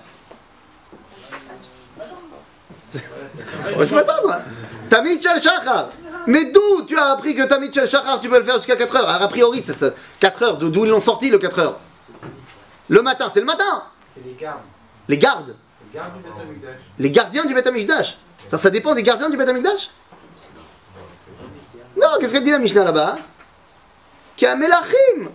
Ouais, 3.76 3.86
Je 3.86 3.94
m'attends, 3.94 4.22
moi. 4.24 4.40
Tamid 4.88 5.22
Shel 5.22 5.40
Shachar. 5.42 5.88
Mais 6.26 6.46
d'où 6.52 6.82
tu 6.86 6.96
as 6.96 7.06
appris 7.12 7.34
que 7.34 7.42
Tamid 7.44 7.72
Shel 7.74 7.88
Shachar, 7.88 8.20
tu 8.20 8.28
peux 8.28 8.38
le 8.38 8.44
faire 8.44 8.56
jusqu'à 8.56 8.76
4 8.76 8.96
heures? 8.96 9.08
Alors, 9.08 9.22
A 9.22 9.28
priori, 9.28 9.62
c'est 9.64 9.76
ça. 9.76 9.90
4 10.20 10.42
heures. 10.42 10.56
D'où 10.58 10.84
ils 10.84 10.90
l'ont 10.90 11.00
sorti, 11.00 11.30
le 11.30 11.38
4 11.38 11.58
heures 11.58 11.78
Le 12.88 13.02
matin, 13.02 13.30
c'est 13.32 13.40
le 13.40 13.46
matin. 13.46 13.84
C'est 14.14 14.24
les 14.24 14.34
gardes. 14.34 14.60
Les 15.08 15.18
gardes. 15.18 15.54
Les 15.92 15.98
gardes 15.98 16.14
du. 16.16 16.22
Les 16.98 17.10
gardiens 17.10 17.44
du 17.44 17.54
Beth 17.54 17.66
Amikdash. 17.66 18.18
Ça, 18.48 18.58
ça 18.58 18.70
dépend 18.70 18.94
des 18.94 19.02
gardiens 19.02 19.30
du 19.30 19.36
Beth 19.36 19.48
Amikdash 19.48 19.90
Non, 21.96 22.08
qu'est-ce 22.20 22.32
qu'elle 22.32 22.44
dit 22.44 22.50
la 22.50 22.58
Mishnah 22.58 22.84
là-bas 22.84 23.18
Kamelachim 24.36 25.30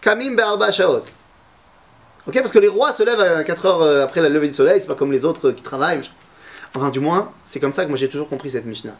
Kamim 0.00 0.34
be'arba 0.34 0.70
shaot. 0.72 1.02
Ok, 2.26 2.34
parce 2.38 2.52
que 2.52 2.58
les 2.58 2.68
rois 2.68 2.92
se 2.92 3.02
lèvent 3.02 3.20
à 3.20 3.44
4 3.44 3.66
heures 3.66 3.82
euh, 3.82 4.04
après 4.04 4.20
la 4.20 4.28
levée 4.28 4.48
du 4.48 4.54
soleil, 4.54 4.80
c'est 4.80 4.86
pas 4.86 4.94
comme 4.94 5.12
les 5.12 5.24
autres 5.24 5.50
qui 5.50 5.62
travaillent. 5.62 6.00
Enfin, 6.74 6.90
du 6.90 7.00
moins, 7.00 7.32
c'est 7.44 7.60
comme 7.60 7.72
ça 7.72 7.84
que 7.84 7.88
moi 7.88 7.98
j'ai 7.98 8.08
toujours 8.08 8.28
compris 8.28 8.50
cette 8.50 8.66
Mishnah. 8.66 8.96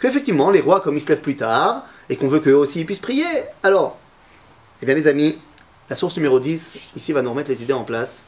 Qu'effectivement, 0.00 0.50
les 0.50 0.60
rois, 0.60 0.80
comme 0.80 0.96
ils 0.96 1.00
se 1.00 1.08
lèvent 1.08 1.20
plus 1.20 1.36
tard, 1.36 1.84
et 2.08 2.16
qu'on 2.16 2.28
veut 2.28 2.40
qu'eux 2.40 2.56
aussi 2.56 2.84
puissent 2.84 2.98
prier, 2.98 3.26
alors, 3.62 3.98
eh 4.82 4.86
bien 4.86 4.94
les 4.94 5.06
amis, 5.06 5.38
la 5.88 5.94
source 5.96 6.16
numéro 6.16 6.40
10, 6.40 6.78
ici, 6.96 7.12
va 7.12 7.22
nous 7.22 7.30
remettre 7.30 7.50
les 7.50 7.62
idées 7.62 7.72
en 7.72 7.84
place. 7.84 8.24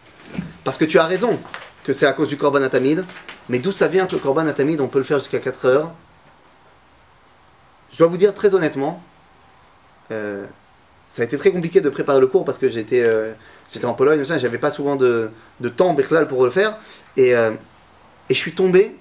Parce 0.63 0.79
que 0.79 0.85
tu 0.85 0.99
as 0.99 1.07
raison 1.07 1.39
que 1.83 1.93
c'est 1.93 2.07
à 2.07 2.13
cause 2.13 2.29
du 2.29 2.37
Korban 2.37 2.63
Atamid, 2.63 3.05
mais 3.49 3.59
d'où 3.59 3.73
ça 3.73 3.89
vient 3.89 4.07
que 4.07 4.13
le 4.13 4.21
Korban 4.21 4.47
Atamid, 4.47 4.81
on 4.81 4.89
peut 4.89 4.99
le 4.99 5.05
faire 5.05 5.19
jusqu'à 5.19 5.41
4 5.41 5.67
heures? 5.67 5.93
Je 7.91 7.99
dois 7.99 8.07
vous 8.07 8.17
dire 8.17 8.35
très 8.35 8.55
honnêtement, 8.55 9.03
euh, 10.11 10.47
ça 11.07 11.23
a 11.23 11.25
été 11.25 11.39
très 11.39 11.51
compliqué 11.51 11.81
de 11.81 11.89
préparer 11.89 12.21
le 12.21 12.27
cours 12.27 12.45
parce 12.45 12.59
que 12.59 12.69
j'étais 12.69 13.03
euh, 13.03 13.33
en 13.85 13.95
Pologne, 13.95 14.25
j'avais 14.25 14.59
pas 14.59 14.71
souvent 14.71 14.97
de, 14.97 15.31
temps 15.77 15.95
Berklal 15.95 16.27
pour 16.27 16.45
le 16.45 16.51
faire. 16.51 16.77
Et, 17.17 17.35
euh, 17.35 17.53
et 18.31 18.35
je 18.35 18.39
suis 18.39 18.55
tombé 18.55 18.97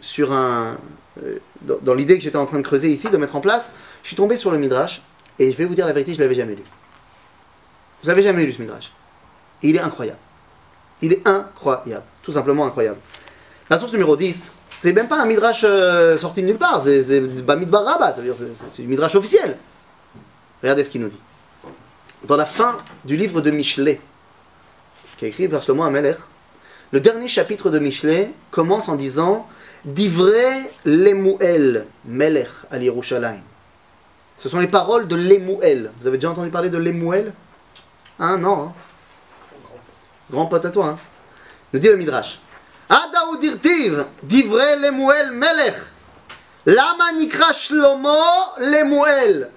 sur 0.00 0.32
un. 0.32 0.76
euh, 1.22 1.38
dans, 1.62 1.94
l'idée 1.94 2.16
que 2.16 2.22
j'étais 2.22 2.36
en 2.36 2.46
train 2.46 2.58
de 2.58 2.62
creuser 2.62 2.88
ici, 2.90 3.08
de 3.10 3.16
mettre 3.16 3.36
en 3.36 3.40
place, 3.40 3.70
je 4.02 4.08
suis 4.08 4.16
tombé 4.16 4.36
sur 4.36 4.50
le 4.50 4.58
Midrash, 4.58 5.02
et 5.38 5.50
je 5.50 5.56
vais 5.56 5.64
vous 5.64 5.74
dire 5.74 5.86
la 5.86 5.92
vérité, 5.92 6.14
je 6.14 6.20
l'avais 6.20 6.34
jamais 6.34 6.54
lu. 6.54 6.62
Je 8.02 8.08
l'avais 8.08 8.22
jamais 8.22 8.44
lu 8.44 8.52
ce 8.52 8.60
Midrash. 8.60 8.92
Il 9.62 9.74
est 9.76 9.80
incroyable. 9.80 10.18
Il 11.02 11.12
est 11.12 11.26
incroyable. 11.26 12.04
Tout 12.22 12.32
simplement 12.32 12.64
incroyable. 12.66 12.98
La 13.70 13.78
source 13.78 13.92
numéro 13.92 14.16
10, 14.16 14.52
c'est 14.80 14.92
même 14.92 15.08
pas 15.08 15.20
un 15.20 15.26
Midrash 15.26 15.62
euh, 15.64 16.16
sorti 16.16 16.42
de 16.42 16.46
nulle 16.46 16.58
part, 16.58 16.80
c'est 16.82 17.02
c'est- 17.02 17.22
c'est 17.44 18.54
c'est 18.68 18.82
du 18.82 18.88
Midrash 18.88 19.14
officiel. 19.16 19.56
Regardez 20.62 20.84
ce 20.84 20.90
qu'il 20.90 21.00
nous 21.00 21.08
dit. 21.08 21.18
Dans 22.24 22.36
la 22.36 22.46
fin 22.46 22.78
du 23.04 23.16
livre 23.16 23.40
de 23.40 23.50
Michelet, 23.50 24.00
qui 25.16 25.24
est 25.24 25.28
écrit 25.28 25.48
par 25.48 25.62
Shlomo 25.62 25.82
Amelech, 25.84 26.16
le 26.90 27.00
dernier 27.00 27.28
chapitre 27.28 27.68
de 27.68 27.78
Michelet 27.78 28.32
commence 28.50 28.88
en 28.88 28.94
disant 28.94 29.46
Divrei 29.84 30.70
Lemuel, 30.84 31.86
Melech 32.06 32.48
al 32.70 32.82
Yerushalayim. 32.82 33.42
Ce 34.38 34.48
sont 34.48 34.58
les 34.58 34.68
paroles 34.68 35.06
de 35.06 35.16
Lemuel. 35.16 35.90
Vous 36.00 36.06
avez 36.06 36.16
déjà 36.16 36.30
entendu 36.30 36.50
parler 36.50 36.70
de 36.70 36.78
Lemuel? 36.78 37.32
Hein, 38.18 38.38
non 38.38 38.62
hein 38.62 38.72
Grand 40.30 40.46
pote 40.46 40.64
à 40.64 40.70
toi, 40.70 40.86
hein 40.86 40.98
Nous 41.72 41.78
dit 41.78 41.88
le 41.88 41.96
Midrash. 41.96 42.38
Ada 42.88 43.26
ou 43.32 43.36
dirtiv, 43.36 44.06
Divrei 44.22 44.76
Lemuel, 44.76 45.32
Melech. 45.32 45.74
Lama 46.64 47.12
nikra 47.16 47.52
Shlomo 47.52 48.08
Lemuel. 48.60 49.50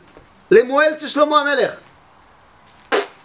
Lemuel, 0.49 0.95
c'est 0.97 1.07
Shlomo 1.07 1.35
Amelech. 1.35 1.71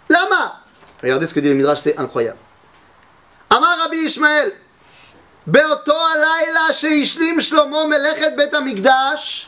Lama 0.09 0.63
Regardez 1.03 1.27
ce 1.27 1.35
que 1.35 1.41
dit 1.41 1.49
le 1.49 1.55
Midrash, 1.55 1.81
c'est 1.81 1.99
incroyable. 1.99 2.39
Amar 3.56 3.78
Rabbi 3.80 4.06
Ishmael, 4.06 4.52
באותו 5.48 5.94
הלילה 6.08 6.74
שהשלים 6.74 7.42
שלמה 7.42 7.86
מלאכת 7.86 8.32
בית 8.38 8.54
המקדש, 8.54 9.48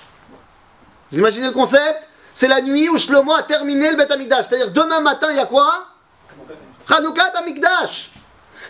vous 1.11 1.19
imaginez 1.19 1.47
le 1.47 1.53
concept 1.53 2.07
C'est 2.33 2.47
la 2.47 2.61
nuit 2.61 2.89
où 2.89 2.97
Shlomo 2.97 3.31
a 3.33 3.43
terminé 3.43 3.91
le 3.91 3.95
Beth 3.95 4.11
Amikdash. 4.11 4.47
C'est-à-dire 4.49 4.71
demain 4.71 4.99
matin, 5.01 5.27
il 5.29 5.37
y 5.37 5.39
a 5.39 5.45
quoi 5.45 5.85
Chanukah 6.89 7.31
Amikdash. 7.37 8.09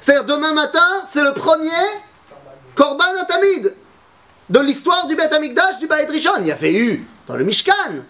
C'est-à-dire 0.01 0.25
demain 0.25 0.53
matin, 0.53 0.85
c'est 1.11 1.23
le 1.23 1.33
premier 1.33 1.69
Korban 2.75 3.15
Atamid 3.21 3.73
de 4.49 4.59
l'histoire 4.59 5.07
du 5.07 5.15
Beth 5.15 5.31
Amikdash 5.31 5.77
du 5.79 5.87
Baït 5.87 6.09
Rishon. 6.09 6.33
Il 6.39 6.47
y 6.47 6.51
avait 6.51 6.73
eu 6.73 7.07
dans 7.25 7.35
le 7.35 7.45
Mishkan. 7.45 8.03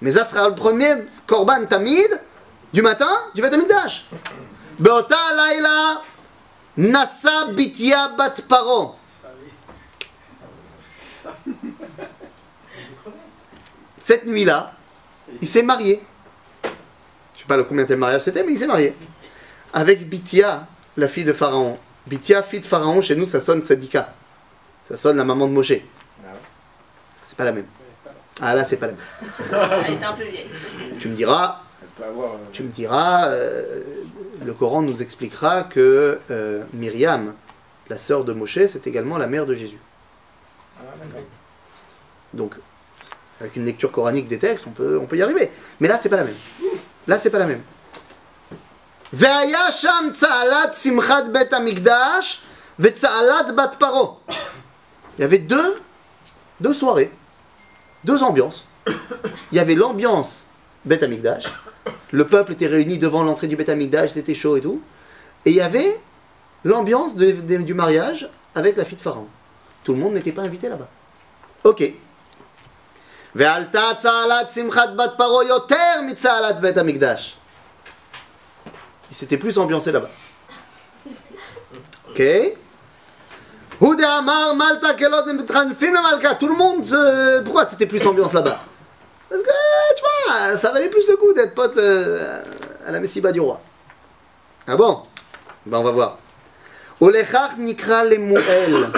Mais 0.00 0.10
ça 0.10 0.24
sera 0.24 0.48
le 0.48 0.56
premier 0.56 0.96
Korban 1.28 1.64
Tamid 1.66 2.20
du 2.72 2.82
matin 2.82 3.10
du 3.36 3.40
Beth 3.40 3.54
Amikdash. 3.54 4.04
Beota 4.80 5.16
Laila 5.36 6.02
Nasa 6.77 7.51
Bitya 7.51 8.09
Bat 8.17 8.35
Paro. 8.47 8.95
Cette 13.99 14.25
nuit-là, 14.25 14.73
il 15.41 15.47
s'est 15.47 15.63
marié. 15.63 16.01
Je 16.63 17.39
sais 17.39 17.45
pas 17.45 17.57
le 17.57 17.63
combien 17.63 17.85
de 17.85 17.95
mariage 17.95 18.23
c'était, 18.23 18.43
mais 18.43 18.53
il 18.53 18.59
s'est 18.59 18.67
marié. 18.67 18.95
Avec 19.71 20.07
Bithia, 20.07 20.67
la 20.97 21.07
fille 21.07 21.23
de 21.23 21.33
Pharaon. 21.33 21.79
Bithia, 22.05 22.43
fille 22.43 22.59
de 22.59 22.65
Pharaon, 22.65 23.01
chez 23.01 23.15
nous, 23.15 23.25
ça 23.25 23.39
sonne 23.39 23.63
Sadika. 23.63 24.13
Ça 24.89 24.97
sonne 24.97 25.17
la 25.17 25.23
maman 25.23 25.47
de 25.47 25.53
Moshe. 25.53 25.73
C'est 27.23 27.37
pas 27.37 27.45
la 27.45 27.53
même. 27.53 27.65
Ah 28.41 28.53
là, 28.53 28.63
c'est 28.63 28.77
pas 28.77 28.87
la 28.87 28.93
même. 28.93 29.01
Elle 29.87 29.93
était 29.93 30.05
un 30.05 30.13
peu 30.13 30.23
vieille. 30.23 30.49
Tu 30.99 31.07
me 31.07 31.15
diras, 31.15 31.61
avoir. 32.02 32.32
euh, 32.32 32.38
tu 32.52 32.62
me 32.62 32.70
diras, 32.70 33.28
euh, 33.28 33.82
le 34.44 34.54
Coran 34.54 34.82
nous 34.82 35.02
expliquera 35.02 35.64
que 35.64 36.18
euh, 36.30 36.64
Myriam, 36.72 37.34
la 37.88 37.98
sœur 37.98 38.24
de 38.24 38.32
Moshe, 38.32 38.66
c'est 38.66 38.86
également 38.86 39.18
la 39.18 39.26
mère 39.26 39.46
de 39.46 39.54
Jésus. 39.54 39.80
Ah, 40.78 40.82
d'accord. 41.00 41.26
Donc, 42.32 42.54
avec 43.40 43.56
une 43.56 43.64
lecture 43.64 43.92
coranique 43.92 44.28
des 44.28 44.38
textes, 44.38 44.66
on 44.66 44.70
peut, 44.70 44.98
on 45.00 45.06
peut 45.06 45.16
y 45.16 45.22
arriver. 45.22 45.50
Mais 45.80 45.88
là, 45.88 45.98
c'est 46.00 46.08
pas 46.08 46.16
la 46.16 46.24
même. 46.24 46.36
Là, 47.06 47.18
c'est 47.18 47.30
pas 47.30 47.38
la 47.38 47.46
même. 47.46 47.62
והיה 49.12 49.72
שם 49.72 50.10
צהלת 50.14 50.76
שמחת 50.76 51.24
בית 51.32 51.52
המקדש 51.52 52.40
וצהלת 52.78 53.56
בת 53.56 53.74
פרעה. 53.78 54.14
Il 55.18 55.22
y 55.22 55.24
avait 55.24 55.38
deux, 55.38 55.80
deux 56.60 56.74
soirées, 56.74 57.10
deux 58.04 58.22
ambiances. 58.22 58.66
Il 58.86 59.56
y 59.56 59.58
avait 59.58 59.74
l'ambiance 59.74 60.44
Beth 60.84 61.02
Amikdash. 61.02 61.44
le 62.11 62.27
peuple 62.27 62.51
était 62.53 62.67
réuni 62.67 62.99
devant 62.99 63.23
l'entrée 63.23 63.47
du 63.47 63.55
Betamigdash, 63.55 64.11
c'était 64.11 64.35
chaud 64.35 64.57
et 64.57 64.61
tout. 64.61 64.79
Et 65.45 65.49
il 65.49 65.55
y 65.55 65.61
avait 65.61 65.99
l'ambiance 66.63 67.15
du 67.15 67.73
mariage 67.73 68.29
avec 68.55 68.77
la 68.77 68.85
fille 68.85 68.97
de 68.97 69.01
Pharaon. 69.01 69.27
Tout 69.83 69.93
le 69.93 69.99
monde 69.99 70.13
n'était 70.13 70.31
pas 70.31 70.43
invité 70.43 70.69
là-bas. 70.69 70.87
Ok. 71.63 71.91
Il 79.09 79.11
s'était 79.11 79.37
plus 79.37 79.57
ambiancé 79.57 79.91
là-bas. 79.91 80.11
Ok. 82.09 82.21
Tout 83.79 83.97
le 86.47 86.55
monde, 86.55 86.85
pourquoi 87.43 87.65
c'était 87.65 87.87
plus 87.87 88.05
ambiance 88.05 88.33
là-bas? 88.33 88.61
Parce 89.33 89.41
que, 89.41 89.49
tu 89.95 90.03
vois, 90.03 90.57
ça 90.57 90.71
valait 90.71 90.89
plus 90.89 91.07
le 91.07 91.15
coup 91.15 91.33
d'être 91.33 91.55
pote 91.55 91.75
euh, 91.77 92.43
à 92.85 92.91
la 92.91 92.99
messiba 92.99 93.31
du 93.31 93.39
roi. 93.39 93.59
Ah 94.67 94.75
bon? 94.75 95.01
Ben 95.65 95.79
on 95.79 95.83
va 95.83 95.89
voir. 95.89 96.19
Olechach 97.01 97.57
nikra 97.57 98.03
lemuel. 98.03 98.91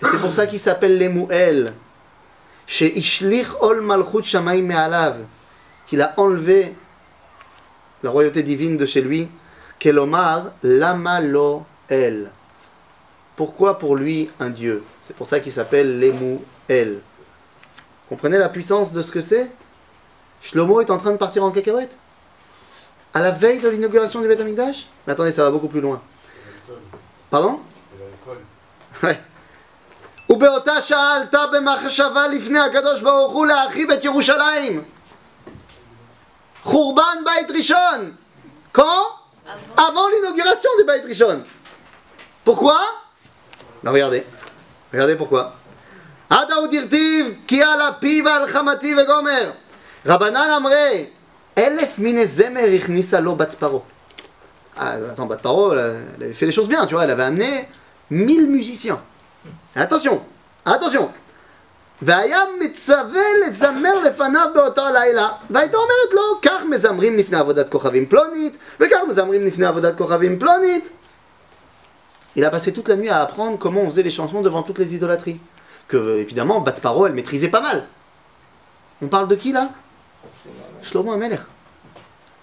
C'est 0.00 0.20
pour 0.20 0.32
ça 0.32 0.46
qu'il 0.46 0.58
s'appelle 0.58 0.98
lemuel. 0.98 1.74
Chez 2.66 2.98
Ishlich 2.98 3.48
ol 3.60 3.82
malchut 3.82 4.22
shamayim 4.22 4.64
me'alav. 4.64 5.16
Qu'il 5.86 6.00
a 6.00 6.14
enlevé 6.16 6.74
la 8.02 8.08
royauté 8.08 8.42
divine 8.42 8.78
de 8.78 8.86
chez 8.86 9.02
lui. 9.02 9.28
Kelomar 9.78 10.52
lama 10.62 11.20
lo 11.20 11.66
el. 11.90 12.30
Pourquoi 13.36 13.76
pour 13.76 13.96
lui 13.96 14.30
un 14.40 14.48
dieu? 14.48 14.82
C'est 15.06 15.14
pour 15.14 15.26
ça 15.26 15.40
qu'il 15.40 15.52
s'appelle 15.52 16.00
lemuel. 16.00 17.00
Comprenez 18.09 18.37
la 18.37 18.49
puissance 18.49 18.91
de 18.91 19.01
ce 19.01 19.11
que 19.11 19.21
c'est 19.21 19.51
Shlomo 20.41 20.81
est 20.81 20.89
en 20.89 20.97
train 20.97 21.11
de 21.11 21.17
partir 21.17 21.43
en 21.43 21.51
cacahuète 21.51 21.97
À 23.13 23.21
la 23.21 23.31
veille 23.31 23.59
de 23.59 23.69
l'inauguration 23.69 24.21
du 24.21 24.27
Beth 24.27 24.41
Amikdash 24.41 24.87
Mais 25.07 25.13
attendez, 25.13 25.31
ça 25.31 25.43
va 25.43 25.51
beaucoup 25.51 25.67
plus 25.69 25.81
loin. 25.81 26.01
Pardon 27.29 27.59
Ouais. 29.01 29.17
ובאותה 30.29 30.81
שעה 30.81 31.15
עלתה 31.15 31.47
במחשבה 31.51 32.27
לפני 32.27 32.59
הקדוש 32.59 33.01
ברוך 33.01 33.33
הוא 33.33 33.45
להרחיב 33.45 33.91
את 33.91 34.03
ירושלים. 34.03 34.83
חורבן 36.63 37.17
בית 37.25 37.51
ראשון. 37.57 38.13
Quand 38.73 39.23
Avant 39.77 40.07
l'inauguration 40.13 40.69
du 40.79 40.85
beit 40.85 41.03
rishon. 41.05 41.43
Pourquoi 42.45 42.79
Ben 43.83 43.91
regardez. 43.91 44.23
Regardez 44.93 45.15
pourquoi. 45.15 45.53
עד 46.29 46.51
ההוא 46.51 46.67
דרטיב 46.67 47.25
כי 47.47 47.63
על 47.63 47.81
אפי 47.81 48.21
ועל 48.25 48.47
חמתי 48.47 48.95
וגומר. 48.95 49.51
רבנן 50.05 50.49
אמרי 50.57 51.05
אלף 51.57 51.99
מיני 51.99 52.27
זמר 52.27 52.65
הכניסה 52.77 53.19
לו 53.19 53.35
בת 53.35 53.53
פרעה. 53.53 53.79
Ah, 54.75 54.95
attends, 55.11 55.27
Bat 55.27 55.37
Paro, 55.37 55.73
elle, 55.73 56.03
elle 56.15 56.23
avait 56.23 56.33
fait 56.33 56.47
les 56.47 56.51
choses 56.51 56.67
bien, 56.67 56.85
tu 56.87 56.95
vois, 56.95 57.03
elle 57.03 57.11
avait 57.11 57.23
amené 57.23 57.67
1000 58.09 58.47
musiciens. 58.47 58.99
Attention, 59.75 60.21
attention. 60.65 61.09
והיה 62.01 62.39
מצווה 62.59 63.23
לזמר 63.47 63.99
לפניו 63.99 64.47
באותו 64.53 64.81
הלילה, 64.81 65.29
והייתה 65.49 65.77
אומרת 65.77 66.13
לו, 66.13 66.41
כך 66.41 66.65
מזמרים 66.69 67.17
לפני 67.17 67.37
עבודת 67.37 67.69
כוכבים 67.69 68.05
פלונית, 68.05 68.57
וכך 68.79 68.97
מזמרים 69.09 69.47
לפני 69.47 69.65
עבודת 69.65 69.97
כוכבים 69.97 70.39
פלונית. 70.39 70.89
Il 72.35 72.43
a 72.43 72.49
passé 72.49 72.73
toute 72.73 72.89
la 72.89 72.95
nuit 72.95 73.09
à 73.09 73.21
apprendre 73.21 73.59
comment 73.59 73.81
on 73.81 73.89
faisait 73.91 74.01
les 74.01 74.09
chansons 74.09 74.41
devant 74.41 74.63
toutes 74.63 74.79
les 74.79 74.95
idolâtries. 74.95 75.39
Que, 75.87 76.17
évidemment, 76.19 76.61
Bat 76.61 76.73
Paro, 76.81 77.07
elle 77.07 77.13
maîtrisait 77.13 77.49
pas 77.49 77.61
mal. 77.61 77.87
On 79.01 79.07
parle 79.07 79.27
de 79.27 79.35
qui 79.35 79.51
là 79.51 79.69
Shlomo 80.81 81.13
Amelech. 81.13 81.41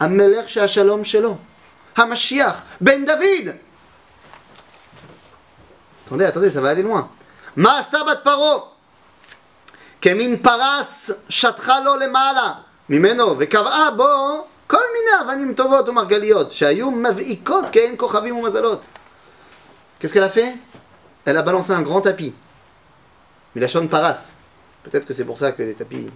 Amelech 0.01 0.49
שהשלום 0.49 1.05
שלו. 1.05 1.37
המשיח, 1.97 2.63
בן 2.81 3.05
דוד. 3.05 3.55
Attendez, 6.07 6.25
attendez, 6.25 6.51
ça 6.51 6.61
va 6.61 6.71
aller 6.71 6.83
loin. 6.83 7.09
מה 7.57 7.79
עשתה 7.79 7.99
בת 8.11 8.19
פרעה? 8.25 8.59
כמין 10.03 10.43
פרס 10.43 11.11
שטחה 11.29 11.81
לו 11.81 11.97
למעלה 11.97 12.53
ממנו 12.89 13.37
וקבעה 13.39 13.91
בו 13.91 14.47
כל 14.67 14.83
מיני 14.93 15.23
אבנים 15.25 15.55
טובות 15.55 15.89
ומרגליות 15.89 16.53
שהיו 16.53 16.91
מבעיקות 16.91 17.65
כעין 17.73 17.95
כוכבים 17.97 18.37
ומזלות. 18.37 18.85
Qu'est-ce 20.01 20.15
qu'elle 20.15 20.25
a 20.25 20.29
fait 20.29 20.55
Elle 21.27 21.37
a 21.37 21.43
balancé 21.43 21.73
un 21.73 21.83
grand 21.83 22.01
tapis. 22.01 22.35
Mais 23.56 23.62
la 23.62 23.68
chante 23.68 23.90
paras. 23.90 24.34
Peut-être 24.84 25.08
que 25.08 25.14
c'est 25.14 25.24
pour 25.24 25.38
ça 25.38 25.54
que 25.54 25.64
les 25.64 25.74
tapis. 25.74 26.12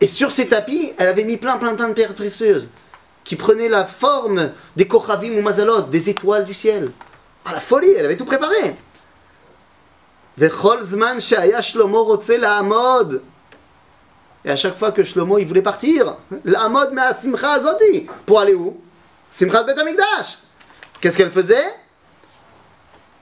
Et 0.00 0.06
sur 0.06 0.32
ces 0.32 0.48
tapis, 0.48 0.92
elle 0.96 1.08
avait 1.08 1.24
mis 1.24 1.36
plein, 1.36 1.58
plein, 1.58 1.74
plein 1.74 1.88
de 1.88 1.94
pierres 1.94 2.14
précieuses 2.14 2.68
qui 3.22 3.36
prenaient 3.36 3.68
la 3.68 3.84
forme 3.84 4.50
des 4.76 4.86
Kochavim 4.86 5.36
ou 5.36 5.42
Mazalot, 5.42 5.82
des 5.82 6.10
étoiles 6.10 6.44
du 6.44 6.54
ciel. 6.54 6.90
Ah, 7.44 7.52
la 7.52 7.60
folie, 7.60 7.90
elle 7.96 8.04
avait 8.04 8.16
tout 8.16 8.24
préparé. 8.24 8.76
Et 14.44 14.50
à 14.50 14.56
chaque 14.56 14.76
fois 14.76 14.92
que 14.92 15.04
Shlomo 15.04 15.38
il 15.38 15.46
voulait 15.46 15.62
partir, 15.62 16.16
l'amod 16.44 16.90
mais 16.92 17.02
à 17.02 17.14
Simcha 17.14 17.52
Azoti. 17.52 18.08
Pour 18.26 18.40
aller 18.40 18.54
où? 18.54 18.80
Simcha 19.30 19.62
Bet 19.62 19.74
Qu'est-ce 21.00 21.16
qu'elle 21.16 21.30
faisait? 21.30 21.83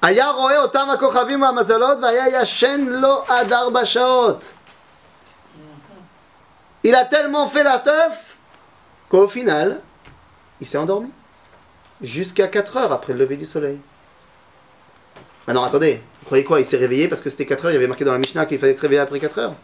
היה 0.01 0.29
רואה 0.29 0.59
אותם 0.59 0.87
הכוכבים 0.93 1.41
והמזלות 1.41 1.97
והיה 2.01 2.41
ישן 2.41 2.85
לו 2.87 3.23
עד 3.27 3.53
ארבע 3.53 3.85
שעות. 3.85 4.53
Il 6.83 6.95
a 6.95 7.05
tellement 7.05 7.47
fait 7.49 7.63
la 7.63 7.79
teuf 7.79 8.37
qu'au 9.09 9.27
final, 9.27 9.81
il 10.61 10.67
s'est 10.67 10.77
endormi. 10.77 11.11
Jusqu'à 12.01 12.47
4 12.47 12.77
heures 12.77 12.93
après 12.93 13.13
le 13.13 13.19
lever 13.19 13.35
du 13.35 13.45
soleil. 13.45 13.79
Ah 15.47 15.53
non, 15.53 15.63
attendez, 15.63 16.01
vous 16.19 16.25
croyez 16.25 16.43
quoi 16.43 16.59
Il 16.59 16.65
s'est 16.65 16.77
réveillé 16.77 17.07
parce 17.07 17.21
que 17.21 17.29
c'était 17.29 17.45
4 17.45 17.65
heures, 17.65 17.71
il 17.71 17.73
y 17.73 17.77
avait 17.77 17.87
marqué 17.87 18.05
dans 18.05 18.13
la 18.13 18.19
Mishnah 18.19 18.45
qu'il 18.45 18.59
fallait 18.59 18.75
se 18.75 18.81
réveiller 18.81 19.01
après 19.01 19.19
4 19.19 19.39
heures. 19.39 19.55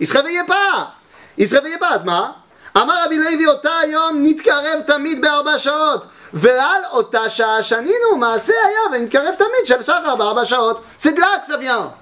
Il 0.00 0.06
se 0.06 0.16
réveillait 0.16 0.44
pas 0.44 0.94
Il 1.36 1.48
se 1.48 1.54
réveillait 1.54 1.78
pas, 1.78 1.94
אז 1.94 2.04
מה? 2.04 2.41
אמר 2.76 2.94
רבי 3.04 3.18
לוי 3.18 3.46
אותה 3.46 3.78
היום 3.78 4.16
נתקרב 4.22 4.80
תמיד 4.86 5.20
בארבע 5.20 5.58
שעות 5.58 6.06
ועל 6.32 6.82
אותה 6.90 7.30
שעה 7.30 7.62
שנינו 7.62 8.16
מעשה 8.18 8.52
היה 8.66 9.00
ונתקרב 9.00 9.34
תמיד 9.34 9.66
של 9.66 9.82
שחר 9.82 10.16
בארבע 10.16 10.44
שעות 10.44 10.80
c'est 11.00 11.16
de 11.16 11.20
là 11.20 11.38
que 11.42 11.52
ça 11.52 11.56
vient 11.56 11.92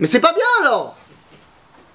mais 0.00 0.06
c'est 0.06 0.20
pas 0.20 0.32
bien 0.32 0.52
alors 0.60 0.94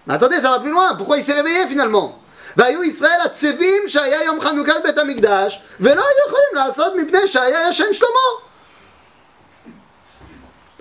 mais 0.08 0.14
attendez 0.14 0.40
ça 0.40 0.50
va 0.50 0.60
plus 0.60 0.72
loin 0.72 0.96
pourquoi 0.96 1.18
il 1.18 1.24
s'est 1.24 1.34
réveillé 1.34 1.68
finalement 1.68 2.20
והיו 2.58 2.84
ישראל 2.84 3.22
הצבים 3.26 3.82
שהיה 3.88 4.24
יום 4.24 4.42
חנוכת 4.42 4.84
בית 4.84 4.98
המקדש 4.98 5.62
ולא 5.80 6.02
היו 6.02 6.28
יכולים 6.28 6.54
לעשות 6.68 6.94
מפני 6.96 7.28
שהיה 7.28 7.70
ישן 7.70 7.94
שלמה 7.94 8.30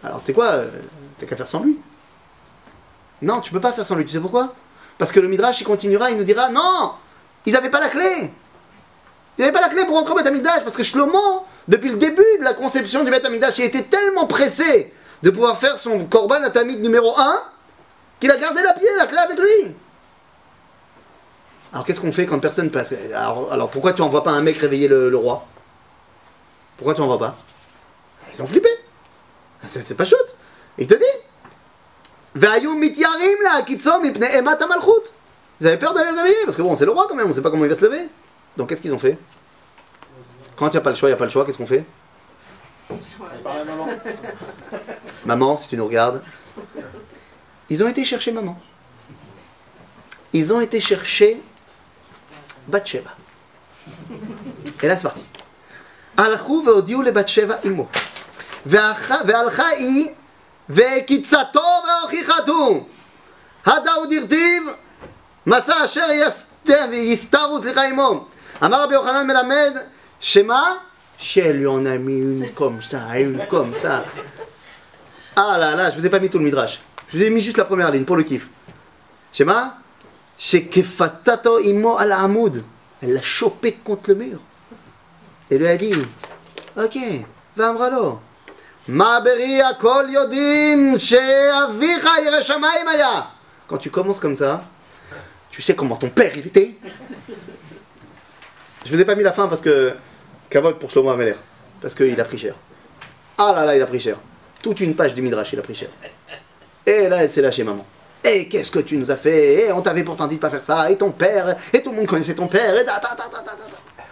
alors 0.04 0.20
tu 0.20 0.26
sais 0.26 0.32
quoi 0.32 0.46
euh, 0.46 0.66
t'as 1.18 1.26
qu'à 1.26 1.36
faire 1.36 1.48
sans 1.48 1.62
lui 1.64 1.76
non 3.20 3.40
tu 3.40 3.50
peux 3.52 3.60
pas 3.60 3.72
faire 3.72 3.84
sans 3.84 3.96
lui 3.96 4.06
tu 4.06 4.12
sais 4.12 4.20
pourquoi 4.20 4.54
parce 4.96 5.10
que 5.12 5.20
le 5.20 5.28
Midrash 5.28 5.60
il 5.60 5.64
continuera 5.64 6.10
il 6.10 6.16
nous 6.16 6.24
dira 6.24 6.48
non 6.50 6.92
ils 7.45 7.53
n'avaient 7.53 7.69
pas 7.69 7.79
la 7.79 7.89
clé 7.89 8.31
ils 9.37 9.41
n'avaient 9.41 9.53
pas 9.53 9.61
la 9.61 9.69
clé 9.69 9.85
pour 9.85 9.95
rentrer 9.95 10.13
au 10.13 10.15
Beth 10.15 10.27
Amikdash 10.27 10.63
parce 10.63 10.75
que 10.75 10.83
Shlomo 10.83 11.45
depuis 11.67 11.89
le 11.89 11.97
début 11.97 12.23
de 12.39 12.43
la 12.43 12.53
conception 12.53 13.03
du 13.03 13.11
Beth 13.11 13.25
Amikdash 13.25 13.57
il 13.59 13.65
était 13.65 13.83
tellement 13.83 14.27
pressé 14.27 14.93
de 15.21 15.29
pouvoir 15.29 15.57
faire 15.57 15.77
son 15.77 16.05
korban 16.05 16.43
atamid 16.43 16.81
numéro 16.81 17.17
1 17.17 17.43
qu'il 18.19 18.31
a 18.31 18.37
gardé 18.37 18.61
la, 18.61 18.73
pied, 18.73 18.87
la 18.97 19.07
clé 19.07 19.17
avec 19.17 19.39
lui 19.39 19.75
alors 21.73 21.85
qu'est-ce 21.85 21.99
qu'on 21.99 22.11
fait 22.11 22.27
quand 22.27 22.39
personne 22.39 22.69
passe? 22.69 22.93
Alors, 23.15 23.51
alors 23.51 23.69
pourquoi 23.69 23.93
tu 23.93 24.03
envoies 24.03 24.23
pas 24.23 24.31
un 24.31 24.41
mec 24.41 24.57
réveiller 24.57 24.87
le, 24.87 25.09
le 25.09 25.17
roi? 25.17 25.43
Pourquoi 26.77 26.93
tu 26.93 27.01
envoies 27.01 27.17
pas? 27.17 27.35
Ils 28.33 28.41
ont 28.43 28.45
flippé. 28.47 28.69
C'est 29.67 29.97
pas 29.97 30.05
shoot. 30.05 30.35
Il 30.77 30.85
te 30.85 30.93
dit. 30.93 31.03
והיו 35.62 35.62
מתיירים 35.62 35.62
להקיצו 35.62 35.62
מפני 35.62 35.62
אימת 35.62 35.62
המלכות. 35.62 35.62
Ils 35.62 35.66
avaient 35.66 35.76
peur 35.76 35.92
d'aller 35.94 36.10
le 36.12 36.16
réveiller, 36.16 36.44
parce 36.44 36.56
que 36.56 36.62
bon, 36.62 36.76
c'est 36.76 36.84
le 36.84 36.92
roi 36.92 37.06
quand 37.08 37.16
même, 37.16 37.28
on 37.28 37.32
sait 37.32 37.42
pas 37.42 37.50
comment 37.50 37.64
il 37.64 37.70
va 37.70 37.74
se 37.74 37.84
lever. 37.84 38.06
Donc 38.56 38.68
qu'est-ce 38.68 38.80
qu'ils 38.80 38.94
ont 38.94 38.98
fait 38.98 39.18
Quand 40.56 40.68
il 40.68 40.70
n'y 40.70 40.76
a 40.76 40.80
pas 40.80 40.90
le 40.90 40.96
choix, 40.96 41.08
il 41.08 41.12
n'y 41.12 41.14
a 41.14 41.18
pas 41.18 41.24
le 41.24 41.30
choix, 41.30 41.44
qu'est-ce 41.44 41.58
qu'on 41.58 41.66
fait 41.66 41.84
Par 43.42 43.56
la 43.56 43.64
maman. 43.64 43.88
Maman, 45.26 45.56
si 45.56 45.68
tu 45.68 45.76
nous 45.76 45.86
regardes. 45.86 46.22
Ils 47.68 47.82
ont 47.82 47.88
été 47.88 48.04
chercher 48.04 48.32
maman. 48.32 48.56
Ils 50.32 50.52
ont 50.54 50.60
été 50.60 50.80
chercher 50.80 51.42
Bathsheba. 52.68 53.10
Et 54.82 54.88
là, 54.88 54.96
c'est 54.96 55.02
parti. 55.02 55.24
הלכו 56.18 56.62
והודיעו 56.66 57.02
לבת 57.02 57.28
שבע 57.28 57.56
אמו. 57.66 57.86
והלכה 58.66 59.16
והלכה 59.26 59.68
היא 59.68 60.08
וקיצתו 60.70 61.60
והוכיחתו. 61.86 62.86
הדאו 63.66 64.06
דרטיב 64.10 64.62
מסע 65.46 65.84
אשר 65.84 66.06
יסת- 66.10 66.70
יסתרו 66.92 67.62
סליחה 67.62 67.82
עמו. 67.84 68.24
אמר 68.64 68.82
רבי 68.82 68.94
יוחנן 68.94 69.26
מלמד 69.26 69.72
שמה? 70.20 70.74
Qu'elle 71.20 71.56
lui 71.58 71.66
en 71.66 71.84
a 71.84 71.98
mis 71.98 72.18
une 72.20 72.52
comme 72.54 72.80
ça, 72.80 73.18
une 73.18 73.44
comme 73.48 73.74
ça. 73.74 74.04
Ah 75.34 75.56
là 75.58 75.74
là, 75.74 75.90
je 75.90 75.98
vous 75.98 76.06
ai 76.06 76.10
pas 76.10 76.20
mis 76.20 76.30
tout 76.30 76.38
le 76.38 76.44
midrash. 76.44 76.80
Je 77.08 77.16
vous 77.18 77.24
ai 77.24 77.30
mis 77.30 77.40
juste 77.40 77.56
la 77.56 77.64
première 77.64 77.90
ligne 77.90 78.04
pour 78.04 78.16
le 78.16 78.22
kiff. 78.22 78.46
Shema 79.32 79.78
Shekefatato 80.38 81.58
imo 81.58 81.96
al 81.98 82.12
amoud. 82.12 82.62
Elle 83.02 83.14
l'a 83.14 83.22
chopé 83.22 83.72
contre 83.84 84.10
le 84.10 84.14
mur. 84.14 84.38
Et 85.50 85.58
lui 85.58 85.66
a 85.66 85.76
dit 85.76 85.92
Ok, 86.76 86.96
va 87.56 87.68
amralo. 87.70 88.20
Ma'beri 88.86 89.60
akol 89.60 90.10
yodin 90.12 90.96
she'avicha 90.96 92.20
yireh 92.22 92.42
shamayim 92.44 92.86
haya. 92.86 93.26
Quand 93.66 93.78
tu 93.78 93.90
commences 93.90 94.20
comme 94.20 94.36
ça, 94.36 94.62
tu 95.53 95.61
sais 95.61 95.75
comment 95.75 95.95
ton 95.95 96.09
père 96.09 96.35
il 96.35 96.47
était 96.47 96.73
Je 98.83 98.91
vous 98.91 98.99
ai 98.99 99.05
pas 99.05 99.13
mis 99.13 99.21
la 99.21 99.31
fin 99.31 99.47
parce 99.47 99.61
que 99.61 99.93
Kavod 100.49 100.79
pour 100.79 100.89
Shlomo 100.89 101.11
Ameler. 101.11 101.35
Parce 101.79 101.93
qu'il 101.93 102.19
a 102.19 102.25
pris 102.25 102.39
cher. 102.39 102.55
Ah 103.37 103.53
là 103.55 103.63
là, 103.63 103.75
il 103.75 103.81
a 103.83 103.85
pris 103.85 103.99
cher. 103.99 104.17
Toute 104.63 104.79
une 104.79 104.95
page 104.95 105.13
du 105.13 105.21
Midrash, 105.21 105.53
il 105.53 105.59
a 105.59 105.61
pris 105.61 105.75
cher. 105.75 105.89
Et 106.87 107.07
là, 107.07 107.23
elle 107.23 107.29
s'est 107.29 107.43
lâchée, 107.43 107.63
maman. 107.63 107.85
Et 108.23 108.47
qu'est-ce 108.47 108.71
que 108.71 108.79
tu 108.79 108.97
nous 108.97 109.11
as 109.11 109.15
fait? 109.15 109.67
Et 109.67 109.71
on 109.71 109.83
t'avait 109.83 110.03
pourtant 110.03 110.25
dit 110.25 110.37
de 110.37 110.41
pas 110.41 110.49
faire 110.49 110.63
ça. 110.63 110.89
Et 110.89 110.97
ton 110.97 111.11
père, 111.11 111.55
et 111.71 111.83
tout 111.83 111.91
le 111.91 111.97
monde 111.97 112.07
connaissait 112.07 112.33
ton 112.33 112.47
père. 112.47 112.75
Et 112.75 112.83
da, 112.83 112.99
da, 112.99 113.09
da, 113.09 113.29
da, 113.31 113.41
da, 113.41 113.51
da. 113.51 114.03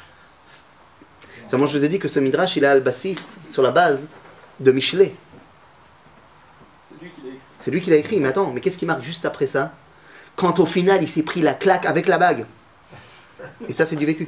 Seulement, 1.49 1.65
je 1.65 1.75
vous 1.75 1.83
ai 1.83 1.89
dit 1.89 1.97
que 1.97 2.07
ce 2.07 2.19
Midrash, 2.19 2.55
il 2.55 2.65
a 2.65 2.71
Al-Bassis 2.71 3.39
sur 3.49 3.63
la 3.63 3.71
base 3.71 4.05
de 4.59 4.71
Michelet. 4.71 5.15
C'est 6.87 7.01
lui 7.01 7.09
qui 7.09 7.21
l'a 7.21 7.29
écrit. 7.29 7.39
C'est 7.57 7.71
lui 7.71 7.81
qui 7.81 7.89
l'a 7.89 7.95
écrit. 7.95 8.19
Mais 8.19 8.29
attends, 8.29 8.51
mais 8.51 8.61
qu'est-ce 8.61 8.77
qui 8.77 8.85
marque 8.85 9.03
juste 9.03 9.25
après 9.25 9.47
ça? 9.47 9.73
Quand 10.41 10.59
au 10.59 10.65
final, 10.65 11.03
il 11.03 11.07
s'est 11.07 11.21
pris 11.21 11.43
la 11.43 11.53
claque 11.53 11.85
avec 11.85 12.07
la 12.07 12.17
bague. 12.17 12.47
Et 13.69 13.73
ça, 13.73 13.85
c'est 13.85 13.95
du 13.95 14.07
vécu. 14.07 14.27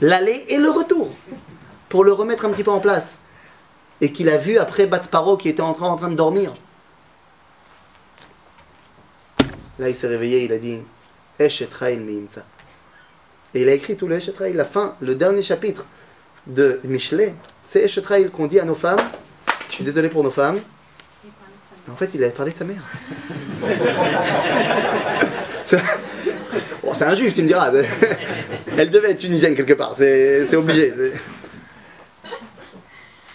L'aller 0.00 0.46
et 0.48 0.56
le 0.56 0.70
retour. 0.70 1.10
Pour 1.90 2.02
le 2.02 2.10
remettre 2.14 2.46
un 2.46 2.50
petit 2.52 2.64
peu 2.64 2.70
en 2.70 2.80
place. 2.80 3.18
Et 4.00 4.12
qu'il 4.12 4.30
a 4.30 4.38
vu 4.38 4.56
après 4.56 4.86
Bat 4.86 5.00
Paro 5.10 5.36
qui 5.36 5.50
était 5.50 5.60
en 5.60 5.74
train, 5.74 6.08
de 6.08 6.14
dormir. 6.14 6.56
Là, 9.78 9.90
il 9.90 9.94
s'est 9.94 10.08
réveillé, 10.08 10.44
il 10.44 10.52
a 10.54 10.58
dit. 10.58 10.80
Et 11.38 11.50
il 13.52 13.68
a 13.68 13.72
écrit 13.72 13.94
tout 13.94 14.06
le 14.06 14.16
Eshet. 14.16 14.32
La 14.54 14.64
fin, 14.64 14.96
le 15.02 15.14
dernier 15.14 15.42
chapitre 15.42 15.84
de 16.46 16.80
Michelet, 16.82 17.34
c'est 17.62 17.80
Eshet 17.80 18.30
qu'on 18.32 18.46
dit 18.46 18.58
à 18.58 18.64
nos 18.64 18.74
femmes. 18.74 19.02
Je 19.68 19.74
suis 19.74 19.84
désolé 19.84 20.08
pour 20.08 20.24
nos 20.24 20.30
femmes. 20.30 20.62
En 21.90 21.96
fait, 21.96 22.10
il 22.14 22.22
avait 22.22 22.32
parlé 22.32 22.52
de 22.52 22.58
sa 22.58 22.64
mère. 22.64 22.82
c'est 25.64 25.80
Bon, 26.82 26.94
c'est 26.94 27.04
un 27.04 27.14
juif, 27.14 27.34
tu 27.34 27.42
me 27.42 27.48
diras. 27.48 27.70
Elle 28.76 28.90
devait 28.90 29.12
être 29.12 29.18
tunisienne 29.18 29.54
quelque 29.54 29.72
part, 29.74 29.94
c'est 29.96 30.46
c'est 30.46 30.56
obligé. 30.56 30.92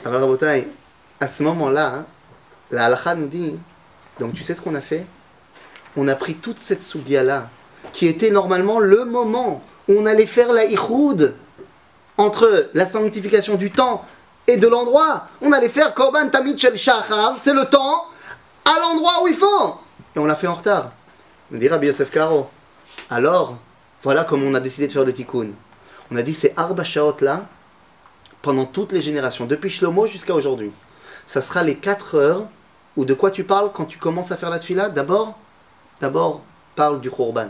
Alors, 0.06 0.22
Rabotai, 0.22 0.68
à 1.20 1.28
ce 1.28 1.43
moment-là, 1.43 1.95
hein, 1.95 2.06
la 2.72 2.86
halakha 2.86 3.16
nous 3.16 3.28
dit 3.28 3.56
donc, 4.22 4.34
tu 4.34 4.43
sais 4.43 4.54
ce 4.54 4.62
qu'on 4.62 4.76
a 4.76 4.82
fait? 4.82 5.06
On 5.97 6.08
a 6.08 6.16
pris 6.16 6.36
toute 6.36 6.60
cette 6.60 6.84
soudia-là, 6.84 7.49
qui 7.91 8.06
était 8.06 8.30
normalement 8.30 8.80
le 8.80 9.04
moment 9.04 9.64
où 9.88 9.93
on 9.93 10.06
allait 10.06 10.28
faire 10.28 10.54
la 10.54 10.66
ichoud 10.66 11.34
entre 12.18 12.70
la 12.76 12.86
sanctification 12.86 13.56
du 13.56 13.72
temps 13.72 14.06
et 14.45 14.58
de 14.58 14.68
l'endroit. 14.68 15.28
On 15.41 15.52
allait 15.52 15.70
faire 15.70 15.93
Korban 15.95 16.30
Tamid 16.30 16.58
Shel 16.60 16.78
Shachar, 16.78 17.38
c'est 17.41 17.54
le 17.54 17.66
temps, 17.66 18.06
à 18.66 18.80
l'endroit 18.80 19.24
où 19.24 19.28
il 19.28 19.36
faut. 19.36 19.76
Et 20.16 20.20
on 20.20 20.26
l'a 20.26 20.36
fait 20.36 20.47
en 20.47 20.55
retard. 20.55 20.91
On 21.53 21.57
dit 21.57 21.68
Rabbi 21.68 21.88
Yosef 21.88 22.12
Karo. 22.12 22.49
Alors, 23.09 23.57
voilà 24.03 24.24
comment 24.24 24.45
on 24.47 24.53
a 24.53 24.59
décidé 24.59 24.88
de 24.88 24.91
faire 24.93 25.05
le 25.05 25.14
tikkun. 25.14 25.51
On 26.12 26.16
a 26.16 26.22
dit 26.22 26.34
ces 26.34 26.53
Arba 26.57 26.84
Shaot 26.84 27.18
là, 27.22 27.45
pendant 28.41 28.66
toutes 28.66 28.91
les 28.91 29.01
générations, 29.01 29.45
depuis 29.45 29.70
Shlomo 29.70 30.07
jusqu'à 30.07 30.34
aujourd'hui. 30.34 30.72
Ça 31.26 31.41
sera 31.41 31.64
les 31.64 31.76
4 31.76 32.16
heures 32.16 32.47
où 32.97 33.05
de 33.05 33.14
quoi 33.14 33.32
tu 33.32 33.43
parles 33.43 33.72
quand 33.74 33.86
tu 33.86 33.97
commences 33.97 34.32
à 34.32 34.38
faire 34.38 34.49
la 34.49 34.59
tfila? 34.59 34.89
D'abord, 34.89 35.38
d'abord, 36.01 36.41
parle 36.76 36.99
du 36.99 37.09
Khurban. 37.09 37.47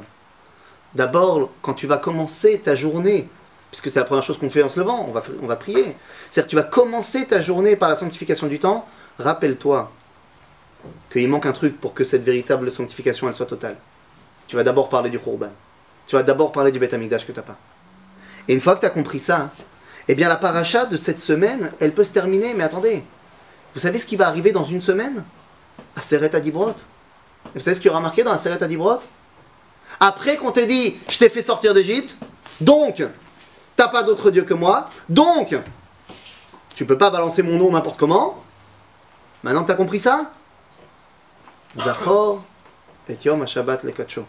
D'abord, 0.93 1.49
quand 1.62 1.74
tu 1.74 1.88
vas 1.88 1.97
commencer 1.97 2.59
ta 2.59 2.76
journée, 2.76 3.30
puisque 3.72 3.89
c'est 3.89 3.99
la 3.99 4.05
première 4.05 4.24
chose 4.24 4.38
qu'on 4.38 4.49
fait 4.49 4.62
en 4.62 4.70
se 4.70 4.80
levant, 4.80 5.05
on 5.07 5.12
va, 5.12 5.24
on 5.41 5.47
va 5.47 5.55
prier. 5.55 5.95
C'est-à-dire 6.30 6.45
que 6.45 6.49
tu 6.49 6.55
vas 6.57 6.64
commencer 6.64 7.26
ta 7.26 7.41
journée 7.41 7.76
par 7.76 7.89
la 7.89 7.95
sanctification 7.95 8.47
du 8.47 8.59
temps. 8.59 8.86
Rappelle-toi 9.18 9.91
qu'il 11.09 11.27
manque 11.27 11.45
un 11.45 11.51
truc 11.51 11.79
pour 11.79 11.93
que 11.93 12.03
cette 12.03 12.23
véritable 12.23 12.71
sanctification 12.71 13.27
elle 13.27 13.34
soit 13.34 13.45
totale. 13.45 13.77
Tu 14.47 14.55
vas 14.55 14.63
d'abord 14.63 14.89
parler 14.89 15.09
du 15.09 15.19
Khurban. 15.19 15.49
Tu 16.07 16.15
vas 16.15 16.23
d'abord 16.23 16.51
parler 16.51 16.71
du 16.71 16.79
Beth 16.79 16.93
Amikdash 16.93 17.25
que 17.25 17.32
tu 17.32 17.39
n'as 17.39 17.45
pas. 17.45 17.57
Et 18.47 18.53
une 18.53 18.59
fois 18.59 18.75
que 18.75 18.82
tu 18.82 18.86
as 18.86 18.89
compris 18.89 19.19
ça, 19.19 19.51
eh 20.07 20.15
bien 20.15 20.27
la 20.27 20.36
paracha 20.36 20.86
de 20.86 20.97
cette 20.97 21.19
semaine, 21.19 21.71
elle 21.79 21.93
peut 21.93 22.03
se 22.03 22.11
terminer, 22.11 22.53
mais 22.53 22.63
attendez, 22.63 23.03
vous 23.73 23.79
savez 23.79 23.99
ce 23.99 24.05
qui 24.05 24.15
va 24.15 24.27
arriver 24.27 24.51
dans 24.51 24.63
une 24.63 24.82
semaine? 24.82 25.23
À 25.95 26.01
Seret 26.01 26.36
Adibrot. 26.36 26.75
Vous 27.53 27.59
savez 27.59 27.75
ce 27.75 27.82
qu'il 27.82 27.89
y 27.89 27.91
aura 27.91 28.01
marqué 28.01 28.23
dans 28.23 28.32
la 28.32 28.38
Seret 28.38 28.61
Adibrot? 28.61 28.99
Après 29.99 30.38
qu'on 30.38 30.51
t'ait 30.51 30.65
dit, 30.65 30.97
je 31.09 31.17
t'ai 31.17 31.29
fait 31.29 31.43
sortir 31.43 31.73
d'Égypte, 31.73 32.15
donc, 32.59 33.03
t'as 33.75 33.88
pas 33.88 34.03
d'autre 34.03 34.32
Dieu 34.32 34.43
que 34.43 34.53
moi, 34.53 34.89
donc, 35.07 35.55
tu 36.75 36.86
peux 36.86 36.97
pas 36.97 37.09
balancer 37.09 37.43
mon 37.43 37.57
nom 37.57 37.71
n'importe 37.71 37.99
comment. 37.99 38.43
Maintenant 39.43 39.61
que 39.61 39.67
tu 39.67 39.71
as 39.71 39.75
compris 39.75 39.99
ça, 39.99 40.32
Zachor 41.76 42.41
et 43.07 43.17
Yom 43.24 43.41
HaShabbat 43.41 43.84
Lekacho. 43.84 44.26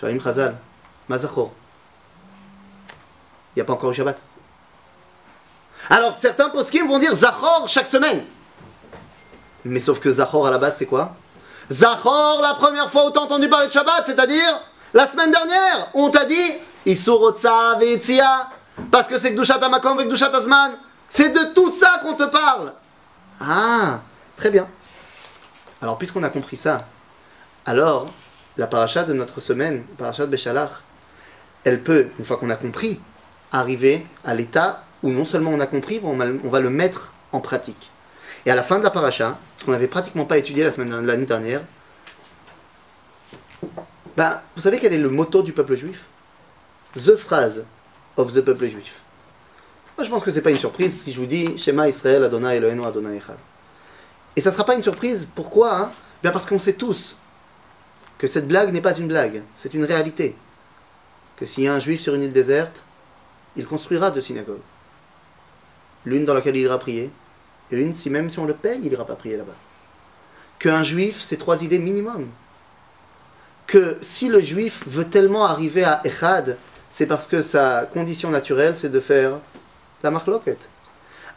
Shalim 0.00 0.20
Chazal, 0.20 0.56
Mazachor. 1.08 1.52
Il 3.54 3.58
n'y 3.58 3.62
a 3.62 3.64
pas 3.64 3.72
encore 3.72 3.90
eu 3.90 3.94
Shabbat. 3.94 4.16
Alors 5.90 6.14
certains 6.18 6.50
poskim 6.50 6.86
vont 6.86 6.98
dire 6.98 7.14
Zachor 7.14 7.66
chaque 7.68 7.88
semaine. 7.88 8.24
Mais 9.64 9.80
sauf 9.80 10.00
que 10.00 10.10
Zachor 10.10 10.46
à 10.46 10.50
la 10.50 10.58
base 10.58 10.76
c'est 10.76 10.86
quoi? 10.86 11.14
Zachor 11.70 12.40
la 12.42 12.54
première 12.54 12.90
fois 12.90 13.06
où 13.06 13.10
t'as 13.10 13.20
entendu 13.20 13.48
parler 13.48 13.66
de 13.66 13.72
Shabbat, 13.72 14.04
c'est-à-dire 14.06 14.60
la 14.94 15.06
semaine 15.06 15.30
dernière, 15.30 15.90
on 15.94 16.08
t'a 16.08 16.24
dit 16.24 16.52
Isurotza 16.86 17.76
Ve'etzia, 17.78 18.48
parce 18.90 19.06
que 19.06 19.18
c'est 19.18 19.32
Gdushat 19.32 19.62
Amakom 19.62 19.98
avec 19.98 20.08
Gdushat 20.08 20.34
Azman. 20.34 20.72
C'est 21.10 21.30
de 21.30 21.52
tout 21.54 21.70
ça 21.70 22.00
qu'on 22.02 22.14
te 22.14 22.24
parle. 22.24 22.72
Ah, 23.40 24.00
très 24.36 24.50
bien. 24.50 24.66
Alors 25.82 25.98
puisqu'on 25.98 26.22
a 26.22 26.30
compris 26.30 26.56
ça, 26.56 26.86
alors 27.66 28.12
la 28.56 28.66
paracha 28.66 29.04
de 29.04 29.12
notre 29.12 29.40
semaine, 29.40 29.84
paracha 29.96 30.26
de 30.26 30.30
Béchalach, 30.30 30.70
elle 31.64 31.82
peut, 31.82 32.08
une 32.18 32.24
fois 32.24 32.36
qu'on 32.36 32.50
a 32.50 32.56
compris, 32.56 33.00
arriver 33.52 34.04
à 34.24 34.34
l'état 34.34 34.84
où 35.02 35.10
non 35.10 35.24
seulement 35.24 35.50
on 35.50 35.60
a 35.60 35.66
compris, 35.66 36.00
on 36.02 36.14
va, 36.16 36.60
le 36.60 36.70
mettre 36.70 37.12
en 37.32 37.40
pratique. 37.40 37.90
Et 38.46 38.50
à 38.50 38.54
la 38.54 38.62
fin 38.62 38.78
de 38.78 38.84
la 38.84 38.90
paracha, 38.90 39.38
ce 39.56 39.64
qu'on 39.64 39.72
n'avait 39.72 39.86
pratiquement 39.86 40.24
pas 40.24 40.38
étudié 40.38 40.64
la 40.64 40.72
semaine 40.72 41.04
l'année 41.06 41.26
dernière, 41.26 41.60
ben, 44.16 44.40
vous 44.56 44.62
savez 44.62 44.78
quel 44.80 44.92
est 44.92 44.98
le 44.98 45.10
motto 45.10 45.42
du 45.42 45.52
peuple 45.52 45.76
juif? 45.76 46.04
The 46.94 47.14
phrase 47.16 47.64
of 48.16 48.32
the 48.32 48.40
peuple 48.40 48.66
juif. 48.66 49.00
Moi, 49.96 50.04
je 50.04 50.10
pense 50.10 50.24
que 50.24 50.32
c'est 50.32 50.42
pas 50.42 50.50
une 50.50 50.58
surprise 50.58 51.02
si 51.02 51.12
je 51.12 51.20
vous 51.20 51.26
dis 51.26 51.56
Shema 51.58 51.88
Israël 51.88 52.24
Adonai 52.24 52.56
Eloheinu 52.56 52.84
Adonai 52.84 53.16
Echad. 53.16 53.36
Et 54.38 54.40
ça 54.40 54.50
ne 54.50 54.54
sera 54.54 54.64
pas 54.64 54.76
une 54.76 54.84
surprise. 54.84 55.26
Pourquoi 55.34 55.76
hein? 55.76 55.92
Bien 56.22 56.30
parce 56.30 56.46
qu'on 56.46 56.60
sait 56.60 56.74
tous 56.74 57.16
que 58.18 58.28
cette 58.28 58.46
blague 58.46 58.72
n'est 58.72 58.80
pas 58.80 58.96
une 58.96 59.08
blague, 59.08 59.42
c'est 59.56 59.74
une 59.74 59.82
réalité. 59.82 60.36
Que 61.34 61.44
s'il 61.44 61.64
y 61.64 61.66
a 61.66 61.74
un 61.74 61.80
juif 61.80 62.00
sur 62.00 62.14
une 62.14 62.22
île 62.22 62.32
déserte, 62.32 62.84
il 63.56 63.66
construira 63.66 64.12
deux 64.12 64.20
synagogues. 64.20 64.60
L'une 66.04 66.24
dans 66.24 66.34
laquelle 66.34 66.54
il 66.54 66.62
ira 66.62 66.78
prier, 66.78 67.10
et 67.72 67.80
une, 67.80 67.96
si 67.96 68.10
même 68.10 68.30
si 68.30 68.38
on 68.38 68.44
le 68.44 68.54
paye, 68.54 68.78
il 68.80 68.90
n'ira 68.90 69.04
pas 69.04 69.16
prier 69.16 69.36
là-bas. 69.36 69.56
Qu'un 70.60 70.84
juif, 70.84 71.20
c'est 71.20 71.36
trois 71.36 71.64
idées 71.64 71.80
minimum. 71.80 72.28
Que 73.66 73.98
si 74.02 74.28
le 74.28 74.38
juif 74.38 74.84
veut 74.86 75.08
tellement 75.08 75.46
arriver 75.46 75.82
à 75.82 76.00
Echad, 76.04 76.58
c'est 76.90 77.06
parce 77.06 77.26
que 77.26 77.42
sa 77.42 77.86
condition 77.92 78.30
naturelle, 78.30 78.76
c'est 78.76 78.88
de 78.88 79.00
faire 79.00 79.40
la 80.04 80.12
marloquette. 80.12 80.68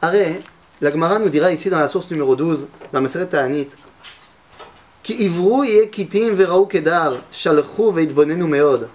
Arrête, 0.03 0.43
la 0.81 0.91
Gemara 0.91 1.19
nous 1.19 1.29
dira 1.29 1.51
ici 1.51 1.69
dans 1.69 1.79
la 1.79 1.87
source 1.87 2.09
numéro 2.09 2.35
12, 2.35 2.67
dans 2.91 3.01
Maseret 3.01 3.27
Ta'anit, 3.27 3.69
Ki 5.03 5.13
ivru 5.25 5.65
yeh 5.65 5.89
kitim 5.89 6.35
verau 6.35 6.67
kedar, 6.67 7.13
shalchu 7.31 7.91
veitbonenu 7.91 8.43
meod. 8.43 8.87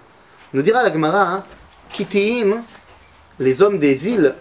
Nous 0.53 0.61
dira 0.61 0.83
la 0.83 0.91
Gemara, 0.91 1.43
Kitim, 1.91 2.63
les 3.39 3.61
hommes 3.61 3.79
des 3.79 4.07
îles, 4.07 4.35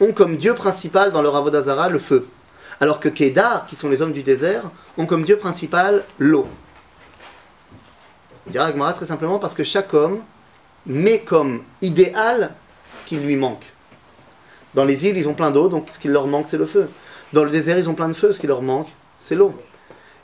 ont 0.00 0.12
comme 0.12 0.36
dieu 0.36 0.54
principal 0.54 1.12
dans 1.12 1.22
leur 1.22 1.36
avodazara 1.36 1.88
le 1.88 1.98
feu. 1.98 2.26
Alors 2.80 2.98
que 2.98 3.08
Kedar, 3.08 3.66
qui 3.66 3.76
sont 3.76 3.88
les 3.88 4.00
hommes 4.00 4.12
du 4.12 4.22
désert, 4.22 4.64
ont 4.96 5.06
comme 5.06 5.24
dieu 5.24 5.36
principal 5.36 6.04
l'eau. 6.18 6.48
Dira 8.46 8.64
la 8.64 8.72
Gemara 8.72 8.92
très 8.92 9.06
simplement 9.06 9.38
parce 9.38 9.54
que 9.54 9.64
chaque 9.64 9.92
homme 9.92 10.20
met 10.86 11.20
comme 11.20 11.62
idéal 11.82 12.52
ce 12.88 13.02
qui 13.04 13.16
lui 13.16 13.36
manque. 13.36 13.66
Dans 14.74 14.84
les 14.84 15.06
îles, 15.06 15.16
ils 15.16 15.28
ont 15.28 15.34
plein 15.34 15.50
d'eau, 15.50 15.68
donc 15.68 15.86
ce 15.92 15.98
qui 15.98 16.08
leur 16.08 16.26
manque, 16.26 16.46
c'est 16.48 16.58
le 16.58 16.66
feu. 16.66 16.88
Dans 17.32 17.44
le 17.44 17.50
désert, 17.50 17.78
ils 17.78 17.88
ont 17.88 17.94
plein 17.94 18.08
de 18.08 18.14
feu, 18.14 18.32
ce 18.32 18.40
qui 18.40 18.46
leur 18.46 18.62
manque, 18.62 18.88
c'est 19.18 19.34
l'eau. 19.34 19.54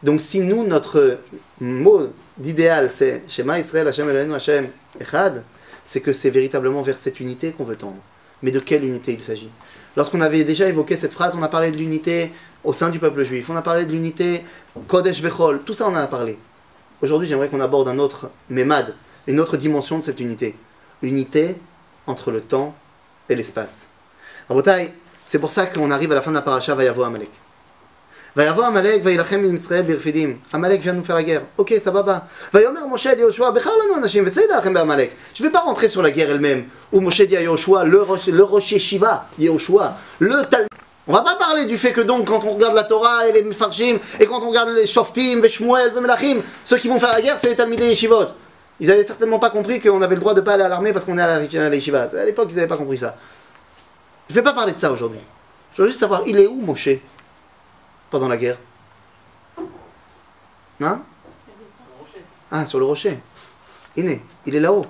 Donc 0.03 0.21
si 0.21 0.41
nous, 0.41 0.65
notre 0.67 1.19
mot 1.61 2.09
d'idéal, 2.39 2.91
c'est 2.91 3.23
Shema 3.29 3.59
Israël, 3.59 3.89
Hashem 3.89 4.09
Eloheinu, 4.09 4.35
Hashem 4.35 4.69
Echad, 5.01 5.43
c'est 5.85 6.01
que 6.01 6.13
c'est 6.13 6.31
véritablement 6.31 6.83
vers 6.83 6.97
cette 6.97 7.21
unité 7.21 7.53
qu'on 7.53 7.65
veut 7.65 7.77
tendre. 7.77 7.97
Mais 8.43 8.51
de 8.51 8.61
quelle 8.61 8.85
unité 8.85 9.13
il 9.13 9.23
s'agit? 9.23 9.51
Lorsqu'on 9.97 10.21
avait 10.21 10.45
déjà 10.45 10.69
évoqué 10.69 10.97
cette 10.97 11.13
phrase, 11.13 11.35
on 11.37 11.43
a 11.43 11.49
parlé 11.49 11.71
de 11.71 11.77
l'unité 11.77 12.31
au 12.65 12.73
sein 12.73 12.91
du 12.91 12.99
peuple 12.99 13.25
juif, 13.25 13.49
on 13.49 13.57
a 13.57 13.63
parlé 13.63 13.85
de 13.85 13.93
l'unité 13.93 14.43
Kodesh 14.89 15.23
Vechol, 15.23 15.63
tout 15.65 15.73
ça 15.73 15.87
on 15.89 15.93
en 15.93 15.97
a 15.97 16.07
parlé. 16.07 16.39
Aujourd'hui, 17.01 17.27
j'aimerais 17.27 17.49
qu'on 17.49 17.61
aborde 17.61 17.89
un 17.89 17.99
autre 17.99 18.31
mémad, 18.51 18.95
une 19.27 19.41
autre 19.41 19.57
dimension 19.57 19.99
de 19.99 20.05
cette 20.05 20.21
unité. 20.21 20.57
Unité 21.03 21.57
entre 22.07 22.31
le 22.31 22.41
temps 22.41 22.75
et 23.29 23.35
l'espace. 23.35 23.87
Rabotai, 24.49 24.93
C'est 25.25 25.41
pour 25.41 25.51
ça 25.51 25.67
qu'on 25.67 25.91
arrive 25.91 26.13
à 26.13 26.15
la 26.15 26.23
fin 26.23 26.31
de 26.31 26.37
la 26.37 26.43
paracha, 26.43 26.75
va 26.75 26.85
y 26.85 26.87
avoir 26.87 27.09
Amalek. 27.09 27.31
Va 28.37 28.45
y 28.45 28.47
avoir 28.47 28.69
Amalek, 28.69 29.03
va 29.03 29.11
yilachem 29.11 29.45
in 29.45 29.55
Israël 29.55 29.85
birfidim. 29.85 30.37
Amalek 30.53 30.81
vient 30.83 30.93
nous 30.93 31.03
faire 31.03 31.17
la 31.17 31.25
guerre. 31.25 31.43
Ok, 31.59 31.75
ça 31.83 31.91
va 31.91 32.05
pas. 32.05 32.27
Va 32.53 32.63
yomer 32.63 32.81
Moshe 32.89 33.09
dit 33.09 33.23
Yoshua, 33.23 33.51
bechar 33.51 33.73
lanu 33.77 33.99
anashim, 33.99 34.23
be'Amalek. 34.23 35.17
Je 35.35 35.43
vais 35.43 35.51
pas 35.51 35.61
rentrer 35.61 35.89
sur 35.89 36.01
la 36.01 36.13
guerre 36.13 36.31
elle-même, 36.31 36.67
où 36.93 37.01
Moshe 37.01 37.23
dit 37.23 37.37
à 37.37 37.43
Yoshua, 37.43 37.83
le 37.83 38.03
Rosh, 38.03 38.27
le 38.29 38.45
Rosh 38.45 38.71
Yeshiva, 38.71 39.27
Yoshua, 39.37 39.97
le 40.21 40.45
Talmud. 40.45 40.69
On 41.09 41.13
va 41.13 41.23
pas 41.23 41.35
parler 41.37 41.67
du 41.67 41.77
fait 41.77 41.93
que 41.93 42.01
donc 42.01 42.27
quand 42.27 42.45
on 42.45 42.53
regarde 42.53 42.75
la 42.75 42.85
Torah 42.85 43.27
et 43.27 43.33
les 43.33 43.43
Mefarshim, 43.43 43.99
et 44.21 44.27
quand 44.27 44.43
on 44.43 44.49
regarde 44.49 44.71
les 44.71 44.87
Shoftim, 44.87 45.41
les 45.43 45.51
Shmuel, 45.51 45.93
ceux 46.65 46.77
qui 46.77 46.89
vont 46.89 47.01
faire 47.01 47.13
la 47.13 47.23
guerre, 47.23 47.39
c'est 47.41 47.49
les 47.49 47.57
Talmidei 47.57 47.89
Yeshivot. 47.89 48.27
Ils 48.79 48.91
avaient 48.91 49.05
certainement 49.05 49.39
pas 49.39 49.51
compris 49.51 49.81
qu'on 49.81 50.03
avait 50.03 50.15
le 50.15 50.21
droit 50.21 50.35
de 50.35 50.41
pas 50.41 50.53
aller 50.53 50.65
à 50.65 50.69
l'armée 50.69 50.93
parce 50.93 51.05
qu'on 51.05 51.17
est 51.17 51.23
à 51.23 51.27
la 51.27 51.35
à. 51.37 52.21
À 52.21 52.25
l'époque, 52.25 52.49
ils 52.51 52.59
avaient 52.59 52.69
pas 52.69 52.77
compris 52.77 52.99
ça. 52.99 53.17
Je 54.30 54.36
vais 54.36 54.42
pas 54.42 54.54
parler 54.54 54.74
de 54.74 54.80
ça 54.80 54.92
aujourd'hui. 54.92 55.20
Je 55.74 55.82
veux 55.82 55.88
juste 55.88 56.00
savoir, 56.00 56.24
il 56.26 56.38
est 56.40 56.48
où 56.48 56.62
Moshe 56.62 56.90
pendant 58.10 58.28
la 58.28 58.38
guerre 58.38 58.58
Hein 60.82 61.02
Ah, 62.52 62.66
sur 62.66 62.80
le 62.80 62.86
rocher. 62.86 63.20
Il 63.96 64.08
est, 64.10 64.22
il 64.46 64.56
est 64.56 64.60
là-haut. 64.60 64.86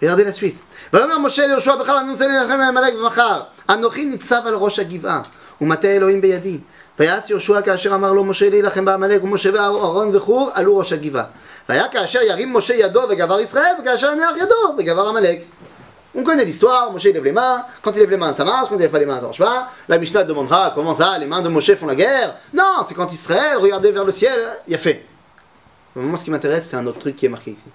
Regardez 0.00 0.24
la 0.24 0.32
suite. 0.32 0.58
ויאמר 0.92 1.18
משה 1.18 1.46
ליהושע 1.46 1.76
בכלל 1.76 1.96
אני 1.96 2.10
רוצה 2.10 2.26
להילחם 2.26 2.58
בעמלק 2.58 2.94
ומחר 2.94 3.42
אנוכי 3.70 4.04
ניצב 4.04 4.40
על 4.46 4.54
ראש 4.54 4.78
הגבעה 4.78 5.22
ומטה 5.60 5.88
אלוהים 5.88 6.20
בידי 6.20 6.58
ויעש 6.98 7.30
יהושע 7.30 7.62
כאשר 7.62 7.94
אמר 7.94 8.12
לו 8.12 8.24
משה 8.24 8.50
להילחם 8.50 8.84
בעמלק 8.84 9.24
ומשה 9.24 9.50
ואהרון 9.54 10.16
וחור 10.16 10.50
עלו 10.54 10.76
ראש 10.78 10.92
הגבעה 10.92 11.24
והיה 11.68 11.88
כאשר 11.88 12.22
ירים 12.22 12.52
משה 12.52 12.74
ידו 12.74 13.02
וגבר 13.10 13.40
ישראל 13.40 13.72
וכאשר 13.82 14.12
יניח 14.12 14.36
ידו 14.36 14.74
וגבר 14.78 15.08
עמלק 15.08 15.38
On 16.15 16.23
connaît 16.23 16.45
l'histoire, 16.45 16.91
Moshe 16.91 17.03
lève 17.03 17.23
les 17.23 17.31
mains, 17.31 17.65
quand 17.81 17.91
il 17.91 17.99
lève 17.99 18.09
les 18.09 18.17
mains 18.17 18.33
ça 18.33 18.43
marche, 18.43 18.69
quand 18.69 18.75
il 18.75 18.81
lève 18.81 18.91
pas 18.91 18.99
les 18.99 19.05
mains 19.05 19.19
ça 19.19 19.25
marche 19.27 19.37
pas. 19.37 19.69
La 19.87 19.97
Mishnah 19.99 20.23
demandera 20.23 20.71
comment 20.73 20.95
ça, 20.95 21.17
les 21.19 21.27
mains 21.27 21.41
de 21.41 21.49
Moshe 21.49 21.75
font 21.75 21.85
la 21.85 21.95
guerre. 21.95 22.35
Non, 22.53 22.83
c'est 22.87 22.95
quand 22.95 23.11
Israël 23.13 23.57
regardait 23.57 23.91
vers 23.91 24.05
le 24.05 24.11
ciel, 24.11 24.39
il 24.67 24.73
a 24.73 24.77
fait. 24.77 25.05
Moi 25.95 26.17
ce 26.17 26.23
qui 26.23 26.31
m'intéresse 26.31 26.67
c'est 26.69 26.75
un 26.75 26.85
autre 26.87 26.99
truc 26.99 27.15
qui 27.15 27.25
est 27.25 27.29
marqué 27.29 27.51
ici. 27.51 27.67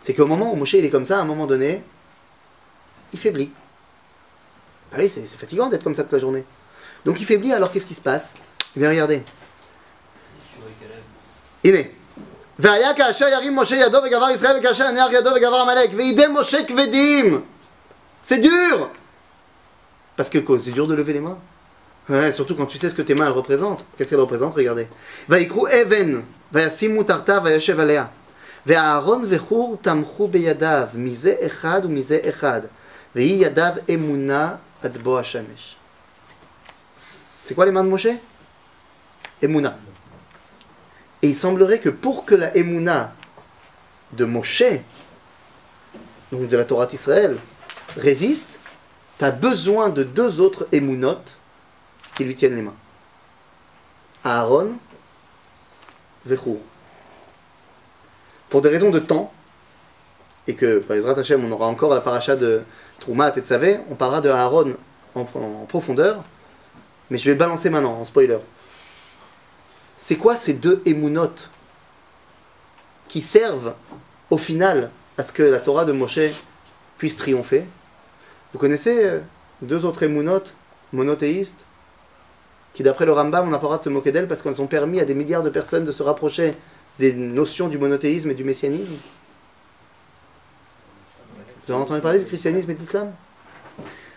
C'est 0.00 0.14
qu'au 0.14 0.26
moment 0.26 0.52
où 0.52 0.56
Moshe 0.56 0.74
il 0.74 0.84
est 0.84 0.90
comme 0.90 1.06
ça, 1.06 1.18
à 1.18 1.20
un 1.22 1.24
moment 1.24 1.46
donné, 1.46 1.82
il 3.12 3.18
faiblit. 3.18 3.52
Ah 4.92 4.96
oui, 4.98 5.08
c'est 5.08 5.26
fatigant 5.26 5.68
d'être 5.68 5.84
comme 5.84 5.94
ça 5.94 6.02
toute 6.02 6.12
la 6.12 6.18
journée. 6.18 6.44
Donc 7.04 7.18
il 7.20 7.26
faiblit, 7.26 7.52
alors 7.52 7.72
qu'est-ce 7.72 7.86
qui 7.86 7.94
se 7.94 8.00
passe? 8.00 8.34
Eh 8.76 8.80
bien 8.80 8.90
regardez. 8.90 9.22
Il 11.64 11.74
est. 11.74 11.94
והיה 12.61 12.93
כאשר 12.93 13.27
ירים 13.27 13.55
משה 13.55 13.75
ידו 13.75 13.97
וגבר 14.05 14.29
ישראל 14.29 14.59
וכאשר 14.59 14.85
יניח 14.85 15.07
ידו 15.11 15.29
וגבר 15.35 15.55
עמלק 15.55 15.89
וידי 15.93 16.25
משה 16.29 16.63
כבדים. 16.63 17.41
C'est 18.23 18.41
dur 18.43 18.89
Parce 20.17 20.29
que 20.29 20.39
quoi, 20.39 20.59
c'est 20.63 20.71
dur 20.71 20.87
de 20.87 20.95
lever 20.95 21.13
les 21.13 21.19
mains 21.19 21.37
Ouais, 22.09 22.31
surtout 22.31 22.55
quand 22.55 22.65
tu 22.65 22.77
sais 22.77 22.89
ce 22.89 22.95
que 22.95 23.01
tes 23.01 23.15
mains 23.15 23.27
elles 23.27 23.33
représentent. 23.33 23.85
Qu'est-ce 23.97 24.09
qu'elles 24.09 24.19
représentent 24.19 24.55
Regardez. 24.55 24.87
ויקחו 25.29 25.67
אבן 25.67 26.21
וישימו 26.51 27.03
תחתיו 27.03 27.41
וישב 27.43 27.79
עליה. 27.79 28.05
ואהרון 28.65 29.25
וחור 29.29 29.77
תמכו 29.81 30.27
בידיו 30.27 30.87
מזה 30.93 31.35
אחד 31.45 31.81
ומזה 31.83 32.19
אחד. 32.29 32.61
ויהי 33.15 33.29
ידיו 33.29 33.73
אמונה 33.93 34.55
עד 34.83 34.97
בוא 34.97 35.19
השמש. 35.19 35.75
C'est 37.45 37.53
quoi 37.53 37.65
les 37.65 37.71
mains 37.71 37.83
de 37.83 37.89
Moshe 37.89 38.13
Emouna. 39.41 39.73
Et 41.22 41.28
il 41.28 41.36
semblerait 41.36 41.78
que 41.78 41.88
pour 41.88 42.24
que 42.24 42.34
la 42.34 42.56
Emouna 42.56 43.14
de 44.12 44.24
Moshe, 44.24 44.64
donc 46.32 46.48
de 46.48 46.56
la 46.56 46.64
Torah 46.64 46.86
d'Israël, 46.86 47.36
résiste, 47.96 48.58
tu 49.18 49.24
as 49.24 49.30
besoin 49.30 49.88
de 49.88 50.02
deux 50.02 50.40
autres 50.40 50.66
Emunot 50.72 51.22
qui 52.16 52.24
lui 52.24 52.34
tiennent 52.34 52.56
les 52.56 52.62
mains. 52.62 52.74
Aaron, 54.24 54.72
Vechur. 56.24 56.58
Pour 58.48 58.62
des 58.62 58.68
raisons 58.68 58.90
de 58.90 58.98
temps, 58.98 59.32
et 60.46 60.54
que, 60.54 60.78
par 60.80 60.96
Ezrat 60.96 61.18
Hashem, 61.18 61.44
on 61.44 61.52
aura 61.52 61.66
encore 61.66 61.94
la 61.94 62.00
paracha 62.00 62.36
de 62.36 62.62
Troumat 62.98 63.32
et 63.36 63.40
Tzavé, 63.40 63.78
on 63.90 63.94
parlera 63.94 64.20
de 64.20 64.28
Aaron 64.28 64.76
en, 65.14 65.20
en 65.20 65.66
profondeur, 65.66 66.24
mais 67.10 67.18
je 67.18 67.30
vais 67.30 67.36
balancer 67.36 67.70
maintenant, 67.70 68.00
en 68.00 68.04
spoiler. 68.04 68.38
C'est 70.04 70.16
quoi 70.16 70.34
ces 70.34 70.52
deux 70.52 70.82
émounotes 70.84 71.48
qui 73.06 73.20
servent 73.20 73.74
au 74.30 74.36
final 74.36 74.90
à 75.16 75.22
ce 75.22 75.30
que 75.30 75.44
la 75.44 75.60
Torah 75.60 75.84
de 75.84 75.92
Moshe 75.92 76.18
puisse 76.98 77.16
triompher? 77.16 77.64
Vous 78.52 78.58
connaissez 78.58 79.04
euh, 79.04 79.20
deux 79.62 79.84
autres 79.84 80.02
émounotes 80.02 80.54
monothéistes 80.92 81.64
qui, 82.74 82.82
d'après 82.82 83.06
le 83.06 83.12
Rambam, 83.12 83.46
on 83.46 83.50
n'a 83.50 83.60
pas 83.60 83.78
de 83.78 83.84
se 83.84 83.88
moquer 83.90 84.10
d'elles 84.10 84.26
parce 84.26 84.42
qu'elles 84.42 84.60
ont 84.60 84.66
permis 84.66 84.98
à 84.98 85.04
des 85.04 85.14
milliards 85.14 85.44
de 85.44 85.50
personnes 85.50 85.84
de 85.84 85.92
se 85.92 86.02
rapprocher 86.02 86.56
des 86.98 87.12
notions 87.12 87.68
du 87.68 87.78
monothéisme 87.78 88.28
et 88.32 88.34
du 88.34 88.42
messianisme? 88.42 88.96
Vous 91.64 91.72
avez 91.72 91.80
entendu 91.80 92.00
parler 92.00 92.18
du 92.18 92.24
christianisme 92.24 92.68
et 92.72 92.74
de 92.74 92.80
l'islam? 92.80 93.12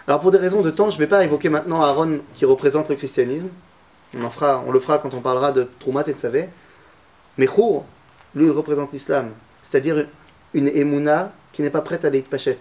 Alors, 0.08 0.20
pour 0.20 0.32
des 0.32 0.40
raisons 0.40 0.64
de 0.64 0.72
temps, 0.72 0.90
je 0.90 0.96
ne 0.96 1.02
vais 1.02 1.08
pas 1.08 1.24
évoquer 1.24 1.50
maintenant 1.50 1.84
Aaron 1.84 2.22
qui 2.34 2.46
représente 2.46 2.90
le 2.90 2.96
christianisme. 2.96 3.50
On, 4.16 4.30
fera, 4.30 4.64
le 4.72 4.80
fera 4.80 5.00
quand 5.00 5.14
on 5.14 5.22
parlera 5.22 5.52
de 5.52 5.70
Troumat 5.80 6.04
et 6.08 6.14
de 6.14 6.20
Savé. 6.20 6.50
Mais 7.38 7.48
Khour, 7.48 7.86
lui, 8.34 8.46
il 8.46 8.52
représente 8.52 8.94
l'islam. 8.94 9.32
C'est-à-dire 9.62 10.06
une 10.54 10.68
émouna 10.70 11.32
qui 11.52 11.62
n'est 11.62 11.70
pas 11.70 11.82
prête 11.82 12.06
à 12.06 12.08
aller 12.08 12.22
pacher. 12.22 12.58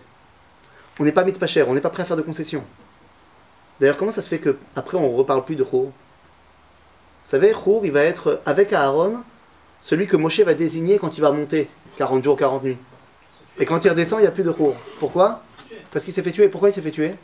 On 0.98 1.04
n'est 1.04 1.12
pas 1.12 1.24
mitpacher, 1.24 1.62
on 1.62 1.74
n'est 1.74 1.80
pas 1.80 1.90
prêt 1.90 2.02
à 2.02 2.06
faire 2.06 2.16
de 2.16 2.22
concessions. 2.22 2.64
D'ailleurs, 3.80 3.96
comment 3.96 4.12
ça 4.12 4.22
se 4.22 4.28
fait 4.28 4.38
que 4.38 4.56
après 4.76 4.96
on 4.96 5.10
ne 5.10 5.16
reparle 5.16 5.44
plus 5.44 5.56
de 5.56 5.64
Khour 5.64 5.86
Vous 5.86 5.92
savez, 7.24 7.52
Khour, 7.52 7.84
il 7.84 7.92
va 7.92 8.02
être 8.02 8.40
avec 8.46 8.72
Aaron, 8.72 9.22
celui 9.82 10.06
que 10.06 10.16
Moshe 10.16 10.40
va 10.40 10.54
désigner 10.54 10.98
quand 10.98 11.18
il 11.18 11.20
va 11.20 11.32
monter 11.32 11.68
40 11.98 12.22
jours, 12.22 12.36
40 12.36 12.62
nuits. 12.62 12.78
Et 13.58 13.66
quand 13.66 13.84
il 13.84 13.90
redescend, 13.90 14.20
il 14.20 14.22
n'y 14.22 14.28
a 14.28 14.32
plus 14.32 14.44
de 14.44 14.52
Khour. 14.52 14.76
Pourquoi? 14.98 15.42
Parce 15.92 16.04
qu'il 16.04 16.14
s'est 16.14 16.22
fait 16.22 16.32
tuer. 16.32 16.48
Pourquoi 16.48 16.70
il 16.70 16.72
s'est 16.72 16.80
fait 16.80 16.90
tuer? 16.90 17.14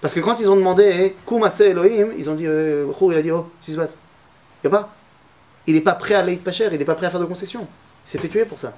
Parce 0.00 0.14
que 0.14 0.20
quand 0.20 0.40
ils 0.40 0.48
ont 0.48 0.56
demandé 0.56 0.84
eh, 0.84 1.16
Koumase 1.26 1.60
Elohim, 1.60 2.08
ils 2.16 2.30
ont 2.30 2.34
dit 2.34 2.46
euh, 2.46 2.90
il 3.02 3.14
a 3.14 3.22
dit 3.22 3.30
Oh, 3.30 3.42
qu'est-ce 3.42 3.66
qui 3.66 3.72
se 3.72 3.76
passe? 3.76 3.96
Il 4.62 4.68
n'y 4.68 4.74
a 4.74 4.78
pas. 4.78 4.94
Il 5.66 5.74
n'est 5.74 5.80
pas 5.80 5.94
prêt 5.94 6.14
à 6.14 6.20
aller 6.20 6.36
pacher, 6.36 6.68
il 6.72 6.78
n'est 6.78 6.84
pas 6.84 6.94
prêt 6.94 7.06
à 7.06 7.10
faire 7.10 7.20
de 7.20 7.26
concessions. 7.26 7.66
Il 8.06 8.10
s'est 8.10 8.18
fait 8.18 8.28
tuer 8.28 8.44
pour 8.44 8.58
ça. 8.58 8.74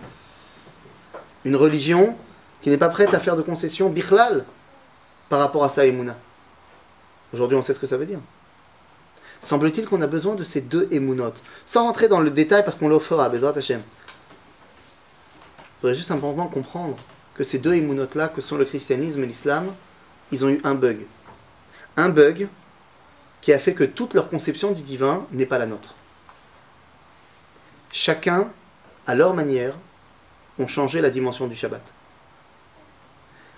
Une 1.44 1.56
religion 1.56 2.16
qui 2.60 2.70
n'est 2.70 2.78
pas 2.78 2.88
prête 2.88 3.14
à 3.14 3.18
faire 3.18 3.36
de 3.36 3.42
concessions, 3.42 3.88
bichlal, 3.88 4.44
par 5.28 5.40
rapport 5.40 5.64
à 5.64 5.68
sa 5.68 5.86
Emouna. 5.86 6.16
Aujourd'hui, 7.32 7.56
on 7.56 7.62
sait 7.62 7.74
ce 7.74 7.80
que 7.80 7.86
ça 7.86 7.96
veut 7.96 8.06
dire. 8.06 8.20
Semble-t-il 9.40 9.86
qu'on 9.86 10.02
a 10.02 10.06
besoin 10.06 10.34
de 10.34 10.44
ces 10.44 10.60
deux 10.60 10.86
émounotes. 10.92 11.42
Sans 11.66 11.84
rentrer 11.84 12.06
dans 12.06 12.20
le 12.20 12.30
détail, 12.30 12.64
parce 12.64 12.76
qu'on 12.76 12.88
le 12.88 12.98
fera, 12.98 13.28
Bezrat 13.28 13.56
Hashem. 13.56 13.80
Il 13.80 15.80
faudrait 15.80 15.94
juste 15.94 16.08
simplement 16.08 16.46
comprendre 16.46 16.96
que 17.34 17.42
ces 17.42 17.58
deux 17.58 17.74
émounotes-là, 17.74 18.28
que 18.28 18.40
sont 18.40 18.56
le 18.56 18.64
christianisme 18.64 19.24
et 19.24 19.26
l'islam, 19.26 19.72
ils 20.32 20.44
ont 20.44 20.48
eu 20.48 20.60
un 20.64 20.74
bug. 20.74 21.06
Un 21.96 22.08
bug 22.08 22.48
qui 23.40 23.52
a 23.52 23.58
fait 23.58 23.74
que 23.74 23.84
toute 23.84 24.14
leur 24.14 24.28
conception 24.28 24.72
du 24.72 24.82
divin 24.82 25.26
n'est 25.30 25.46
pas 25.46 25.58
la 25.58 25.66
nôtre. 25.66 25.94
Chacun, 27.92 28.48
à 29.06 29.14
leur 29.14 29.34
manière, 29.34 29.74
ont 30.58 30.66
changé 30.66 31.00
la 31.00 31.10
dimension 31.10 31.46
du 31.46 31.54
Shabbat. 31.54 31.82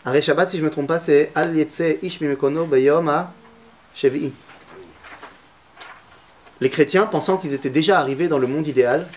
Arrêt 0.04 0.20
Shabbat, 0.20 0.50
si 0.50 0.56
je 0.56 0.62
ne 0.62 0.66
me 0.66 0.70
trompe 0.70 0.88
pas, 0.88 0.98
c'est 0.98 1.30
Al 1.34 1.56
Yetse 1.56 1.98
Ish 2.02 2.20
Mimekono 2.20 2.66
Bayom 2.66 3.08
Ha 3.08 3.32
Shevi'i. 3.94 4.32
Les 6.60 6.70
chrétiens, 6.70 7.06
pensant 7.06 7.36
qu'ils 7.36 7.52
étaient 7.52 7.70
déjà 7.70 7.98
arrivés 8.00 8.28
dans 8.28 8.38
le 8.38 8.46
monde 8.46 8.66
idéal, 8.66 9.08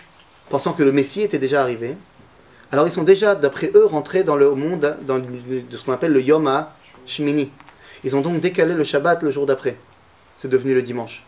pensant 0.50 0.72
que 0.72 0.82
le 0.82 0.92
Messie 0.92 1.22
était 1.22 1.38
déjà 1.38 1.62
arrivé, 1.62 1.96
alors 2.70 2.86
ils 2.86 2.92
sont 2.92 3.02
déjà, 3.02 3.34
d'après 3.34 3.70
eux, 3.74 3.86
rentrés 3.86 4.22
dans 4.22 4.36
le 4.36 4.54
monde 4.54 4.96
dans 5.02 5.18
de 5.18 5.64
ce 5.76 5.84
qu'on 5.84 5.92
appelle 5.92 6.12
le 6.12 6.22
Yom 6.22 6.46
Shmini. 7.06 7.50
Ils 8.04 8.16
ont 8.16 8.20
donc 8.20 8.40
décalé 8.40 8.74
le 8.74 8.84
Shabbat 8.84 9.22
le 9.22 9.30
jour 9.30 9.46
d'après. 9.46 9.76
C'est 10.36 10.48
devenu 10.48 10.74
le 10.74 10.82
dimanche. 10.82 11.24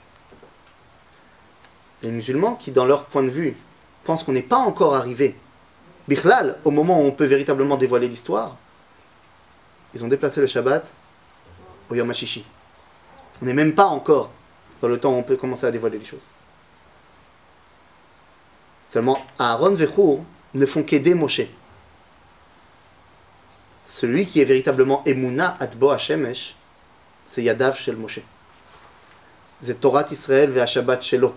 Les 2.02 2.10
musulmans, 2.10 2.54
qui 2.54 2.70
dans 2.70 2.86
leur 2.86 3.04
point 3.04 3.22
de 3.22 3.30
vue 3.30 3.56
pensent 4.04 4.22
qu'on 4.22 4.32
n'est 4.32 4.42
pas 4.42 4.56
encore 4.56 4.94
arrivé, 4.94 5.34
Bichlal, 6.08 6.58
au 6.64 6.70
moment 6.70 7.00
où 7.00 7.04
on 7.04 7.12
peut 7.12 7.26
véritablement 7.26 7.76
dévoiler 7.76 8.08
l'histoire, 8.08 8.56
ils 9.94 10.04
ont 10.04 10.08
déplacé 10.08 10.40
le 10.40 10.46
Shabbat 10.46 10.86
au 11.90 11.94
Yom 11.94 12.10
HaShishi. 12.10 12.44
On 13.42 13.46
n'est 13.46 13.54
même 13.54 13.74
pas 13.74 13.86
encore 13.86 14.30
dans 14.80 14.88
le 14.88 14.98
temps 14.98 15.10
où 15.12 15.16
on 15.16 15.22
peut 15.22 15.36
commencer 15.36 15.66
à 15.66 15.70
dévoiler 15.70 15.98
les 15.98 16.04
choses. 16.04 16.20
Seulement, 18.88 19.24
Aaron 19.38 19.76
et 19.76 19.84
Hur 19.84 20.18
ne 20.54 20.66
font 20.66 20.82
qu'aider 20.82 21.14
Moshe. 21.14 21.42
Celui 23.90 24.24
qui 24.24 24.40
est 24.40 24.44
véritablement 24.44 25.02
Emouna 25.04 25.56
Atbo 25.58 25.90
Hashemesh, 25.90 26.54
c'est 27.26 27.42
Yadav 27.42 27.76
Shel 27.76 27.96
Moshe. 27.96 28.20
C'est 29.62 29.80
Torah 29.80 30.06
Israël 30.12 30.48
ve 30.48 30.64
Shabbat 30.64 31.02
Shelo. 31.02 31.34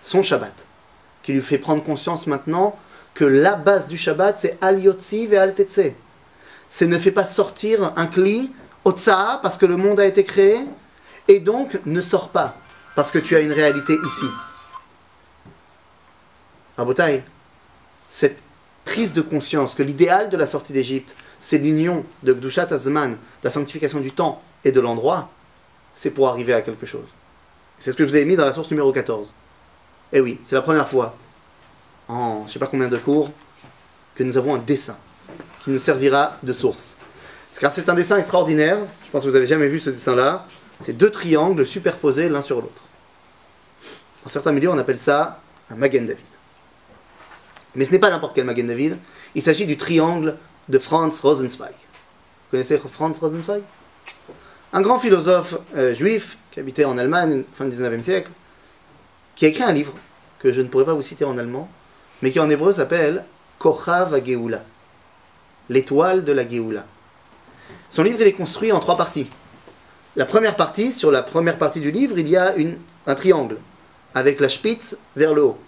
Son 0.00 0.22
Shabbat. 0.22 0.52
Qui 1.24 1.32
lui 1.32 1.40
fait 1.40 1.58
prendre 1.58 1.82
conscience 1.82 2.28
maintenant 2.28 2.78
que 3.14 3.24
la 3.24 3.56
base 3.56 3.88
du 3.88 3.96
Shabbat, 3.96 4.38
c'est 4.38 4.58
Al 4.60 4.80
Yotzi 4.80 5.26
ve 5.26 5.34
Al 5.34 5.56
Tetse. 5.56 5.92
C'est 6.68 6.86
ne 6.86 6.96
fait 6.96 7.10
pas 7.10 7.24
sortir 7.24 7.94
un 7.96 8.06
cli, 8.06 8.52
Otsa'a, 8.84 9.40
parce 9.42 9.58
que 9.58 9.66
le 9.66 9.76
monde 9.76 9.98
a 9.98 10.06
été 10.06 10.22
créé, 10.22 10.60
Et 11.26 11.40
donc, 11.40 11.80
ne 11.84 12.00
sors 12.00 12.28
pas, 12.28 12.58
parce 12.94 13.10
que 13.10 13.18
tu 13.18 13.34
as 13.34 13.40
une 13.40 13.52
réalité 13.52 13.94
ici. 14.06 14.26
Rabotai, 16.76 17.24
cette 18.08 18.38
prise 18.84 19.12
de 19.12 19.20
conscience 19.20 19.74
que 19.74 19.82
l'idéal 19.82 20.30
de 20.30 20.36
la 20.36 20.46
sortie 20.46 20.72
d'Égypte, 20.72 21.12
c'est 21.40 21.58
l'union 21.58 22.04
de 22.22 22.32
Gdushat 22.32 22.68
Azman, 22.70 23.16
la 23.42 23.50
sanctification 23.50 23.98
du 23.98 24.12
temps 24.12 24.42
et 24.64 24.70
de 24.70 24.80
l'endroit, 24.80 25.30
c'est 25.94 26.10
pour 26.10 26.28
arriver 26.28 26.52
à 26.52 26.60
quelque 26.60 26.86
chose. 26.86 27.08
C'est 27.78 27.90
ce 27.90 27.96
que 27.96 28.04
je 28.04 28.10
vous 28.10 28.16
ai 28.16 28.24
mis 28.24 28.36
dans 28.36 28.44
la 28.44 28.52
source 28.52 28.70
numéro 28.70 28.92
14. 28.92 29.32
Eh 30.12 30.20
oui, 30.20 30.38
c'est 30.44 30.54
la 30.54 30.60
première 30.60 30.88
fois, 30.88 31.16
en 32.08 32.40
je 32.40 32.44
ne 32.44 32.48
sais 32.50 32.58
pas 32.58 32.66
combien 32.66 32.88
de 32.88 32.98
cours, 32.98 33.30
que 34.14 34.22
nous 34.22 34.36
avons 34.36 34.54
un 34.54 34.58
dessin 34.58 34.96
qui 35.64 35.70
nous 35.70 35.78
servira 35.78 36.36
de 36.42 36.52
source. 36.52 36.96
Car 37.58 37.72
c'est 37.72 37.88
un 37.88 37.94
dessin 37.94 38.18
extraordinaire, 38.18 38.78
je 39.04 39.10
pense 39.10 39.22
que 39.22 39.28
vous 39.28 39.34
n'avez 39.34 39.46
jamais 39.46 39.68
vu 39.68 39.80
ce 39.80 39.90
dessin-là, 39.90 40.46
c'est 40.78 40.92
deux 40.92 41.10
triangles 41.10 41.66
superposés 41.66 42.28
l'un 42.28 42.42
sur 42.42 42.60
l'autre. 42.60 42.82
Dans 44.22 44.28
certains 44.28 44.52
milieux, 44.52 44.70
on 44.70 44.78
appelle 44.78 44.98
ça 44.98 45.40
un 45.70 45.74
Magen 45.74 46.06
David. 46.06 46.24
Mais 47.74 47.84
ce 47.84 47.90
n'est 47.90 47.98
pas 47.98 48.10
n'importe 48.10 48.34
quel 48.34 48.44
Magen 48.44 48.66
David, 48.66 48.98
il 49.34 49.42
s'agit 49.42 49.66
du 49.66 49.76
triangle 49.76 50.36
de 50.70 50.78
Franz 50.78 51.20
Rosenzweig. 51.20 51.72
Vous 51.72 52.50
connaissez 52.52 52.78
Franz 52.78 53.18
Rosenzweig? 53.20 53.62
Un 54.72 54.80
grand 54.80 54.98
philosophe 54.98 55.56
euh, 55.76 55.92
juif 55.94 56.38
qui 56.50 56.60
habitait 56.60 56.84
en 56.84 56.96
Allemagne, 56.96 57.42
fin 57.52 57.64
du 57.64 57.76
19e 57.76 58.02
siècle, 58.02 58.30
qui 59.34 59.44
a 59.44 59.48
écrit 59.48 59.64
un 59.64 59.72
livre 59.72 59.94
que 60.38 60.52
je 60.52 60.60
ne 60.60 60.68
pourrais 60.68 60.84
pas 60.84 60.94
vous 60.94 61.02
citer 61.02 61.24
en 61.24 61.36
allemand, 61.38 61.68
mais 62.22 62.30
qui 62.30 62.38
en 62.38 62.48
hébreu 62.48 62.72
s'appelle 62.72 63.24
Kochav 63.58 64.24
Geoula, 64.24 64.62
l'étoile 65.68 66.24
de 66.24 66.32
la 66.32 66.48
Geoula. 66.48 66.84
Son 67.90 68.04
livre 68.04 68.22
est 68.22 68.32
construit 68.32 68.72
en 68.72 68.78
trois 68.78 68.96
parties. 68.96 69.28
La 70.16 70.24
première 70.24 70.56
partie, 70.56 70.92
sur 70.92 71.10
la 71.10 71.22
première 71.22 71.58
partie 71.58 71.80
du 71.80 71.90
livre, 71.90 72.18
il 72.18 72.28
y 72.28 72.36
a 72.36 72.54
un 73.06 73.14
triangle 73.14 73.58
avec 74.14 74.40
la 74.40 74.48
spitz 74.48 74.96
vers 75.16 75.34
le 75.34 75.42
haut. 75.42 75.58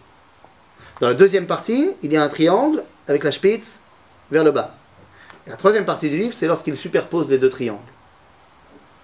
Dans 1.00 1.08
la 1.08 1.14
deuxième 1.14 1.46
partie, 1.46 1.90
il 2.02 2.12
y 2.12 2.16
a 2.16 2.22
un 2.22 2.28
triangle 2.28 2.84
avec 3.08 3.24
la 3.24 3.32
spitz 3.32 3.78
vers 4.30 4.44
le 4.44 4.52
bas. 4.52 4.76
La 5.46 5.56
troisième 5.56 5.84
partie 5.84 6.08
du 6.08 6.18
livre, 6.18 6.34
c'est 6.36 6.46
lorsqu'il 6.46 6.76
superpose 6.76 7.28
les 7.28 7.38
deux 7.38 7.50
triangles. 7.50 7.80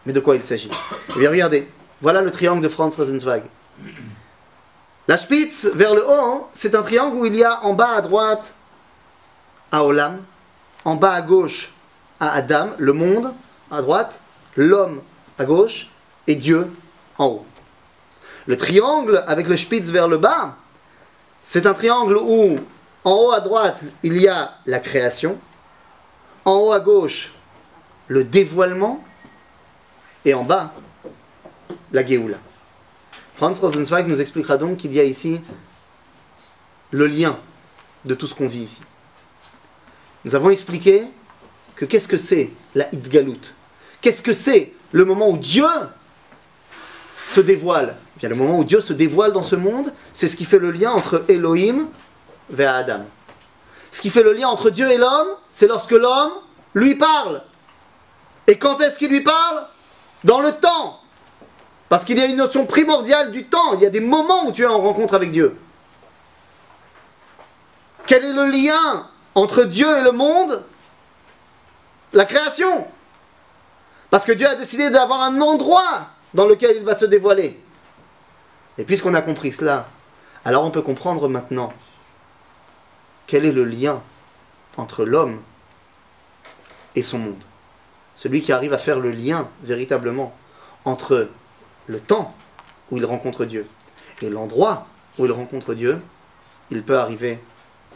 Mais 0.07 0.13
de 0.13 0.21
quoi 0.21 0.37
il 0.37 0.43
s'agit? 0.43 0.71
Eh 1.17 1.19
bien, 1.19 1.31
regardez, 1.31 1.69
voilà 2.01 2.21
le 2.21 2.31
triangle 2.31 2.63
de 2.63 2.69
Franz 2.69 2.97
Rosenzweig. 2.97 3.43
La 5.09 5.17
spitz 5.17 5.65
vers 5.75 5.95
le 5.95 6.05
haut, 6.07 6.49
c'est 6.55 6.75
un 6.75 6.83
triangle 6.83 7.17
où 7.17 7.27
il 7.27 7.35
y 7.35 7.43
a 7.43 7.65
en 7.65 7.75
bas 7.75 7.95
à 7.97 8.01
droite 8.01 8.53
à 9.73 9.85
Olam, 9.85 10.23
en 10.85 10.95
bas 10.95 11.13
à 11.13 11.23
gauche 11.23 11.73
à 12.21 12.31
Adam, 12.33 12.71
le 12.79 12.93
monde 12.93 13.33
à 13.71 13.83
droite, 13.83 14.21
l'homme 14.57 15.03
à 15.39 15.45
gauche 15.45 15.89
et 16.27 16.35
Dieu 16.35 16.71
en 17.17 17.27
haut. 17.27 17.47
Le 18.47 18.57
triangle 18.57 19.25
avec 19.27 19.49
le 19.49 19.57
spitz 19.57 19.89
vers 19.91 20.09
le 20.09 20.19
bas, 20.19 20.57
c'est 21.43 21.67
un 21.67 21.75
triangle 21.75 22.17
où 22.17 22.59
en 23.05 23.13
haut 23.13 23.33
à 23.33 23.41
droite 23.41 23.81
il 24.03 24.17
y 24.17 24.29
a 24.29 24.53
la 24.67 24.81
création, 24.81 25.39
en 26.49 26.61
haut 26.61 26.73
à 26.73 26.81
gauche 26.81 27.33
le 28.07 28.25
dévoilement 28.25 29.05
et 30.25 30.33
en 30.33 30.45
bas 30.45 30.73
la 31.93 32.05
Géoula. 32.05 32.39
Franz 33.35 33.61
Rosenzweig 33.61 34.05
nous 34.09 34.21
expliquera 34.21 34.57
donc 34.57 34.79
qu'il 34.79 34.93
y 34.93 35.01
a 35.01 35.05
ici 35.05 35.41
le 36.91 37.07
lien 37.07 37.39
de 38.05 38.15
tout 38.15 38.27
ce 38.27 38.35
qu'on 38.35 38.49
vit 38.49 38.63
ici. 38.63 38.81
Nous 40.25 40.35
avons 40.35 40.51
expliqué 40.51 41.05
que 41.77 41.85
qu'est-ce 41.85 42.09
que 42.09 42.17
c'est 42.17 42.51
la 42.75 42.93
Hitgalout? 42.93 43.53
Qu'est-ce 44.01 44.23
que 44.23 44.33
c'est 44.33 44.73
le 44.93 45.05
moment 45.05 45.29
où 45.29 45.37
Dieu 45.37 45.69
se 47.31 47.41
dévoile? 47.41 47.97
Eh 48.17 48.21
Bien, 48.21 48.29
le 48.31 48.35
moment 48.35 48.59
où 48.59 48.65
Dieu 48.65 48.81
se 48.81 48.95
dévoile 48.95 49.33
dans 49.33 49.43
ce 49.43 49.55
monde, 49.55 49.93
c'est 50.15 50.29
ce 50.29 50.37
qui 50.37 50.47
fait 50.47 50.59
le 50.59 50.71
lien 50.71 50.93
entre 50.93 51.25
Elohim 51.29 51.89
vers 52.49 52.75
Adam. 52.75 53.05
Ce 53.91 54.01
qui 54.01 54.11
fait 54.11 54.23
le 54.23 54.33
lien 54.33 54.49
entre 54.49 54.71
Dieu 54.71 54.91
et 54.91 54.99
l'homme, 54.99 55.29
c'est 55.51 55.67
lorsque 55.67 55.93
l'homme 55.93 56.33
lui 56.75 56.95
parle. 56.95 57.43
Et 58.47 58.59
quand 58.59 58.81
est-ce 58.81 58.99
qu'il 58.99 59.11
lui 59.11 59.23
parle? 59.23 59.67
Dans 60.25 60.41
le 60.41 60.53
temps. 60.53 61.01
Parce 61.89 62.05
qu'il 62.05 62.19
y 62.19 62.23
a 62.23 62.27
une 62.27 62.37
notion 62.37 62.67
primordiale 62.67 63.31
du 63.31 63.47
temps. 63.47 63.75
Il 63.75 63.81
y 63.81 63.87
a 63.87 63.91
des 63.91 64.01
moments 64.01 64.47
où 64.47 64.53
tu 64.53 64.63
es 64.63 64.67
en 64.67 64.81
rencontre 64.81 65.15
avec 65.15 65.31
Dieu. 65.31 65.59
Quel 68.07 68.25
est 68.25 68.33
le 68.33 68.47
lien 68.47 69.09
entre 69.35 69.65
Dieu 69.65 69.97
et 69.97 70.03
le 70.03 70.13
monde? 70.13 70.65
La 72.13 72.25
création. 72.25 72.87
Parce 74.11 74.25
que 74.25 74.33
Dieu 74.33 74.47
a 74.47 74.55
décidé 74.55 74.91
d'avoir 74.91 75.23
un 75.23 75.41
endroit 75.41 76.09
dans 76.35 76.47
lequel 76.47 76.77
il 76.77 76.85
va 76.85 76.97
se 76.97 77.05
dévoiler. 77.05 77.63
Et 78.79 78.85
puisqu'on 78.85 79.15
a 79.15 79.21
compris 79.21 79.53
cela, 79.53 79.89
alors 80.45 80.65
on 80.65 80.71
peut 80.71 80.83
comprendre 80.83 81.29
maintenant 81.29 81.73
quel 83.29 83.45
est 83.45 83.53
le 83.53 83.65
lien 83.65 84.03
entre 84.77 85.05
l'homme 85.05 85.41
et 86.97 87.03
son 87.03 87.19
monde? 87.19 87.45
Celui 88.17 88.41
qui 88.41 88.51
arrive 88.53 88.73
à 88.73 88.79
faire 88.79 88.99
le 88.99 89.13
lien 89.13 89.49
véritablement 89.63 90.35
entre 90.85 91.29
le 91.87 92.01
temps 92.01 92.35
où 92.91 92.97
il 92.97 93.05
rencontre 93.05 93.45
Dieu 93.45 93.69
et 94.23 94.31
l'endroit 94.31 94.89
où 95.19 95.27
il 95.27 95.31
rencontre 95.31 95.75
Dieu, 95.75 96.01
il 96.71 96.83
peut 96.83 96.99
arriver 96.99 97.39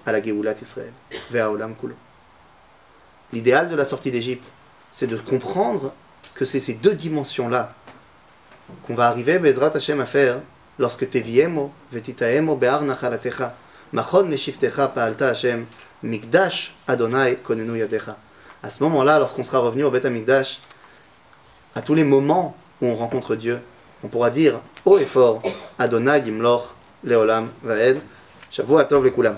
à 0.06 0.12
la 0.12 0.22
Géoulat 0.22 0.54
Israël, 0.60 0.92
vers 1.30 1.50
Kulo. 1.80 1.94
L'idéal 3.32 3.68
de 3.68 3.76
la 3.76 3.84
sortie 3.84 4.10
d'Égypte, 4.10 4.50
c'est 4.92 5.06
de 5.06 5.16
comprendre 5.16 5.92
que 6.34 6.44
c'est 6.44 6.60
ces 6.60 6.74
deux 6.74 6.94
dimensions-là 6.94 7.74
qu'on 8.82 8.94
va 8.94 9.08
arriver, 9.08 9.40
à 10.00 10.06
faire 10.06 10.40
lorsque 10.78 11.08
Teviemo, 11.08 11.72
Vetitaemo, 11.90 12.56
Be'ar 12.56 12.82
Nachalatecha, 12.82 13.56
Machon 13.92 14.30
Hashem, 15.20 15.66
Mikdash 16.02 16.74
Adonai 16.88 17.36
Konenu. 17.42 17.82
À 18.62 18.70
ce 18.70 18.82
moment-là, 18.84 19.18
lorsqu'on 19.18 19.44
sera 19.44 19.58
revenu 19.58 19.84
au 19.84 19.90
Beth 19.90 20.04
Amikdash, 20.04 20.60
à 21.74 21.82
tous 21.82 21.94
les 21.94 22.04
moments 22.04 22.56
où 22.80 22.86
on 22.86 22.94
rencontre 22.94 23.34
Dieu, 23.34 23.60
on 24.02 24.08
pourra 24.08 24.30
dire 24.30 24.60
haut 24.84 24.98
et 24.98 25.04
fort 25.04 25.42
Adonai 25.78 26.20
Yimlor 26.20 26.74
Leolam 27.04 27.50
Vaed. 27.62 28.00
Shavu 28.50 28.78
Atov 28.78 29.04
Lekulam. 29.04 29.36